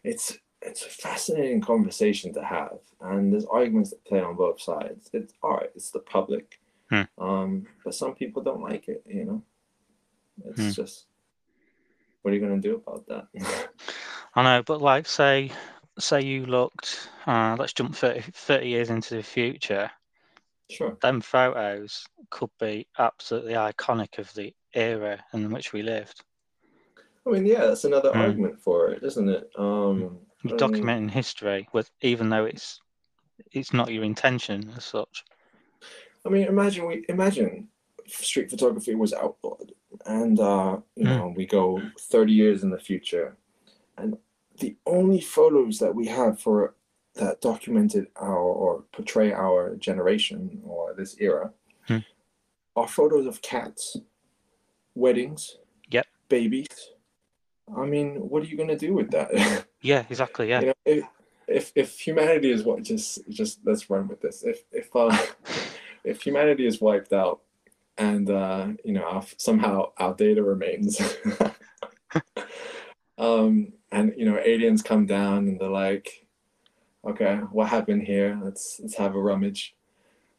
it's 0.04 0.38
it's 0.62 0.84
a 0.84 0.90
fascinating 0.90 1.60
conversation 1.60 2.32
to 2.34 2.42
have, 2.42 2.78
and 3.00 3.32
there's 3.32 3.46
arguments 3.46 3.90
that 3.90 4.04
play 4.04 4.20
on 4.20 4.36
both 4.36 4.60
sides. 4.60 5.10
It's 5.12 5.34
art, 5.42 5.72
it's 5.74 5.90
the 5.90 6.00
public, 6.00 6.60
Hmm. 6.90 7.02
um, 7.18 7.66
but 7.84 7.94
some 7.94 8.14
people 8.14 8.42
don't 8.42 8.62
like 8.62 8.88
it. 8.88 9.04
You 9.06 9.24
know, 9.24 9.42
it's 10.46 10.74
Hmm. 10.74 10.82
just 10.82 11.06
what 12.28 12.34
are 12.34 12.36
you 12.36 12.46
gonna 12.46 12.60
do 12.60 12.82
about 12.86 13.06
that? 13.06 13.26
i 14.34 14.42
know 14.42 14.62
but 14.62 14.82
like 14.82 15.06
say 15.06 15.50
say 15.98 16.20
you 16.20 16.44
looked 16.44 17.08
uh, 17.26 17.56
let's 17.58 17.72
jump 17.72 17.96
30, 17.96 18.20
30 18.20 18.68
years 18.68 18.90
into 18.90 19.14
the 19.14 19.22
future 19.22 19.90
sure. 20.68 20.98
them 21.00 21.22
photos 21.22 22.04
could 22.28 22.50
be 22.60 22.86
absolutely 22.98 23.54
iconic 23.54 24.18
of 24.18 24.30
the 24.34 24.54
era 24.74 25.18
in 25.32 25.50
which 25.50 25.72
we 25.72 25.80
lived 25.80 26.22
I 27.26 27.30
mean, 27.30 27.46
yeah, 27.46 27.66
that's 27.66 27.84
another 27.84 28.10
Hmm. 28.10 28.20
argument 28.20 28.60
for 28.60 28.90
it, 28.90 29.02
isn't 29.02 29.28
it? 29.28 29.50
Um, 29.56 30.18
you're 30.44 30.58
mean, 30.58 30.58
documenting 30.58 31.10
history 31.10 31.66
with 31.72 31.90
even 32.02 32.28
though 32.28 32.44
it's 32.44 32.78
it's 33.52 33.72
not 33.72 33.90
your 33.90 34.04
intention 34.04 34.70
as 34.76 34.84
such 34.84 35.24
I 36.26 36.28
mean, 36.28 36.46
imagine 36.46 36.86
we 36.86 37.06
imagine 37.08 37.68
street 38.06 38.50
photography 38.50 38.94
was 38.94 39.12
outlawed, 39.12 39.72
and 40.06 40.38
uh, 40.40 40.78
you 40.96 41.04
Hmm. 41.04 41.10
know 41.10 41.34
we 41.36 41.46
go 41.46 41.80
thirty 41.98 42.32
years 42.32 42.62
in 42.62 42.70
the 42.70 42.78
future, 42.78 43.36
and 43.96 44.16
the 44.58 44.76
only 44.86 45.20
photos 45.20 45.78
that 45.78 45.94
we 45.94 46.06
have 46.06 46.40
for 46.40 46.74
that 47.14 47.40
documented 47.40 48.06
our 48.16 48.38
or 48.38 48.84
portray 48.92 49.32
our 49.32 49.74
generation 49.76 50.60
or 50.64 50.94
this 50.94 51.16
era 51.20 51.52
Hmm. 51.86 51.98
are 52.76 52.88
photos 52.88 53.26
of 53.26 53.40
cats, 53.42 53.96
weddings, 54.94 55.58
Yep. 55.90 56.06
babies. 56.28 56.68
I 57.76 57.84
mean, 57.86 58.28
what 58.28 58.42
are 58.42 58.46
you 58.46 58.56
gonna 58.56 58.76
do 58.78 58.94
with 58.94 59.10
that? 59.10 59.28
yeah 59.80 60.04
exactly 60.10 60.48
yeah 60.48 60.60
you 60.60 60.66
know 60.66 60.72
if, 60.84 61.04
if 61.46 61.72
if 61.76 61.98
humanity 62.00 62.50
is 62.50 62.64
what 62.64 62.82
just 62.82 63.20
just 63.28 63.60
let's 63.64 63.88
run 63.88 64.08
with 64.08 64.20
this 64.20 64.42
if 64.42 64.64
if 64.72 64.94
uh 64.96 65.16
if 66.04 66.20
humanity 66.20 66.66
is 66.66 66.80
wiped 66.80 67.12
out 67.12 67.40
and 67.98 68.30
uh, 68.30 68.68
you 68.84 68.94
know 68.94 69.04
our, 69.04 69.24
somehow 69.36 69.92
our 69.98 70.14
data 70.14 70.42
remains. 70.42 71.00
Um, 73.18 73.72
and 73.90 74.14
you 74.16 74.24
know 74.24 74.38
aliens 74.38 74.80
come 74.82 75.04
down 75.04 75.48
and 75.48 75.60
they're 75.60 75.68
like 75.68 76.24
okay 77.04 77.36
what 77.50 77.68
happened 77.68 78.04
here? 78.04 78.38
Let's 78.42 78.78
let's 78.80 78.96
have 78.96 79.16
a 79.16 79.20
rummage. 79.20 79.74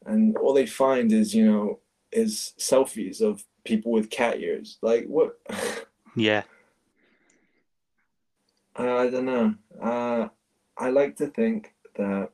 And 0.05 0.37
all 0.37 0.53
they 0.53 0.65
find 0.65 1.11
is 1.11 1.35
you 1.35 1.45
know 1.45 1.79
is 2.11 2.53
selfies 2.57 3.21
of 3.21 3.43
people 3.65 3.91
with 3.91 4.09
cat 4.09 4.39
ears. 4.39 4.77
Like 4.81 5.05
what? 5.07 5.37
Yeah. 6.15 6.41
I, 8.75 8.87
I 8.89 9.09
don't 9.11 9.25
know. 9.25 9.53
Uh, 9.79 10.29
I 10.75 10.89
like 10.89 11.15
to 11.17 11.27
think 11.27 11.75
that 11.95 12.31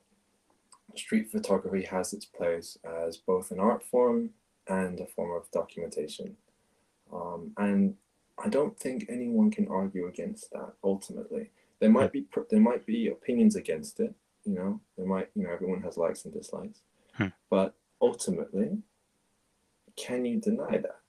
street 0.96 1.30
photography 1.30 1.84
has 1.84 2.14
its 2.14 2.24
place 2.26 2.78
as 2.86 3.18
both 3.18 3.52
an 3.52 3.60
art 3.60 3.84
form 3.84 4.30
and 4.68 5.00
a 5.00 5.06
form 5.06 5.32
of 5.40 5.50
documentation. 5.52 6.36
Um, 7.14 7.52
and 7.58 7.96
I 8.44 8.50
don't 8.50 8.78
think 8.80 9.06
anyone 9.10 9.52
can 9.52 9.68
argue 9.68 10.08
against 10.08 10.52
that. 10.52 10.74
Ultimately, 10.84 11.52
there 11.80 11.90
might 11.90 12.12
be 12.12 12.22
pr- 12.22 12.42
there 12.50 12.60
might 12.60 12.86
be 12.86 13.08
opinions 13.08 13.56
against 13.56 14.00
it. 14.00 14.14
You 14.44 14.54
know, 14.54 14.82
there 14.98 15.06
might 15.08 15.30
you 15.36 15.44
know 15.44 15.52
everyone 15.54 15.82
has 15.84 15.98
likes 15.98 16.26
and 16.26 16.34
dislikes, 16.34 16.80
Hmm. 17.14 17.28
but 17.50 17.74
ultimately, 18.02 18.80
can 19.96 20.26
you 20.26 20.40
deny 20.40 20.78
that? 20.78 21.00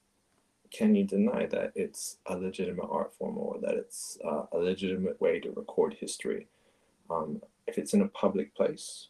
Can 0.71 0.95
you 0.95 1.05
deny 1.05 1.45
that 1.47 1.71
it's 1.75 2.17
a 2.25 2.37
legitimate 2.37 2.87
art 2.89 3.13
form 3.13 3.37
or 3.37 3.59
that 3.61 3.75
it's 3.75 4.17
uh, 4.23 4.43
a 4.51 4.57
legitimate 4.57 5.19
way 5.21 5.39
to 5.39 5.51
record 5.51 5.93
history? 5.99 6.47
Um, 7.09 7.41
if 7.67 7.77
it's 7.77 7.93
in 7.93 8.01
a 8.01 8.07
public 8.07 8.53
place, 8.55 9.07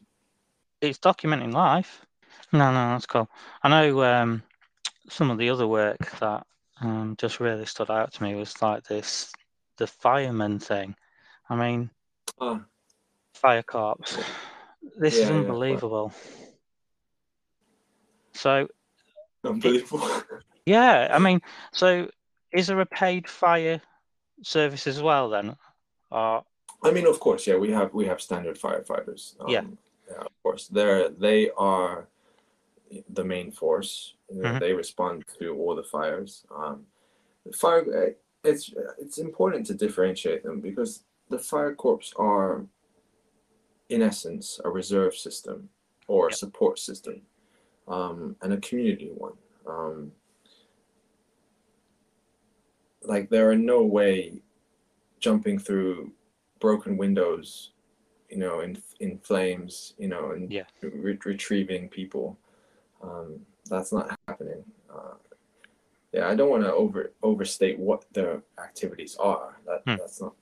It's 0.82 1.00
documenting 1.00 1.54
life. 1.54 2.06
No, 2.52 2.72
no, 2.72 2.90
that's 2.94 3.06
cool. 3.06 3.30
I 3.64 3.70
know 3.70 4.04
um, 4.04 4.44
some 5.10 5.32
of 5.32 5.38
the 5.38 5.50
other 5.50 5.68
work 5.68 5.98
that 6.20 6.46
um, 6.82 7.16
just 7.18 7.40
really 7.40 7.66
stood 7.66 7.90
out 7.90 8.14
to 8.14 8.24
me 8.24 8.36
was 8.36 8.62
like 8.62 8.84
this, 8.88 9.32
the 9.78 9.88
fireman 9.88 10.60
thing. 10.60 10.96
I 11.50 11.56
mean, 11.56 11.90
ah, 12.40 12.62
fire 13.34 13.64
corps. 13.64 13.98
This 14.98 15.16
is 15.16 15.22
Yeah, 15.22 15.30
yeah, 15.30 15.36
unbelievable. 15.36 16.14
So, 18.34 18.68
unbelievable. 19.44 20.10
yeah, 20.66 21.10
I 21.12 21.20
mean, 21.20 21.42
so 21.72 22.10
is 22.52 22.68
there 22.68 22.80
a 22.80 22.86
paid 22.86 23.28
fire 23.28 23.82
service 24.44 24.88
as 24.88 25.02
well 25.02 25.30
then? 25.30 25.56
Or 26.12 26.44
I 26.84 26.92
mean, 26.92 27.08
of 27.08 27.20
course, 27.20 27.48
yeah, 27.48 27.56
we 27.56 27.72
have 27.72 27.94
we 27.94 28.06
have 28.06 28.22
standard 28.22 28.60
firefighters. 28.60 29.40
Um, 29.40 29.50
Yeah. 29.50 29.62
yeah, 30.10 30.22
of 30.22 30.44
course. 30.44 30.68
They're 30.68 31.10
they 31.10 31.50
are 31.58 32.08
the 33.10 33.24
main 33.24 33.52
force. 33.52 34.16
Mhm. 34.32 34.60
They 34.60 34.74
respond 34.74 35.26
to 35.40 35.56
all 35.56 35.76
the 35.76 35.84
fires. 35.84 36.46
Um, 36.52 36.86
the 37.46 37.54
fire. 37.54 37.84
eh, 38.08 38.14
It's 38.44 38.74
it's 38.98 39.18
important 39.18 39.66
to 39.68 39.74
differentiate 39.74 40.44
them 40.44 40.62
because 40.62 41.04
the 41.30 41.40
fire 41.40 41.76
corps 41.76 42.14
are, 42.16 42.66
in 43.90 44.02
essence, 44.02 44.62
a 44.64 44.70
reserve 44.70 45.16
system 45.16 45.70
or 46.08 46.28
a 46.30 46.34
support 46.34 46.80
system, 46.80 47.26
um, 47.88 48.36
and 48.42 48.54
a 48.54 48.58
community 48.62 49.10
one. 49.12 49.38
Um, 49.66 50.12
like 53.02 53.30
there 53.30 53.50
are 53.50 53.56
no 53.58 53.84
way 53.84 54.42
jumping 55.20 55.60
through 55.60 56.12
broken 56.60 56.96
windows, 56.98 57.72
you 58.30 58.38
know, 58.38 58.62
in 58.62 58.82
in 59.00 59.18
flames, 59.20 59.94
you 59.98 60.08
know, 60.08 60.32
and 60.32 60.52
Yeah. 60.52 60.66
re- 60.82 61.20
retrieving 61.26 61.90
people. 61.90 62.38
Um, 63.02 63.40
that's 63.70 63.92
not 63.92 64.18
happening. 64.28 64.64
Uh, 64.90 65.16
yeah, 66.14 66.28
I 66.30 66.36
don't 66.36 66.50
want 66.50 66.64
to 66.64 66.74
over 66.74 67.12
overstate 67.22 67.78
what 67.80 68.06
their 68.14 68.44
activities 68.58 69.16
are. 69.18 69.60
That 69.66 69.82
Hmm. 69.86 69.98
that's 69.98 70.22
not 70.22 70.36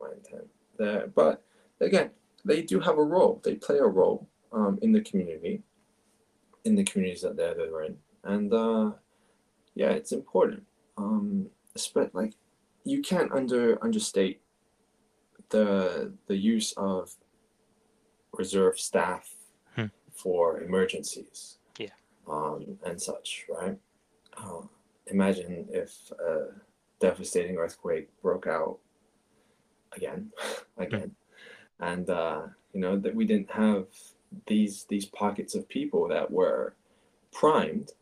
my 0.00 0.12
intent. 0.12 0.48
There, 0.78 1.06
but 1.14 1.44
again, 1.80 2.10
they 2.44 2.62
do 2.62 2.80
have 2.80 2.98
a 2.98 3.04
role. 3.04 3.40
They 3.44 3.54
play 3.56 3.78
a 3.78 3.86
role 3.86 4.28
um, 4.52 4.78
in 4.82 4.92
the 4.92 5.00
community, 5.02 5.62
in 6.64 6.74
the 6.74 6.84
communities 6.84 7.22
that 7.22 7.36
they're, 7.36 7.54
they're 7.54 7.82
in, 7.82 7.98
and 8.24 8.52
uh, 8.52 8.92
yeah, 9.74 9.90
it's 9.90 10.12
important. 10.12 10.64
Um, 10.96 11.48
like 12.12 12.34
you 12.84 13.00
can't 13.02 13.32
under 13.32 13.82
understate 13.84 14.40
the 15.50 16.12
the 16.26 16.36
use 16.36 16.72
of 16.76 17.14
reserve 18.32 18.78
staff. 18.78 19.36
For 20.14 20.60
emergencies 20.60 21.58
Yeah. 21.78 21.94
um, 22.28 22.78
and 22.84 23.00
such 23.00 23.46
right? 23.48 23.78
Uh, 24.36 24.62
imagine 25.06 25.66
if 25.70 26.10
a 26.12 26.48
devastating 27.00 27.56
earthquake 27.56 28.08
broke 28.22 28.46
out 28.46 28.78
again 29.96 30.30
again. 30.78 31.12
And 31.80 32.08
uh, 32.08 32.42
you 32.72 32.80
know 32.80 32.98
that 32.98 33.14
we 33.14 33.24
didn't 33.24 33.50
have 33.50 33.86
these 34.46 34.84
these 34.88 35.06
pockets 35.06 35.54
of 35.54 35.68
people 35.68 36.08
that 36.08 36.30
were 36.30 36.74
primed 37.32 37.92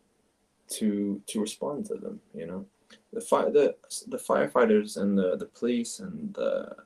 to 0.68 1.20
to 1.26 1.40
respond 1.40 1.86
to 1.86 1.94
them 1.94 2.20
you 2.34 2.46
know? 2.46 2.66
The 3.12 3.20
fire 3.20 3.50
the 3.50 3.76
the 4.08 4.18
firefighters 4.18 4.96
and 4.96 5.16
the 5.16 5.36
the 5.36 5.46
police 5.46 6.00
and 6.00 6.34
the 6.34 6.76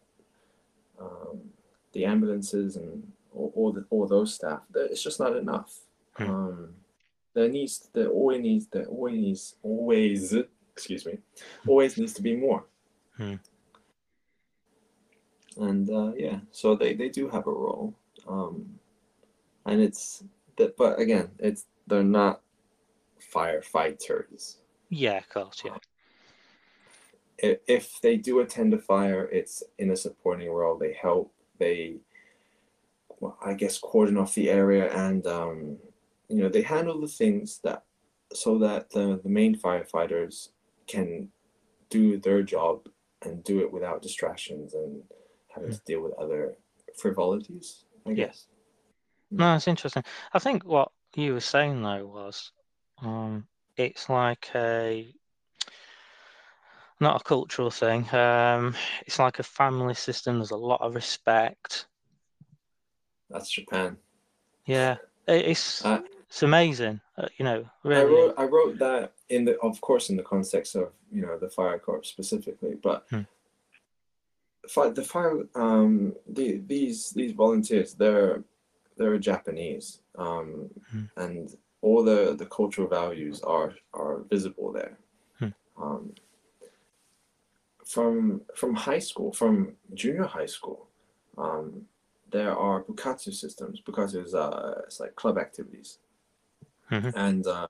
um, 1.00 1.40
the 1.92 2.04
ambulances 2.04 2.76
and 2.76 3.10
all, 3.34 3.72
the 3.72 3.84
all 3.90 4.06
those 4.06 4.34
staff 4.34 4.62
that- 4.70 4.90
it's 4.90 5.02
just 5.02 5.20
not 5.20 5.36
enough 5.36 5.80
Hmm. 6.16 6.30
um 6.30 6.74
there 7.34 7.48
needs 7.48 7.88
there 7.92 8.08
always 8.08 8.40
needs 8.40 8.66
there 8.68 8.86
always 8.86 9.16
needs 9.18 9.56
always 9.62 10.34
excuse 10.72 11.04
me 11.06 11.18
always 11.66 11.98
needs 11.98 12.12
to 12.14 12.22
be 12.22 12.36
more 12.36 12.64
Hmm. 13.16 13.34
and 15.56 15.90
uh, 15.90 16.12
yeah 16.16 16.38
so 16.50 16.74
they 16.76 16.94
they 16.94 17.08
do 17.08 17.28
have 17.28 17.46
a 17.46 17.52
role 17.52 17.94
um 18.28 18.78
and 19.66 19.80
it's 19.80 20.22
that 20.56 20.76
but 20.76 20.98
again 21.00 21.30
it's 21.38 21.66
they're 21.86 22.02
not 22.04 22.40
firefighters 23.32 24.56
yeah, 24.90 25.18
of 25.18 25.28
course, 25.28 25.62
yeah. 25.64 25.76
if, 27.38 27.58
if 27.66 28.00
they 28.00 28.16
do 28.16 28.38
attend 28.40 28.72
a 28.74 28.78
fire, 28.78 29.24
it's 29.32 29.64
in 29.78 29.90
a 29.90 29.96
supporting 29.96 30.48
role. 30.52 30.78
They 30.78 30.92
help. 30.92 31.32
They, 31.58 31.96
I 33.44 33.54
guess, 33.54 33.78
cordon 33.78 34.16
off 34.16 34.34
the 34.34 34.50
area, 34.50 34.92
and 34.92 35.26
um, 35.26 35.78
you 36.28 36.42
know, 36.42 36.48
they 36.48 36.62
handle 36.62 37.00
the 37.00 37.08
things 37.08 37.60
that 37.64 37.84
so 38.32 38.58
that 38.58 38.90
the 38.90 39.20
the 39.22 39.28
main 39.28 39.56
firefighters 39.56 40.48
can 40.86 41.28
do 41.90 42.18
their 42.18 42.42
job 42.42 42.88
and 43.22 43.44
do 43.44 43.60
it 43.60 43.72
without 43.72 44.02
distractions 44.02 44.74
and 44.74 45.02
having 45.54 45.70
to 45.72 45.80
deal 45.86 46.00
with 46.02 46.12
other 46.14 46.56
frivolities. 46.96 47.84
I 48.06 48.10
Yeah. 48.10 48.26
guess. 48.26 48.46
No, 49.30 49.56
it's 49.56 49.68
interesting. 49.68 50.04
I 50.32 50.38
think 50.38 50.64
what 50.64 50.90
you 51.14 51.32
were 51.32 51.40
saying 51.40 51.82
though 51.82 52.06
was, 52.06 52.52
um, 53.02 53.46
it's 53.76 54.08
like 54.08 54.50
a 54.54 55.14
not 57.00 57.20
a 57.20 57.24
cultural 57.24 57.70
thing. 57.70 58.08
Um, 58.14 58.74
it's 59.06 59.18
like 59.18 59.38
a 59.38 59.42
family 59.42 59.94
system. 59.94 60.38
There's 60.38 60.52
a 60.52 60.56
lot 60.56 60.80
of 60.80 60.94
respect. 60.94 61.86
That's 63.34 63.50
Japan. 63.50 63.96
Yeah, 64.64 64.96
it's 65.26 65.84
Uh, 65.84 66.00
it's 66.30 66.44
amazing. 66.44 67.00
Uh, 67.18 67.26
you 67.36 67.44
know, 67.44 67.64
I 67.84 67.88
really. 67.88 68.04
wrote 68.14 68.34
I 68.38 68.44
wrote 68.44 68.78
that 68.78 69.12
in 69.28 69.44
the 69.44 69.58
of 69.58 69.80
course 69.80 70.08
in 70.08 70.16
the 70.16 70.22
context 70.22 70.76
of 70.76 70.92
you 71.10 71.22
know 71.22 71.36
the 71.36 71.50
fire 71.50 71.78
corps 71.80 72.04
specifically, 72.04 72.76
but 72.80 73.04
Hmm. 73.10 73.26
the 74.94 75.04
fire 75.04 75.48
um 75.56 76.14
the, 76.28 76.62
these 76.66 77.10
these 77.10 77.32
volunteers 77.32 77.94
they're 77.94 78.44
they're 78.96 79.18
Japanese 79.18 80.00
um 80.16 80.70
Hmm. 80.90 81.06
and 81.16 81.56
all 81.82 82.04
the 82.04 82.34
the 82.38 82.46
cultural 82.46 82.88
values 82.88 83.42
are 83.42 83.74
are 83.92 84.16
visible 84.30 84.72
there. 84.72 84.96
Hmm. 85.40 85.52
Um, 85.82 86.14
from 87.84 88.42
from 88.54 88.74
high 88.74 89.00
school, 89.00 89.32
from 89.32 89.76
junior 89.92 90.24
high 90.38 90.46
school, 90.56 90.88
um, 91.36 91.86
there 92.34 92.54
are 92.66 92.82
bukatsu 92.82 93.32
systems. 93.32 93.80
Bukatsu 93.86 94.18
is 94.26 94.34
uh, 94.34 94.82
it's 94.86 94.98
like 95.00 95.14
club 95.22 95.36
activities 95.46 95.90
Mhm. 96.90 97.12
and 97.26 97.46
uh, 97.46 97.66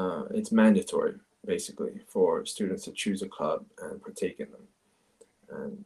uh, 0.00 0.24
it's 0.38 0.52
mandatory 0.52 1.14
basically 1.54 1.94
for 2.06 2.44
students 2.54 2.84
to 2.84 2.92
choose 2.92 3.20
a 3.22 3.28
club 3.36 3.60
and 3.82 4.00
partake 4.06 4.38
in 4.44 4.48
them 4.54 4.66
and 5.58 5.84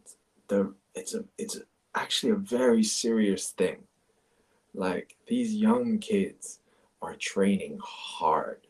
the 0.48 0.58
it's 0.94 1.14
a 1.14 1.24
it's 1.42 1.56
a, 1.56 1.62
actually 1.94 2.32
a 2.32 2.40
very 2.60 2.84
serious 3.02 3.44
thing 3.60 3.78
like 4.86 5.08
these 5.32 5.50
young 5.68 5.98
kids 6.10 6.58
are 7.00 7.16
training 7.32 7.78
hard 7.82 8.60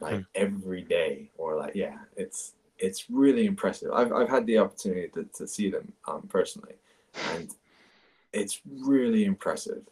like 0.00 0.16
Hmm. 0.16 0.44
every 0.46 0.82
day 0.98 1.30
or 1.40 1.50
like 1.62 1.74
yeah 1.84 1.98
it's 2.22 2.40
it's 2.86 3.00
really 3.22 3.44
impressive 3.52 3.90
i've, 3.98 4.12
I've 4.18 4.32
had 4.36 4.46
the 4.46 4.58
opportunity 4.64 5.08
to, 5.16 5.22
to 5.38 5.44
see 5.46 5.68
them 5.70 5.86
um, 6.08 6.22
personally 6.36 6.76
and 7.32 7.46
it's 8.34 8.60
really 8.66 9.24
impressive 9.24 9.84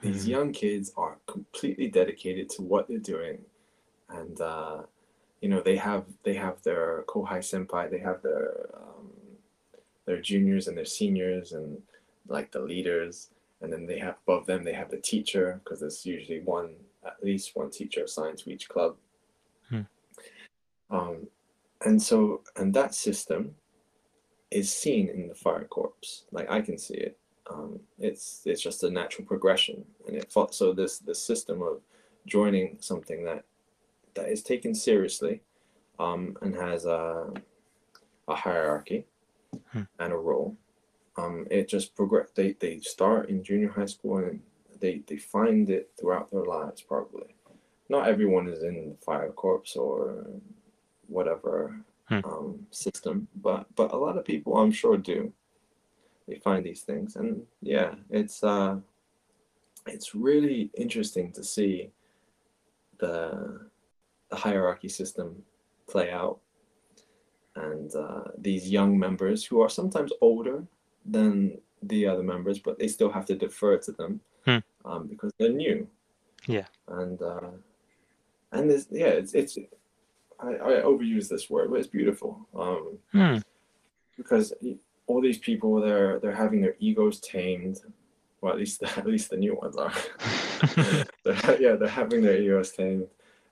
these 0.00 0.24
Mhm. 0.24 0.28
young 0.28 0.52
kids 0.52 0.92
are 0.96 1.18
completely 1.26 1.88
dedicated 1.88 2.48
to 2.50 2.62
what 2.62 2.86
they're 2.86 2.98
doing, 2.98 3.44
and 4.08 4.40
uh, 4.40 4.84
you 5.40 5.48
know 5.48 5.60
they 5.60 5.76
have 5.76 6.04
they 6.22 6.34
have 6.34 6.62
their 6.62 7.04
kohai 7.08 7.40
senpai, 7.40 7.90
they 7.90 7.98
have 7.98 8.22
their 8.22 8.70
um, 8.74 9.10
their 10.04 10.20
juniors 10.20 10.68
and 10.68 10.76
their 10.76 10.84
seniors 10.84 11.52
and 11.52 11.82
like 12.28 12.52
the 12.52 12.60
leaders, 12.60 13.30
and 13.60 13.72
then 13.72 13.86
they 13.86 13.98
have 13.98 14.16
above 14.22 14.46
them 14.46 14.62
they 14.62 14.72
have 14.72 14.90
the 14.90 15.00
teacher 15.00 15.60
because 15.64 15.80
there's 15.80 16.06
usually 16.06 16.40
one 16.40 16.76
at 17.04 17.22
least 17.22 17.56
one 17.56 17.70
teacher 17.70 18.04
assigned 18.04 18.38
to 18.38 18.50
each 18.50 18.68
club. 18.68 18.96
Hmm. 19.68 19.82
Um, 20.90 21.28
and 21.84 22.00
so 22.00 22.42
and 22.56 22.72
that 22.74 22.94
system 22.94 23.56
is 24.50 24.72
seen 24.72 25.08
in 25.08 25.26
the 25.28 25.34
fire 25.34 25.64
corps. 25.64 26.24
Like 26.30 26.48
I 26.50 26.60
can 26.60 26.78
see 26.78 26.94
it. 26.94 27.18
Um, 27.50 27.80
it's 27.98 28.42
it's 28.44 28.60
just 28.62 28.82
a 28.84 28.90
natural 28.90 29.26
progression, 29.26 29.84
and 30.06 30.16
it 30.16 30.32
so 30.50 30.72
this 30.72 30.98
this 30.98 31.22
system 31.22 31.62
of 31.62 31.80
joining 32.26 32.76
something 32.80 33.24
that 33.24 33.44
that 34.14 34.28
is 34.28 34.42
taken 34.42 34.74
seriously 34.74 35.40
um, 35.98 36.36
and 36.42 36.54
has 36.54 36.84
a 36.84 37.32
a 38.28 38.34
hierarchy 38.34 39.06
Hmm. 39.72 39.82
and 39.98 40.12
a 40.12 40.16
role. 40.16 40.56
Um, 41.16 41.46
it 41.50 41.68
just 41.68 41.94
progress. 41.96 42.28
They 42.34 42.52
they 42.52 42.80
start 42.80 43.30
in 43.30 43.42
junior 43.42 43.70
high 43.70 43.86
school 43.86 44.18
and 44.18 44.40
they 44.80 45.02
they 45.06 45.16
find 45.16 45.70
it 45.70 45.90
throughout 45.98 46.30
their 46.30 46.44
lives. 46.44 46.82
Probably, 46.82 47.34
not 47.88 48.08
everyone 48.08 48.46
is 48.48 48.62
in 48.62 48.90
the 48.90 48.96
fire 49.04 49.32
corps 49.32 49.74
or 49.76 50.26
whatever 51.08 51.80
Hmm. 52.08 52.20
um, 52.24 52.66
system, 52.70 53.28
but 53.36 53.66
but 53.74 53.92
a 53.92 53.96
lot 53.96 54.16
of 54.18 54.24
people 54.24 54.56
I'm 54.56 54.72
sure 54.72 54.96
do. 54.98 55.32
They 56.28 56.36
find 56.36 56.64
these 56.64 56.82
things, 56.82 57.16
and 57.16 57.42
yeah, 57.62 57.94
it's 58.10 58.44
uh, 58.44 58.76
it's 59.86 60.14
really 60.14 60.70
interesting 60.76 61.32
to 61.32 61.42
see 61.42 61.90
the 62.98 63.68
the 64.30 64.36
hierarchy 64.36 64.88
system 64.90 65.42
play 65.88 66.10
out, 66.10 66.38
and 67.56 67.94
uh, 67.94 68.24
these 68.36 68.70
young 68.70 68.98
members 68.98 69.44
who 69.44 69.62
are 69.62 69.70
sometimes 69.70 70.12
older 70.20 70.64
than 71.06 71.58
the 71.82 72.06
other 72.06 72.22
members, 72.22 72.58
but 72.58 72.78
they 72.78 72.88
still 72.88 73.10
have 73.10 73.24
to 73.26 73.34
defer 73.34 73.78
to 73.78 73.92
them 73.92 74.20
Hmm. 74.44 74.58
um, 74.84 75.06
because 75.06 75.32
they're 75.38 75.52
new. 75.52 75.88
Yeah. 76.46 76.66
and 76.88 77.20
uh, 77.22 77.50
and 78.52 78.70
this 78.70 78.86
yeah, 78.90 79.08
it's 79.08 79.32
it's 79.34 79.56
I, 80.40 80.48
I 80.48 80.72
overuse 80.82 81.28
this 81.28 81.48
word, 81.48 81.70
but 81.70 81.78
it's 81.80 81.88
beautiful. 81.88 82.46
Um, 82.54 82.98
Hmm. 83.12 83.38
because 84.16 84.52
all 85.08 85.20
these 85.20 85.38
people 85.38 85.80
they're 85.80 86.20
they're 86.20 86.34
having 86.34 86.60
their 86.60 86.76
egos 86.78 87.18
tamed. 87.20 87.80
Well 88.40 88.52
at 88.52 88.58
least 88.58 88.82
at 88.96 89.06
least 89.06 89.30
the 89.30 89.36
new 89.36 89.56
ones 89.56 89.76
are. 89.76 89.92
They're, 91.24 91.60
yeah 91.60 91.74
they're 91.74 91.88
having 91.88 92.22
their 92.22 92.40
egos 92.40 92.72
tamed. 92.72 93.08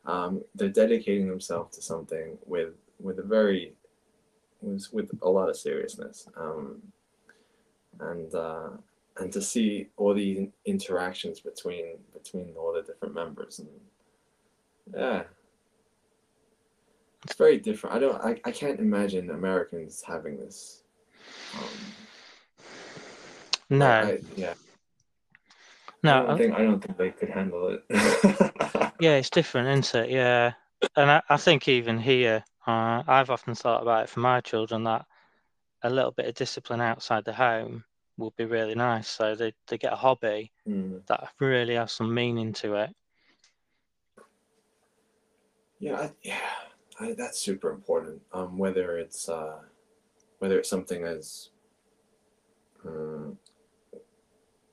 Um, 0.07 0.43
they're 0.55 0.69
dedicating 0.69 1.29
themselves 1.29 1.77
to 1.77 1.83
something 1.83 2.39
with 2.47 2.75
with 3.01 3.19
a 3.19 3.23
very 3.23 3.73
with, 4.63 4.89
with 4.93 5.11
a 5.23 5.29
lot 5.29 5.49
of 5.49 5.57
seriousness. 5.57 6.29
Um, 6.37 6.81
and 8.01 8.35
uh, 8.35 8.69
and 9.19 9.33
to 9.33 9.41
see 9.41 9.89
all 9.97 10.15
these 10.15 10.49
interactions 10.65 11.41
between 11.41 11.99
between 12.13 12.55
all 12.57 12.73
the 12.73 12.83
different 12.83 13.15
members 13.15 13.59
and 13.59 13.69
yeah. 14.95 15.25
It's 17.25 17.35
very 17.35 17.59
different. 17.59 17.97
I 17.97 17.99
don't 17.99 18.23
i, 18.23 18.41
I 18.45 18.53
can't 18.53 18.79
imagine 18.79 19.31
americans 19.31 20.03
having 20.07 20.37
this 20.39 20.85
um, 21.59 21.69
no, 23.71 23.87
I, 23.87 24.19
yeah 24.37 24.55
no. 26.03 26.23
I 26.23 26.27
don't 26.27 26.39
think 26.39 26.55
I 26.55 26.63
don't 26.63 26.81
think 26.81 26.99
they 26.99 27.11
could 27.11 27.31
handle 27.31 27.69
it. 27.69 27.83
Yeah, 28.99 29.17
it's 29.17 29.29
different, 29.29 29.69
isn't 29.85 30.05
it? 30.05 30.11
Yeah. 30.11 30.55
And 30.97 31.11
I, 31.11 31.23
I 31.29 31.37
think 31.37 31.69
even 31.69 31.99
here, 31.99 32.43
uh, 32.67 33.03
I've 33.07 33.29
often 33.29 33.55
thought 33.55 33.83
about 33.83 34.05
it 34.05 34.09
for 34.09 34.21
my 34.21 34.41
children 34.41 34.85
that 34.85 35.05
a 35.83 35.91
little 35.91 36.13
bit 36.13 36.25
of 36.27 36.35
discipline 36.35 36.81
outside 36.81 37.27
the 37.27 37.33
home 37.35 37.85
would 38.17 38.35
be 38.37 38.47
really 38.47 38.75
nice. 38.75 39.07
So 39.09 39.35
they, 39.35 39.53
they 39.69 39.77
get 39.77 39.93
a 39.93 39.97
hobby 39.97 40.51
Mm. 40.67 41.07
that 41.09 41.29
really 41.41 41.75
has 41.75 41.93
some 41.93 42.15
meaning 42.15 42.55
to 42.55 42.75
it. 42.77 42.91
Yeah, 45.79 46.01
I, 46.01 46.13
yeah, 46.23 46.41
I, 46.99 47.13
that's 47.13 47.39
super 47.39 47.71
important. 47.71 48.23
Um, 48.33 48.57
whether 48.57 48.97
it's 48.97 49.29
uh, 49.29 49.59
whether 50.39 50.59
it's 50.59 50.71
something 50.71 51.05
as 51.05 51.51
um, 52.85 53.39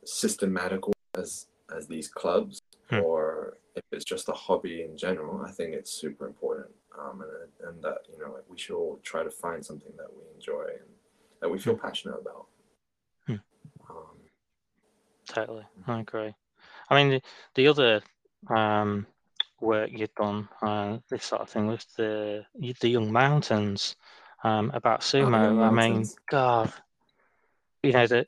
systematical 0.05 0.93
as 1.18 1.47
as 1.76 1.88
these 1.88 2.07
clubs, 2.07 2.61
Hmm. 2.89 2.99
or 2.99 3.57
if 3.76 3.84
it's 3.91 4.05
just 4.05 4.30
a 4.30 4.34
hobby 4.34 4.84
in 4.84 4.97
general, 4.97 5.41
I 5.41 5.51
think 5.51 5.74
it's 5.74 5.91
super 5.91 6.28
important. 6.28 6.70
Um, 6.99 7.22
and 7.22 7.70
and 7.70 7.84
that 7.84 7.99
you 8.11 8.20
know, 8.20 8.34
like 8.34 8.43
we 8.49 8.57
should 8.57 8.76
all 8.76 8.99
try 9.03 9.24
to 9.24 9.32
find 9.32 9.66
something 9.66 9.93
that 9.97 10.14
we 10.14 10.22
enjoy 10.36 10.66
and 10.80 10.89
that 11.41 11.49
we 11.49 11.57
feel 11.59 11.78
passionate 11.78 12.20
about. 12.20 12.47
Hmm. 13.26 13.36
Um, 13.89 14.18
Totally. 15.28 15.66
I 15.88 16.01
agree. 16.01 16.34
I 16.89 16.95
mean, 16.95 17.09
the, 17.09 17.22
the 17.55 17.68
other 17.68 18.01
um, 18.49 19.07
work 19.59 19.89
you've 19.91 20.14
done, 20.16 20.47
uh, 20.61 20.97
this 21.09 21.26
sort 21.26 21.41
of 21.41 21.49
thing 21.49 21.68
with 21.68 21.86
the 21.95 22.45
the 22.82 22.89
Young 22.89 23.11
Mountains 23.11 23.95
um, 24.44 24.72
about 24.74 25.02
sumo. 25.02 25.32
Young 25.32 25.62
I 25.62 25.70
mean, 25.72 26.06
God, 26.30 26.72
you 27.82 27.91
know 27.91 28.08
the 28.08 28.28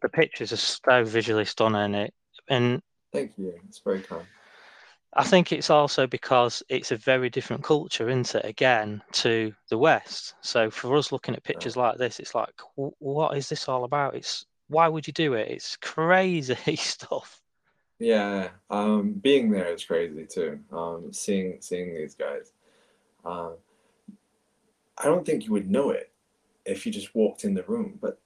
the 0.00 0.08
pictures 0.08 0.52
are 0.52 0.56
so 0.56 1.04
visually 1.04 1.44
stunning. 1.44 1.94
It 1.94 2.14
and 2.48 2.82
thank 3.12 3.38
you. 3.38 3.54
It's 3.68 3.78
very 3.78 4.00
kind. 4.00 4.26
I 5.14 5.24
think 5.24 5.52
it's 5.52 5.68
also 5.68 6.06
because 6.06 6.62
it's 6.70 6.90
a 6.90 6.96
very 6.96 7.28
different 7.28 7.62
culture, 7.62 8.08
isn't 8.08 8.34
it? 8.34 8.46
Again, 8.46 9.02
to 9.12 9.52
the 9.68 9.76
West. 9.76 10.34
So 10.40 10.70
for 10.70 10.96
us 10.96 11.12
looking 11.12 11.36
at 11.36 11.44
pictures 11.44 11.76
like 11.76 11.98
this, 11.98 12.18
it's 12.18 12.34
like, 12.34 12.54
what 12.76 13.36
is 13.36 13.50
this 13.50 13.68
all 13.68 13.84
about? 13.84 14.14
It's 14.14 14.46
why 14.68 14.88
would 14.88 15.06
you 15.06 15.12
do 15.12 15.34
it? 15.34 15.50
It's 15.50 15.76
crazy 15.76 16.76
stuff. 16.76 17.42
Yeah, 17.98 18.48
um, 18.70 19.12
being 19.12 19.50
there 19.50 19.72
is 19.72 19.84
crazy 19.84 20.26
too. 20.26 20.60
Um, 20.72 21.12
seeing 21.12 21.58
seeing 21.60 21.94
these 21.94 22.14
guys, 22.14 22.52
um, 23.24 23.52
I 24.98 25.04
don't 25.04 25.24
think 25.24 25.44
you 25.44 25.52
would 25.52 25.70
know 25.70 25.90
it 25.90 26.12
if 26.64 26.86
you 26.86 26.92
just 26.92 27.14
walked 27.14 27.44
in 27.44 27.54
the 27.54 27.64
room, 27.64 27.98
but 28.00 28.20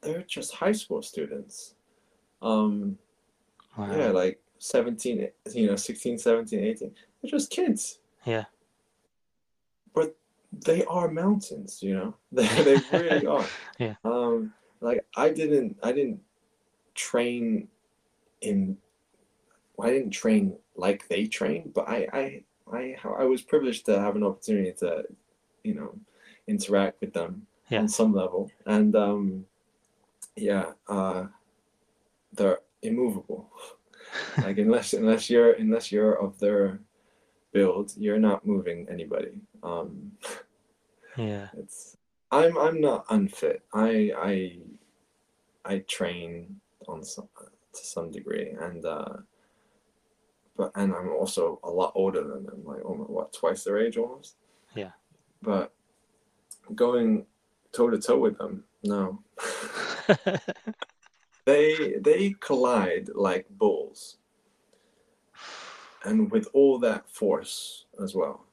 they're 0.00 0.22
just 0.22 0.54
high 0.54 0.72
school 0.72 1.02
students. 1.02 1.74
Um, 2.42 2.98
Wow. 3.76 3.94
yeah, 3.94 4.06
like 4.08 4.40
17, 4.58 5.28
you 5.52 5.66
know, 5.66 5.76
16, 5.76 6.16
17, 6.18 6.64
18. 6.64 6.94
They're 7.20 7.30
just 7.30 7.50
kids. 7.50 7.98
Yeah. 8.24 8.44
But 9.94 10.16
they 10.64 10.82
are 10.86 11.10
mountains, 11.10 11.82
you 11.82 11.94
know. 11.94 12.14
They, 12.32 12.46
they 12.46 12.80
really 12.98 13.26
are. 13.36 13.44
Yeah. 13.78 13.94
Um, 14.02 14.54
like 14.80 15.04
I 15.14 15.28
didn't 15.30 15.76
I 15.82 15.92
didn't 15.92 16.20
train 16.94 17.68
in 18.40 18.78
I 19.80 19.90
didn't 19.90 20.10
train 20.12 20.56
like 20.74 21.06
they 21.08 21.26
train, 21.26 21.72
but 21.74 21.86
I 21.88 22.08
I 22.12 22.42
I 22.72 22.96
I 23.04 23.24
was 23.24 23.42
privileged 23.42 23.84
to 23.86 24.00
have 24.00 24.16
an 24.16 24.24
opportunity 24.24 24.72
to, 24.78 25.04
you 25.66 25.74
know, 25.74 25.90
interact 26.46 27.00
with 27.00 27.12
them 27.12 27.46
Yeah. 27.68 27.80
on 27.80 27.88
some 27.88 28.12
level. 28.14 28.50
And 28.66 28.94
um 28.94 29.46
yeah, 30.36 30.72
uh 30.88 31.26
they're 32.32 32.60
immovable. 32.82 33.50
like 34.46 34.58
unless 34.58 34.92
unless 34.94 35.28
you're 35.28 35.52
unless 35.52 35.90
you're 35.90 36.14
of 36.24 36.38
their 36.38 36.78
build, 37.52 37.92
you're 37.96 38.20
not 38.30 38.46
moving 38.46 38.86
anybody. 38.90 39.34
Um 39.62 40.12
Yeah. 41.16 41.48
it's 41.58 41.96
I'm 42.30 42.56
I'm 42.58 42.80
not 42.80 43.06
unfit. 43.10 43.62
I 43.72 44.12
I 44.30 44.34
I 45.64 45.78
train 45.96 46.60
on 46.86 47.02
some 47.02 47.28
to 47.76 47.82
some 47.84 48.10
degree 48.10 48.50
and 48.66 48.84
uh 48.84 49.14
but 50.56 50.70
and 50.74 50.94
I'm 50.94 51.10
also 51.10 51.58
a 51.64 51.70
lot 51.70 51.92
older 51.94 52.22
than 52.22 52.46
them, 52.46 52.62
like 52.64 52.84
almost 52.84 53.10
what, 53.10 53.32
twice 53.32 53.64
their 53.64 53.78
age 53.78 53.96
almost. 53.98 54.36
But 55.46 55.72
going 56.74 57.24
toe 57.72 57.88
to 57.88 57.98
toe 57.98 58.18
with 58.18 58.36
them, 58.36 58.64
no. 58.82 59.22
they 61.46 61.94
they 62.00 62.34
collide 62.40 63.10
like 63.14 63.46
bulls. 63.48 64.16
And 66.04 66.30
with 66.32 66.48
all 66.52 66.80
that 66.80 67.08
force 67.08 67.86
as 68.02 68.14
well. 68.14 68.44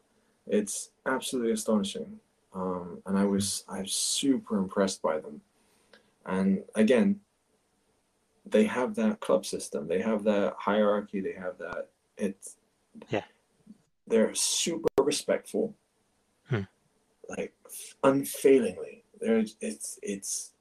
It's 0.46 0.92
absolutely 1.06 1.52
astonishing. 1.52 2.20
Um, 2.54 3.02
and 3.08 3.18
I 3.18 3.26
was 3.26 3.64
I 3.68 3.82
was 3.82 3.94
super 3.94 4.58
impressed 4.58 5.02
by 5.02 5.20
them. 5.20 5.42
And 6.28 6.64
again, 6.76 7.22
they 8.46 8.66
have 8.66 8.94
that 8.96 9.20
club 9.20 9.48
system. 9.48 9.88
They 9.88 10.02
have 10.02 10.24
that 10.26 10.54
hierarchy. 10.60 11.22
They 11.22 11.34
have 11.34 11.58
that. 11.58 11.90
It's 12.18 12.58
Yeah. 13.10 13.24
They're 14.06 14.36
super 14.36 14.90
respectful. 15.02 15.76
Like 17.30 17.54
unfailingly. 18.04 19.04
They're 19.20 19.44
it's 19.62 20.00
it's 20.02 20.52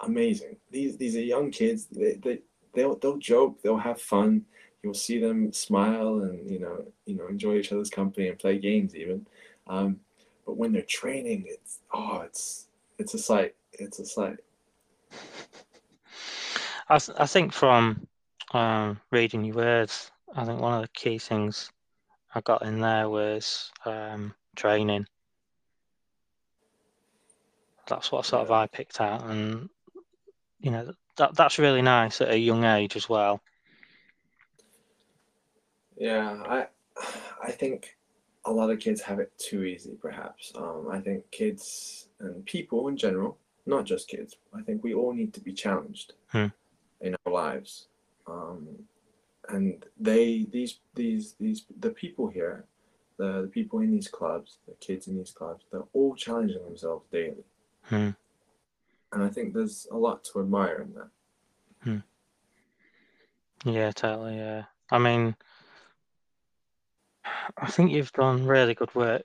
amazing. 0.00 0.56
These 0.70 0.96
these 0.96 1.16
are 1.16 1.22
young 1.22 1.50
kids. 1.50 1.86
They 1.86 2.14
they 2.14 2.40
they'll 2.74 2.96
they'll 2.96 3.18
joke, 3.18 3.62
they'll 3.62 3.76
have 3.76 4.00
fun. 4.00 4.44
You'll 4.82 4.94
see 4.94 5.20
them 5.20 5.52
smile 5.52 6.20
and 6.20 6.50
you 6.50 6.58
know 6.58 6.84
you 7.06 7.16
know 7.16 7.26
enjoy 7.28 7.56
each 7.56 7.72
other's 7.72 7.90
company 7.90 8.28
and 8.28 8.38
play 8.38 8.58
games 8.58 8.94
even. 8.94 9.26
Um, 9.66 10.00
but 10.46 10.56
when 10.56 10.72
they're 10.72 10.82
training, 10.82 11.44
it's 11.46 11.80
oh, 11.92 12.22
it's 12.24 12.66
it's 12.98 13.14
a 13.14 13.18
sight. 13.18 13.54
It's 13.72 13.98
a 13.98 14.06
sight. 14.06 14.38
I, 16.88 16.98
I 17.18 17.26
think 17.26 17.52
from 17.52 18.06
um, 18.52 19.00
reading 19.12 19.44
your 19.44 19.56
words, 19.56 20.10
I 20.34 20.44
think 20.44 20.60
one 20.60 20.74
of 20.74 20.82
the 20.82 20.88
key 20.88 21.18
things 21.18 21.70
I 22.34 22.40
got 22.40 22.62
in 22.62 22.80
there 22.80 23.08
was 23.08 23.70
um, 23.84 24.34
training. 24.56 25.06
That's 27.90 28.10
what 28.10 28.24
sort 28.24 28.42
of 28.42 28.50
I 28.50 28.66
picked 28.66 29.00
out, 29.00 29.24
and 29.24 29.68
you 30.60 30.70
know 30.70 30.92
that 31.16 31.36
that's 31.36 31.58
really 31.58 31.82
nice 31.82 32.20
at 32.22 32.30
a 32.30 32.38
young 32.38 32.64
age 32.64 32.96
as 32.96 33.08
well. 33.08 33.42
Yeah, 35.98 36.42
I 36.48 36.66
I 37.42 37.50
think 37.50 37.96
a 38.46 38.50
lot 38.50 38.70
of 38.70 38.78
kids 38.78 39.02
have 39.02 39.18
it 39.18 39.32
too 39.38 39.64
easy, 39.64 39.96
perhaps. 40.00 40.52
Um, 40.56 40.88
I 40.90 41.00
think 41.00 41.30
kids 41.30 42.08
and 42.20 42.44
people 42.46 42.88
in 42.88 42.96
general, 42.96 43.36
not 43.66 43.84
just 43.84 44.08
kids, 44.08 44.36
I 44.54 44.62
think 44.62 44.82
we 44.82 44.94
all 44.94 45.12
need 45.12 45.34
to 45.34 45.40
be 45.40 45.52
challenged 45.52 46.14
Hmm. 46.28 46.46
in 47.00 47.14
our 47.26 47.32
lives. 47.32 47.88
Um, 48.26 48.66
and 49.48 49.84
they, 49.98 50.46
these, 50.50 50.78
these, 50.94 51.34
these, 51.38 51.66
the 51.80 51.90
people 51.90 52.28
here, 52.28 52.64
the, 53.18 53.42
the 53.42 53.48
people 53.48 53.80
in 53.80 53.90
these 53.90 54.08
clubs, 54.08 54.58
the 54.66 54.74
kids 54.74 55.08
in 55.08 55.18
these 55.18 55.32
clubs, 55.32 55.64
they're 55.70 55.84
all 55.92 56.14
challenging 56.14 56.62
themselves 56.64 57.04
daily. 57.10 57.44
Hmm. 57.90 58.10
And 59.12 59.22
I 59.22 59.28
think 59.28 59.52
there's 59.52 59.88
a 59.90 59.96
lot 59.96 60.22
to 60.24 60.40
admire 60.40 60.86
in 60.86 60.94
that. 60.94 62.02
Yeah, 63.64 63.90
totally. 63.90 64.36
Yeah, 64.36 64.64
I 64.90 64.98
mean, 64.98 65.36
I 67.58 67.70
think 67.70 67.90
you've 67.92 68.12
done 68.12 68.46
really 68.46 68.74
good 68.74 68.94
work 68.94 69.24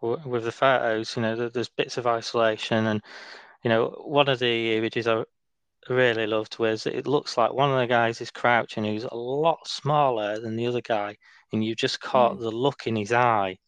with 0.00 0.44
the 0.44 0.52
photos. 0.52 1.14
You 1.16 1.22
know, 1.22 1.48
there's 1.48 1.68
bits 1.68 1.98
of 1.98 2.06
isolation, 2.06 2.86
and 2.86 3.02
you 3.62 3.68
know, 3.68 3.88
one 4.06 4.28
of 4.28 4.38
the 4.38 4.76
images 4.76 5.06
I 5.06 5.24
really 5.90 6.26
loved 6.26 6.58
was 6.58 6.86
it 6.86 7.06
looks 7.06 7.36
like 7.36 7.52
one 7.52 7.70
of 7.70 7.78
the 7.78 7.86
guys 7.86 8.20
is 8.20 8.30
crouching, 8.30 8.84
who's 8.84 9.04
a 9.04 9.14
lot 9.14 9.66
smaller 9.68 10.40
than 10.40 10.56
the 10.56 10.66
other 10.66 10.80
guy, 10.80 11.16
and 11.52 11.62
you 11.62 11.74
just 11.74 12.00
caught 12.00 12.36
Mm. 12.36 12.40
the 12.40 12.50
look 12.50 12.86
in 12.86 12.96
his 12.96 13.12
eye. 13.12 13.58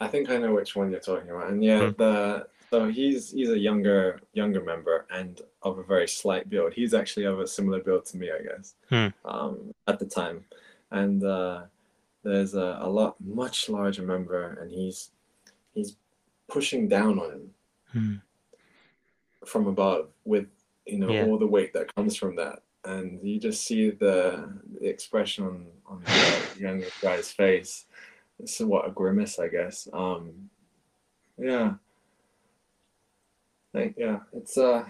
I 0.00 0.06
think 0.06 0.30
I 0.30 0.38
know 0.38 0.54
which 0.54 0.76
one 0.76 0.90
you're 0.90 1.00
talking 1.00 1.28
about. 1.28 1.50
And 1.50 1.62
yeah, 1.62 1.90
Hmm. 1.90 1.96
the 1.98 2.48
so 2.70 2.88
he's 2.88 3.30
he's 3.30 3.50
a 3.50 3.58
younger 3.58 4.20
younger 4.32 4.62
member 4.62 5.06
and 5.10 5.40
of 5.62 5.78
a 5.78 5.82
very 5.82 6.08
slight 6.08 6.48
build. 6.50 6.72
He's 6.72 6.94
actually 6.94 7.24
of 7.26 7.40
a 7.40 7.46
similar 7.46 7.80
build 7.80 8.04
to 8.06 8.16
me, 8.16 8.30
I 8.30 8.42
guess. 8.42 8.74
Hmm. 8.90 9.08
Um, 9.24 9.72
at 9.86 9.98
the 9.98 10.06
time, 10.06 10.44
and 10.90 11.22
uh, 11.24 11.62
there's 12.22 12.54
a, 12.54 12.78
a 12.82 12.88
lot 12.88 13.16
much 13.20 13.68
larger 13.68 14.02
member, 14.02 14.58
and 14.60 14.70
he's 14.70 15.10
he's 15.74 15.96
pushing 16.48 16.88
down 16.88 17.18
on 17.18 17.30
him 17.30 17.50
Hmm. 17.92 18.14
from 19.46 19.66
above 19.66 20.08
with 20.24 20.46
you 20.86 20.98
know 20.98 21.10
Yeah. 21.10 21.24
all 21.24 21.38
the 21.38 21.46
weight 21.46 21.72
that 21.72 21.94
comes 21.94 22.16
from 22.16 22.36
that, 22.36 22.62
and 22.84 23.18
you 23.26 23.40
just 23.40 23.64
see 23.64 23.90
the, 23.90 24.52
the 24.80 24.86
expression 24.88 25.44
on 25.46 25.66
on 25.86 26.02
the 26.04 26.60
young 26.60 26.82
guy's 27.00 27.30
face. 27.32 27.86
It's 28.40 28.60
what 28.60 28.86
a 28.86 28.90
grimace, 28.90 29.38
I 29.38 29.48
guess. 29.48 29.88
Um, 29.92 30.50
yeah. 31.38 31.74
Like, 33.74 33.94
yeah, 33.96 34.20
it's 34.32 34.56
uh, 34.56 34.84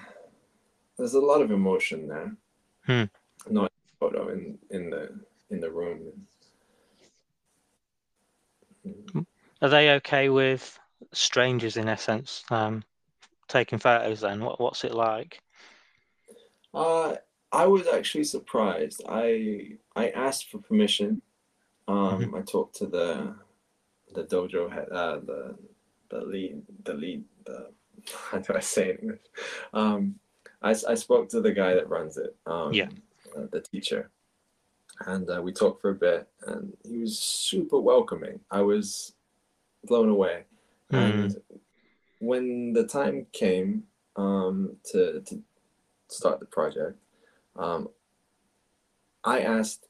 there's 0.96 1.14
a 1.14 1.20
lot 1.20 1.42
of 1.42 1.50
emotion 1.50 2.08
there. 2.08 2.36
Hmm. 2.86 3.52
Not 3.52 3.72
in 3.72 3.78
the 3.84 3.96
photo 3.98 4.28
in 4.28 4.58
in 4.70 4.90
the 4.90 5.18
in 5.50 5.60
the 5.60 5.70
room. 5.70 6.26
Are 9.60 9.68
they 9.68 9.90
okay 9.96 10.28
with 10.28 10.78
strangers, 11.12 11.76
in 11.76 11.88
essence, 11.88 12.44
um, 12.50 12.84
taking 13.48 13.78
photos? 13.78 14.20
Then, 14.20 14.44
what 14.44 14.60
what's 14.60 14.84
it 14.84 14.94
like? 14.94 15.42
Uh, 16.72 17.16
I 17.50 17.66
was 17.66 17.86
actually 17.86 18.24
surprised. 18.24 19.02
I 19.08 19.72
I 19.96 20.10
asked 20.10 20.50
for 20.50 20.58
permission. 20.58 21.22
Um, 21.88 22.34
I 22.34 22.42
talked 22.42 22.76
to 22.76 22.86
the 22.86 23.34
the 24.14 24.24
dojo 24.24 24.70
head, 24.70 24.88
uh, 24.92 25.18
the 25.20 25.56
the 26.10 26.20
lead, 26.20 26.62
the 26.84 26.94
lead, 26.94 27.24
the 27.44 27.70
how 28.30 28.38
do 28.38 28.54
I 28.54 28.60
say 28.60 28.90
it 28.90 29.00
in 29.00 29.02
English? 29.04 29.20
Um, 29.72 30.14
I, 30.62 30.70
I 30.70 30.94
spoke 30.94 31.28
to 31.30 31.40
the 31.40 31.52
guy 31.52 31.74
that 31.74 31.88
runs 31.88 32.16
it, 32.16 32.36
um, 32.46 32.72
Yeah. 32.72 32.88
uh, 33.36 33.46
the 33.52 33.60
teacher, 33.60 34.10
and 35.06 35.28
uh, 35.30 35.40
we 35.42 35.52
talked 35.52 35.80
for 35.80 35.90
a 35.90 35.94
bit, 35.94 36.28
and 36.46 36.76
he 36.84 36.98
was 36.98 37.18
super 37.18 37.78
welcoming. 37.78 38.40
I 38.50 38.62
was 38.62 39.14
blown 39.84 40.08
away, 40.08 40.44
and 40.90 41.36
when 42.18 42.72
the 42.72 42.84
time 42.86 43.26
came 43.32 43.84
um, 44.16 44.76
to 44.86 45.20
to 45.20 45.42
start 46.08 46.40
the 46.40 46.46
project, 46.46 46.98
um, 47.56 47.88
I 49.22 49.40
asked 49.40 49.86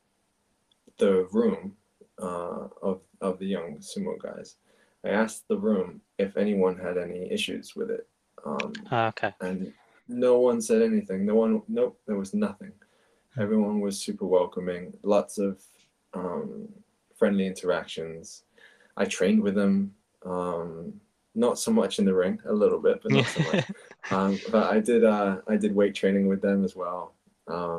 the 0.98 1.26
room 1.32 1.76
uh, 2.20 2.68
of 2.82 3.00
of 3.20 3.38
the 3.38 3.46
young 3.46 3.78
sumo 3.78 4.18
guys. 4.18 4.56
I 5.04 5.10
asked 5.10 5.46
the 5.48 5.56
room 5.56 6.00
if 6.18 6.36
anyone 6.36 6.76
had 6.76 6.98
any 6.98 7.30
issues 7.30 7.76
with 7.76 7.90
it, 7.90 8.06
um, 8.44 8.72
Ah, 8.90 9.08
okay. 9.08 9.32
and 9.40 9.72
no 10.08 10.38
one 10.40 10.60
said 10.60 10.82
anything. 10.82 11.24
No 11.24 11.34
one, 11.36 11.62
nope, 11.68 12.00
there 12.06 12.16
was 12.16 12.34
nothing. 12.34 12.72
Hmm. 13.34 13.42
Everyone 13.42 13.80
was 13.80 14.00
super 14.00 14.26
welcoming. 14.26 14.92
Lots 15.02 15.38
of 15.38 15.62
um, 16.14 16.68
friendly 17.16 17.46
interactions. 17.46 18.42
I 18.96 19.04
trained 19.04 19.42
with 19.42 19.54
them. 19.54 19.94
Um, 20.26 20.94
not 21.34 21.58
so 21.58 21.70
much 21.70 22.00
in 22.00 22.04
the 22.04 22.14
ring, 22.14 22.40
a 22.48 22.52
little 22.52 22.80
bit, 22.80 23.00
but 23.02 23.12
not 23.12 23.26
so 23.26 23.42
much. 23.52 23.64
Um, 24.10 24.38
but 24.50 24.72
I 24.72 24.80
did 24.80 25.04
uh, 25.04 25.36
I 25.46 25.56
did 25.56 25.74
weight 25.74 25.94
training 25.94 26.28
with 26.28 26.40
them 26.40 26.64
as 26.64 26.74
well. 26.74 27.12
Um, 27.46 27.78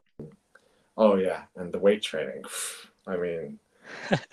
oh 0.95 1.15
yeah, 1.15 1.43
and 1.55 1.73
the 1.73 1.79
weight 1.79 2.03
training. 2.03 2.43
I 3.07 3.17
mean, 3.17 3.59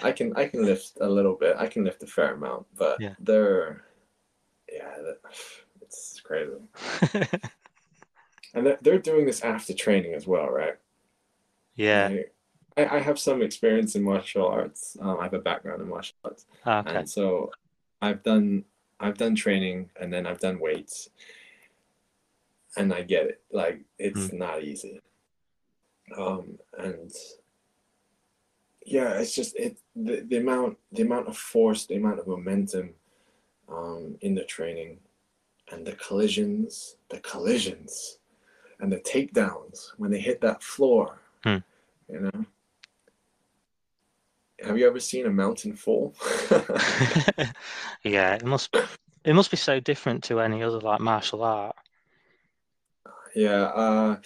I 0.03 0.13
can 0.13 0.37
I 0.37 0.47
can 0.47 0.65
lift 0.65 0.99
a 1.01 1.09
little 1.09 1.35
bit. 1.35 1.57
I 1.59 1.67
can 1.67 1.85
lift 1.85 2.03
a 2.03 2.07
fair 2.07 2.35
amount, 2.35 2.67
but 2.77 3.01
Yeah. 3.01 3.15
they're 3.19 3.85
yeah, 4.73 4.95
that, 5.05 5.19
it's 5.81 6.21
crazy. 6.21 6.53
And 8.55 8.67
they're, 8.67 8.79
they're 8.81 8.99
doing 8.99 9.27
this 9.27 9.43
after 9.43 9.75
training 9.75 10.15
as 10.15 10.27
well, 10.27 10.49
right? 10.49 10.77
yeah. 11.75 12.11
I, 12.77 12.87
I 12.97 12.99
have 13.01 13.19
some 13.19 13.43
experience 13.43 13.95
in 13.97 14.03
martial 14.03 14.47
arts. 14.47 14.97
Um, 15.01 15.19
I 15.21 15.25
have 15.25 15.35
a 15.35 15.39
background 15.39 15.83
in 15.83 15.89
martial 15.89 16.17
arts, 16.25 16.47
Ah, 16.65 16.81
Okay. 16.81 16.97
and 16.97 17.09
so 17.09 17.51
I've 18.03 18.23
done 18.23 18.65
I've 18.99 19.19
done 19.19 19.35
training 19.35 19.91
and 20.01 20.13
then 20.13 20.27
I've 20.27 20.41
done 20.41 20.59
weights, 20.59 21.11
and 22.77 22.93
I 22.93 23.03
get 23.03 23.27
it. 23.27 23.43
Like 23.53 23.85
it's 23.99 24.33
not 24.33 24.63
easy. 24.63 25.01
Um, 26.17 26.59
and 26.79 27.11
yeah, 28.87 29.19
it's 29.19 29.35
just 29.35 29.57
it 29.57 29.79
the, 29.97 30.25
the 30.29 30.37
amount 30.37 30.79
the 30.93 31.03
amount 31.03 31.27
of 31.27 31.37
force, 31.37 31.87
the 31.87 31.97
amount 31.97 32.21
of 32.21 32.29
momentum 32.29 32.91
um, 33.69 34.17
in 34.21 34.35
the 34.35 34.45
training, 34.45 34.99
and 35.73 35.85
the 35.85 35.93
collisions, 35.93 36.97
the 37.11 37.19
collisions, 37.19 38.19
and 38.79 38.93
the 38.93 38.99
takedowns 38.99 39.91
when 39.99 40.13
they 40.13 40.21
hit 40.21 40.41
that 40.41 40.63
floor. 40.63 41.19
Hmm. 41.43 41.57
You 42.09 42.21
know. 42.21 42.47
Have 44.65 44.79
you 44.79 44.87
ever 44.87 45.01
seen 45.01 45.27
a 45.27 45.31
mountain 45.31 45.75
fall? 45.75 46.15
yeah, 48.05 48.35
it 48.35 48.45
must 48.45 48.75
it 49.25 49.35
must 49.35 49.51
be 49.51 49.57
so 49.57 49.81
different 49.81 50.23
to 50.25 50.41
any 50.41 50.63
other 50.63 50.79
like 50.79 51.01
martial 51.01 51.43
art. 51.43 51.75
Yeah, 53.35 53.65
uh, 53.65 54.17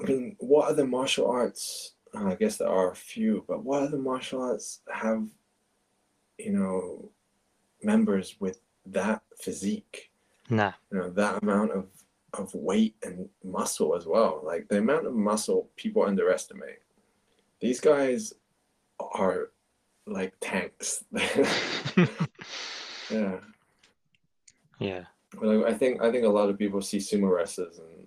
I 0.00 0.04
mean, 0.04 0.36
what 0.40 0.68
other 0.68 0.84
martial 0.84 1.30
arts? 1.30 1.92
Uh, 2.16 2.28
I 2.28 2.34
guess 2.34 2.56
there 2.56 2.68
are 2.68 2.90
a 2.90 2.96
few, 2.96 3.44
but 3.46 3.64
what 3.64 3.82
other 3.82 3.98
martial 3.98 4.42
arts 4.42 4.80
have, 4.92 5.28
you 6.38 6.52
know, 6.52 7.10
members 7.82 8.36
with 8.40 8.60
that 8.86 9.22
physique? 9.38 10.10
Nah. 10.48 10.72
You 10.90 10.98
know, 10.98 11.10
that 11.10 11.42
amount 11.42 11.72
of 11.72 11.86
of 12.34 12.54
weight 12.54 12.94
and 13.02 13.28
muscle 13.44 13.94
as 13.96 14.06
well. 14.06 14.42
Like 14.44 14.68
the 14.68 14.78
amount 14.78 15.06
of 15.06 15.14
muscle 15.14 15.70
people 15.76 16.02
underestimate. 16.02 16.80
These 17.60 17.80
guys 17.80 18.34
are 19.00 19.50
like 20.06 20.34
tanks. 20.40 21.04
yeah. 23.10 23.38
yeah. 24.78 25.04
I, 25.42 25.64
I 25.64 25.74
think 25.74 26.02
I 26.02 26.10
think 26.10 26.24
a 26.24 26.28
lot 26.28 26.50
of 26.50 26.58
people 26.58 26.80
see 26.82 26.98
sumo 26.98 27.34
wrestlers 27.34 27.78
and 27.78 28.05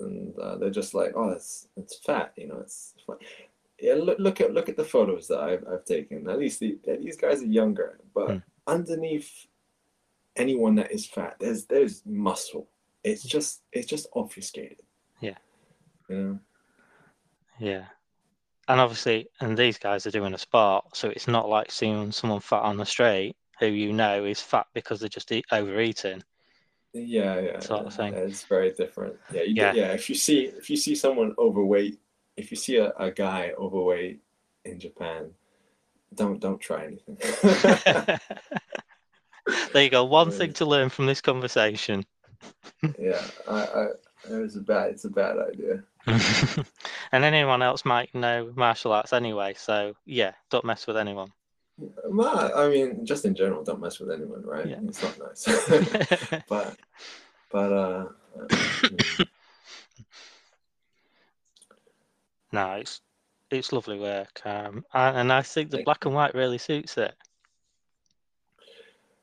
and 0.00 0.38
uh, 0.38 0.56
they're 0.56 0.70
just 0.70 0.94
like, 0.94 1.12
oh, 1.16 1.30
it's 1.30 1.68
it's 1.76 1.98
fat, 1.98 2.32
you 2.36 2.46
know, 2.48 2.58
it's 2.60 2.94
fat. 3.06 3.18
yeah. 3.80 3.94
Look, 3.94 4.18
look 4.18 4.40
at 4.40 4.52
look 4.52 4.68
at 4.68 4.76
the 4.76 4.84
photos 4.84 5.28
that 5.28 5.40
I've 5.40 5.64
I've 5.70 5.84
taken. 5.84 6.28
At 6.28 6.38
least 6.38 6.60
the, 6.60 6.78
these 7.00 7.16
guys 7.16 7.42
are 7.42 7.46
younger, 7.46 8.00
but 8.14 8.30
Hmm. 8.30 8.38
underneath 8.66 9.46
anyone 10.36 10.74
that 10.76 10.92
is 10.92 11.06
fat, 11.06 11.36
there's 11.40 11.66
there's 11.66 12.02
muscle. 12.06 12.68
It's 13.04 13.22
just 13.22 13.62
it's 13.72 13.86
just 13.86 14.06
obfuscated. 14.14 14.82
Yeah. 15.20 15.38
You 16.08 16.16
know, 16.16 16.38
Yeah. 17.58 17.84
And 18.68 18.80
obviously, 18.80 19.28
and 19.40 19.56
these 19.56 19.78
guys 19.78 20.06
are 20.06 20.10
doing 20.10 20.34
a 20.34 20.38
sport, 20.38 20.84
so 20.94 21.08
it's 21.08 21.26
not 21.28 21.48
like 21.48 21.70
seeing 21.72 22.12
someone 22.12 22.40
fat 22.40 22.62
on 22.62 22.76
the 22.76 22.84
street 22.84 23.34
who 23.58 23.66
you 23.66 23.92
know 23.94 24.24
is 24.24 24.42
fat 24.42 24.66
because 24.74 25.00
they're 25.00 25.08
just 25.08 25.32
eat, 25.32 25.46
overeating. 25.50 26.22
Yeah, 26.92 27.40
yeah, 27.40 27.60
Sort 27.60 27.86
of 27.86 27.94
thing. 27.94 28.14
It's 28.14 28.44
very 28.44 28.72
different. 28.72 29.16
Yeah, 29.32 29.42
you 29.42 29.54
Yeah. 29.56 29.72
yeah. 29.74 29.92
If 29.92 30.08
you 30.08 30.14
see 30.14 30.46
if 30.46 30.70
you 30.70 30.76
see 30.76 30.94
someone 30.94 31.34
overweight, 31.38 31.98
if 32.36 32.50
you 32.50 32.56
see 32.56 32.76
a, 32.76 32.90
a 32.98 33.10
guy 33.10 33.52
overweight 33.58 34.20
in 34.64 34.80
Japan, 34.80 35.32
don't 36.14 36.40
don't 36.40 36.60
try 36.60 36.86
anything. 36.86 37.18
there 39.72 39.82
you 39.82 39.90
go. 39.90 40.04
One 40.04 40.30
thing 40.30 40.52
to 40.54 40.64
learn 40.64 40.88
from 40.88 41.06
this 41.06 41.20
conversation. 41.20 42.04
yeah, 42.98 43.22
I, 43.48 43.62
I 43.64 43.86
it 44.30 44.40
was 44.40 44.56
a 44.56 44.60
bad 44.60 44.90
it's 44.90 45.04
a 45.04 45.10
bad 45.10 45.36
idea. 45.38 45.84
and 47.12 47.24
anyone 47.24 47.62
else 47.62 47.84
might 47.84 48.14
know 48.14 48.50
martial 48.56 48.92
arts 48.92 49.12
anyway, 49.12 49.54
so 49.56 49.94
yeah, 50.06 50.32
don't 50.50 50.64
mess 50.64 50.86
with 50.86 50.96
anyone. 50.96 51.32
Well, 51.78 52.52
I 52.56 52.68
mean, 52.68 53.06
just 53.06 53.24
in 53.24 53.34
general, 53.34 53.62
don't 53.62 53.80
mess 53.80 54.00
with 54.00 54.10
anyone, 54.10 54.42
right? 54.44 54.66
Yeah. 54.66 54.80
It's 54.86 55.02
not 55.02 55.18
nice. 55.18 55.44
but 56.48 56.76
but 57.50 57.72
uh, 57.72 58.06
uh, 58.38 58.46
mm, 58.48 59.26
no, 62.52 62.72
it's 62.72 63.00
it's 63.50 63.72
lovely 63.72 63.98
work, 63.98 64.40
um, 64.44 64.84
and, 64.92 65.16
and 65.18 65.32
I 65.32 65.42
think 65.42 65.70
the 65.70 65.78
Thank 65.78 65.84
black 65.86 66.04
and 66.04 66.14
white 66.14 66.34
really 66.34 66.58
suits 66.58 66.98
it. 66.98 67.14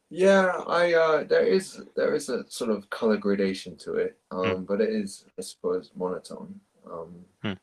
yeah, 0.09 0.61
I 0.67 0.93
uh, 0.93 1.23
there 1.25 1.45
is 1.45 1.81
there 1.95 2.15
is 2.15 2.29
a 2.29 2.49
sort 2.49 2.71
of 2.71 2.89
color 2.89 3.17
gradation 3.17 3.75
to 3.79 3.95
it, 3.95 4.17
um, 4.31 4.57
Hmm. 4.59 4.63
but 4.63 4.79
it 4.81 4.89
is 4.89 5.25
I 5.37 5.41
suppose 5.41 5.91
monotone. 5.95 6.59
Um, 6.89 7.25
Hmm. 7.41 7.53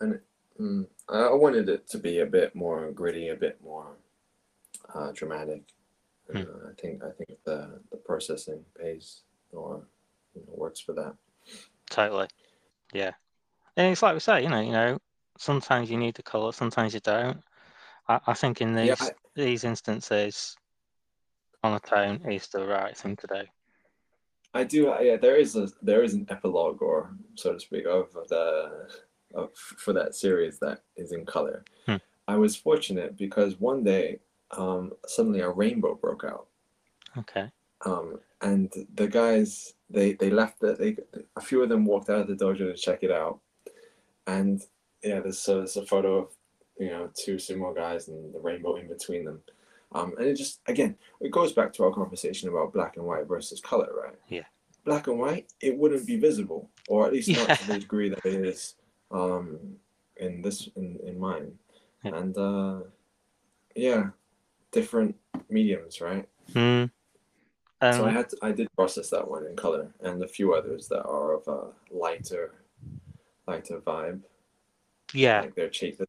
and 0.00 0.14
it, 0.14 0.22
mm, 0.58 0.86
I 1.12 1.32
wanted 1.34 1.68
it 1.68 1.88
to 1.88 1.98
be 1.98 2.20
a 2.20 2.26
bit 2.26 2.54
more 2.54 2.90
gritty, 2.92 3.28
a 3.28 3.36
bit 3.36 3.58
more 3.62 3.96
uh, 4.94 5.12
dramatic. 5.12 5.62
Hmm. 6.30 6.38
Uh, 6.38 6.70
I 6.70 6.80
think 6.80 7.02
I 7.02 7.10
think 7.10 7.38
the 7.44 7.80
the 7.90 7.96
processing 7.96 8.64
pays 8.80 9.22
or 9.52 9.82
you 10.34 10.42
know, 10.46 10.52
works 10.54 10.80
for 10.80 10.92
that. 10.94 11.14
Totally, 11.90 12.28
yeah. 12.92 13.12
And 13.76 13.90
it's 13.92 14.02
like 14.02 14.14
we 14.14 14.20
say, 14.20 14.42
you 14.42 14.48
know, 14.48 14.60
you 14.60 14.72
know, 14.72 14.98
sometimes 15.38 15.90
you 15.90 15.96
need 15.96 16.14
the 16.14 16.22
color, 16.22 16.52
sometimes 16.52 16.94
you 16.94 17.00
don't. 17.00 17.42
I, 18.08 18.20
I 18.28 18.34
think 18.34 18.60
in 18.60 18.74
these 18.74 18.86
Yeah, 18.88 18.96
I- 19.00 19.14
these 19.34 19.64
instances, 19.64 20.56
monotone 21.62 22.20
is 22.30 22.48
the 22.48 22.66
right 22.66 22.96
thing 22.96 23.16
to 23.16 23.26
do. 23.26 23.42
I 24.54 24.64
do. 24.64 24.94
Yeah, 25.00 25.16
there 25.16 25.36
is 25.36 25.56
a 25.56 25.68
there 25.82 26.02
is 26.02 26.14
an 26.14 26.26
epilogue, 26.30 26.82
or 26.82 27.14
so 27.36 27.52
to 27.52 27.60
speak, 27.60 27.86
of 27.86 28.12
the 28.28 28.88
of, 29.34 29.54
for 29.54 29.92
that 29.92 30.14
series 30.14 30.58
that 30.58 30.82
is 30.96 31.12
in 31.12 31.24
color. 31.26 31.64
Hmm. 31.86 31.96
I 32.28 32.36
was 32.36 32.56
fortunate 32.56 33.16
because 33.16 33.58
one 33.60 33.82
day, 33.82 34.20
um, 34.56 34.92
suddenly 35.06 35.40
a 35.40 35.48
rainbow 35.48 35.94
broke 35.94 36.24
out, 36.24 36.46
Okay. 37.16 37.50
um, 37.84 38.20
and 38.40 38.72
the 38.94 39.08
guys 39.08 39.74
they 39.88 40.12
they 40.14 40.30
left 40.30 40.62
it. 40.62 40.78
They 40.78 40.96
a 41.36 41.40
few 41.40 41.62
of 41.62 41.68
them 41.68 41.84
walked 41.84 42.10
out 42.10 42.20
of 42.20 42.26
the 42.28 42.44
dojo 42.44 42.58
to 42.58 42.74
check 42.74 43.02
it 43.02 43.10
out, 43.10 43.40
and 44.26 44.62
yeah, 45.02 45.20
there's 45.20 45.38
so 45.38 45.58
there's 45.58 45.76
a 45.76 45.86
photo 45.86 46.18
of 46.18 46.28
you 46.78 46.88
know 46.88 47.10
two 47.14 47.36
sumo 47.36 47.74
guys 47.74 48.08
and 48.08 48.32
the 48.34 48.38
rainbow 48.40 48.76
in 48.76 48.88
between 48.88 49.24
them. 49.24 49.40
Um, 49.92 50.14
and 50.18 50.26
it 50.28 50.34
just 50.36 50.60
again 50.66 50.96
it 51.20 51.30
goes 51.32 51.52
back 51.52 51.72
to 51.74 51.84
our 51.84 51.92
conversation 51.92 52.48
about 52.48 52.72
black 52.72 52.96
and 52.96 53.04
white 53.06 53.26
versus 53.26 53.60
color, 53.60 53.90
right? 54.04 54.14
Yeah. 54.28 54.44
Black 54.84 55.08
and 55.08 55.18
white, 55.18 55.52
it 55.60 55.76
wouldn't 55.76 56.06
be 56.06 56.16
visible, 56.16 56.70
or 56.88 57.06
at 57.06 57.12
least 57.12 57.28
not 57.28 57.58
to 57.58 57.66
the 57.66 57.78
degree 57.80 58.08
that 58.08 58.24
it 58.24 58.46
is 58.46 58.76
um, 59.10 59.58
in 60.16 60.42
this 60.42 60.68
in, 60.76 60.98
in 61.04 61.18
mine. 61.18 61.52
Yeah. 62.04 62.16
And 62.16 62.36
uh, 62.38 62.80
yeah, 63.74 64.10
different 64.72 65.16
mediums, 65.48 66.00
right? 66.00 66.28
Hmm. 66.52 66.86
Um, 67.82 67.94
so 67.94 68.04
I 68.06 68.10
had 68.10 68.28
to, 68.30 68.36
I 68.42 68.52
did 68.52 68.68
process 68.74 69.08
that 69.10 69.28
one 69.28 69.46
in 69.46 69.56
color, 69.56 69.88
and 70.00 70.22
a 70.22 70.28
few 70.28 70.54
others 70.54 70.88
that 70.88 71.02
are 71.04 71.32
of 71.34 71.48
a 71.48 71.68
lighter, 71.90 72.52
lighter 73.46 73.78
vibe. 73.80 74.20
yeah. 75.14 75.40
Like 75.40 75.54
they're 75.54 75.70
chasing. 75.70 76.06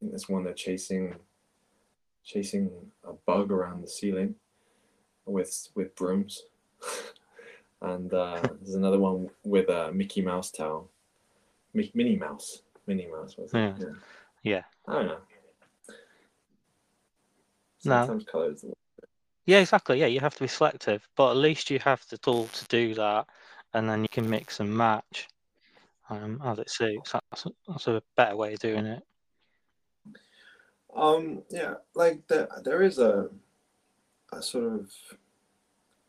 This 0.00 0.28
one 0.28 0.42
they're 0.42 0.52
chasing, 0.52 1.14
chasing 2.24 2.70
a 3.04 3.12
bug 3.12 3.52
around 3.52 3.82
the 3.82 3.88
ceiling, 3.88 4.34
with 5.24 5.68
with 5.76 5.94
brooms, 5.94 6.42
and 7.82 8.12
uh, 8.12 8.40
there's 8.60 8.74
another 8.74 8.98
one 8.98 9.30
with 9.44 9.68
a 9.68 9.92
Mickey 9.92 10.22
Mouse 10.22 10.50
towel, 10.50 10.90
Minnie 11.74 12.16
Mouse, 12.16 12.62
Minnie 12.86 13.08
Mouse 13.10 13.36
was 13.36 13.52
it? 13.52 13.58
Yeah. 13.58 13.74
Yeah. 13.78 13.86
Yeah. 14.42 14.62
I 14.86 14.92
don't 14.94 15.06
know. 15.06 15.18
No. 17.84 18.06
Sometimes 18.06 18.24
colors. 18.24 18.64
Yeah, 19.46 19.58
exactly. 19.58 19.98
Yeah, 19.98 20.06
you 20.06 20.20
have 20.20 20.34
to 20.34 20.44
be 20.44 20.48
selective, 20.48 21.06
but 21.16 21.30
at 21.30 21.36
least 21.36 21.70
you 21.70 21.78
have 21.80 22.04
the 22.08 22.18
tool 22.18 22.46
to 22.46 22.64
do 22.66 22.94
that, 22.94 23.26
and 23.74 23.88
then 23.88 24.02
you 24.02 24.08
can 24.08 24.28
mix 24.28 24.60
and 24.60 24.76
match 24.76 25.28
um, 26.10 26.40
as 26.44 26.58
it 26.58 26.70
suits. 26.70 27.12
That's, 27.12 27.46
that's 27.66 27.88
a 27.88 28.02
better 28.16 28.36
way 28.36 28.52
of 28.52 28.60
doing 28.60 28.86
it. 28.86 29.02
Um. 30.94 31.42
Yeah. 31.50 31.74
Like 31.94 32.26
the, 32.28 32.48
there 32.62 32.82
is 32.82 32.98
a, 32.98 33.30
a 34.32 34.42
sort 34.42 34.72
of 34.74 34.90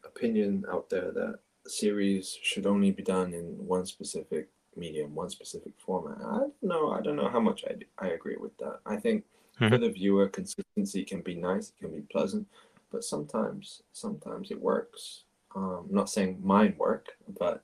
opinion 0.04 0.66
out 0.72 0.90
there 0.90 1.12
that 1.12 1.40
series 1.66 2.38
should 2.44 2.68
only 2.68 2.92
be 2.92 3.04
done 3.04 3.34
in 3.34 3.46
one 3.66 3.86
specific 3.86 4.50
medium, 4.78 5.14
one 5.16 5.30
specific 5.30 5.74
format. 5.78 6.18
I 6.20 6.38
don't 6.40 6.64
know. 6.64 6.92
I 6.92 7.02
don't 7.02 7.16
know 7.16 7.30
how 7.30 7.40
much 7.40 7.64
I, 7.66 7.76
I 8.06 8.10
agree 8.10 8.38
with 8.38 8.56
that. 8.58 8.80
I 8.86 8.98
think 8.98 9.26
for 9.58 9.78
Mhm. 9.78 9.82
the 9.82 9.90
viewer, 9.92 10.28
consistency 10.30 11.04
can 11.06 11.22
be 11.22 11.36
nice, 11.36 11.70
it 11.70 11.78
can 11.80 11.92
be 11.92 12.02
pleasant, 12.02 12.48
but 12.92 13.04
sometimes, 13.04 13.84
sometimes 13.94 14.52
it 14.52 14.60
works. 14.60 15.26
Um, 15.56 15.86
I'm 15.90 15.96
not 15.96 16.10
saying 16.10 16.40
mine 16.44 16.76
work, 16.78 17.10
but 17.40 17.64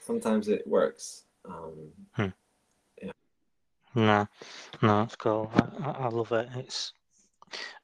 sometimes 0.00 0.48
it 0.48 0.66
works. 0.66 1.24
Um, 1.44 1.92
No, 3.94 4.26
no, 4.80 5.02
it's 5.02 5.16
cool. 5.16 5.50
I, 5.54 5.60
I 5.84 5.90
I 5.90 6.08
love 6.08 6.32
it. 6.32 6.48
It's, 6.56 6.94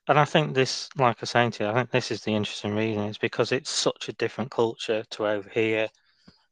and 0.09 0.19
I 0.19 0.25
think 0.25 0.55
this, 0.55 0.89
like 0.97 1.19
I 1.19 1.21
was 1.21 1.31
saying 1.31 1.51
to 1.53 1.65
you, 1.65 1.71
I 1.71 1.75
think 1.75 1.91
this 1.91 2.11
is 2.11 2.23
the 2.23 2.35
interesting 2.35 2.75
reason 2.75 3.05
is 3.05 3.19
because 3.19 3.53
it's 3.53 3.69
such 3.69 4.09
a 4.09 4.15
different 4.15 4.51
culture 4.51 5.05
to 5.11 5.27
over 5.27 5.49
here. 5.51 5.89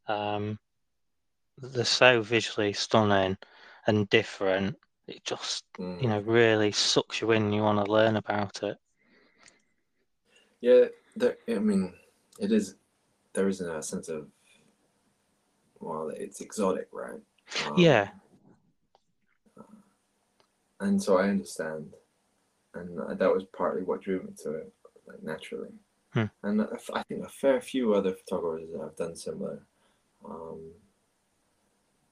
Um, 0.08 0.58
they're 1.58 1.84
so 1.84 2.22
visually 2.22 2.72
stunning 2.72 3.36
and 3.86 4.08
different. 4.10 4.76
It 5.06 5.24
just, 5.24 5.64
mm. 5.78 6.00
you 6.02 6.08
know, 6.08 6.20
really 6.20 6.72
sucks 6.72 7.20
you 7.20 7.30
in. 7.32 7.52
You 7.52 7.62
want 7.62 7.84
to 7.84 7.90
learn 7.90 8.16
about 8.16 8.62
it. 8.62 8.76
Yeah, 10.60 10.86
there, 11.14 11.36
I 11.48 11.54
mean, 11.54 11.94
it 12.40 12.52
is. 12.52 12.74
There 13.32 13.48
is 13.48 13.60
a 13.60 13.82
sense 13.82 14.08
of, 14.08 14.26
well, 15.78 16.08
it's 16.08 16.40
exotic, 16.40 16.88
right? 16.92 17.20
Um, 17.66 17.74
Yeah. 17.76 18.08
And 20.80 21.02
so 21.02 21.16
I 21.18 21.28
understand, 21.28 21.92
and 22.74 23.00
uh, 23.00 23.14
that 23.14 23.32
was 23.32 23.44
partly 23.56 23.82
what 23.82 24.02
drew 24.02 24.22
me 24.22 24.32
to 24.42 24.54
it, 24.54 24.72
like 25.06 25.22
naturally. 25.22 25.70
Hmm. 26.12 26.24
And 26.42 26.62
I 26.62 26.66
I 26.92 27.02
think 27.04 27.24
a 27.24 27.28
fair 27.28 27.60
few 27.60 27.94
other 27.94 28.12
photographers 28.12 28.68
have 28.78 28.96
done 28.96 29.16
similar. 29.16 29.62
Um, 30.24 30.60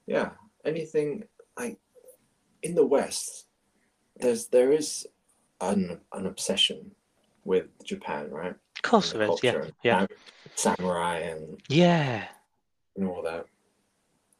yeah, 0.07 0.31
anything 0.63 1.23
like 1.57 1.77
in 2.63 2.75
the 2.75 2.85
West, 2.85 3.47
there's 4.17 4.47
there 4.47 4.71
is 4.71 5.05
an 5.61 6.01
an 6.13 6.25
obsession 6.25 6.91
with 7.43 7.67
Japan, 7.83 8.29
right? 8.31 8.55
Of 8.77 8.81
course 8.81 9.11
there 9.13 9.25
the 9.27 9.33
is. 9.33 9.39
Yeah. 9.43 9.65
Yeah. 9.83 9.99
and 10.01 10.09
samurai 10.55 11.19
and, 11.19 11.59
Yeah. 11.69 12.27
and 12.95 13.07
all 13.07 13.21
that. 13.23 13.45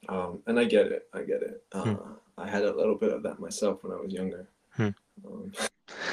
Um, 0.09 0.41
and 0.47 0.59
I 0.59 0.65
get 0.65 0.87
it. 0.87 1.07
I 1.13 1.21
get 1.23 1.41
it. 1.41 1.63
Uh, 1.71 1.95
I 2.37 2.47
had 2.49 2.63
a 2.63 2.75
little 2.75 2.95
bit 2.95 3.11
of 3.13 3.23
that 3.23 3.39
myself 3.39 3.83
when 3.83 3.91
I 3.93 4.01
was 4.01 4.13
younger. 4.13 4.47
Hmm. 4.71 4.89
Um, 5.25 5.51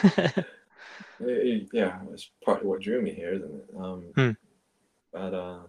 it- 0.17 0.47
it- 1.21 1.69
yeah, 1.73 1.99
it's 2.13 2.31
partly 2.45 2.67
what 2.69 2.81
drew 2.81 3.03
me 3.03 3.13
here, 3.13 3.33
isn't 3.35 3.55
it? 3.55 3.67
Um, 3.79 4.03
Hmm. 4.17 4.31
But 5.13 5.35
uh, 5.35 5.61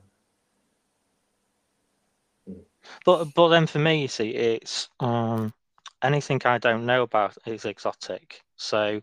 But 3.06 3.34
but 3.36 3.50
then 3.50 3.68
for 3.68 3.80
me, 3.80 4.02
you 4.02 4.08
see, 4.08 4.30
it's 4.32 4.90
um 5.00 5.54
anything 6.02 6.42
I 6.46 6.58
don't 6.58 6.86
know 6.86 7.04
about 7.04 7.38
is 7.46 7.66
exotic. 7.66 8.42
So 8.58 9.02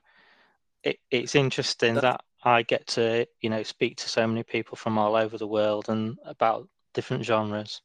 it, 0.82 0.98
it's 1.10 1.34
interesting 1.34 1.94
That- 1.94 2.02
that 2.02 2.24
I 2.42 2.62
get 2.62 2.86
to 2.88 3.26
you 3.40 3.50
know 3.50 3.62
speak 3.62 3.98
to 3.98 4.08
so 4.08 4.26
many 4.26 4.42
people 4.42 4.76
from 4.76 4.98
all 4.98 5.14
over 5.16 5.36
the 5.36 5.46
world 5.46 5.88
and 5.88 6.18
about 6.24 6.68
different 6.94 7.24
genres. 7.24 7.82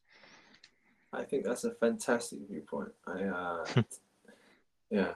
I 1.14 1.24
think 1.24 1.46
that's 1.46 1.64
a 1.64 1.72
fantastic 1.72 2.40
viewpoint. 2.50 2.92
I 3.08 3.24
uh, 3.24 3.66
yeah. 4.90 5.14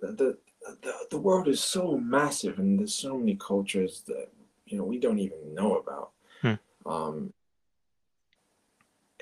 The, 0.00 0.12
the 0.12 0.38
the 0.82 0.92
the 1.10 1.18
world 1.18 1.48
is 1.48 1.62
so 1.62 1.96
massive, 1.98 2.58
and 2.58 2.78
there's 2.78 2.94
so 2.94 3.16
many 3.18 3.36
cultures 3.36 4.02
that 4.06 4.28
you 4.66 4.76
know 4.78 4.84
we 4.84 4.98
don't 4.98 5.18
even 5.18 5.54
know 5.54 5.76
about. 5.76 6.10
Hmm. 6.42 6.54
Um. 6.90 7.32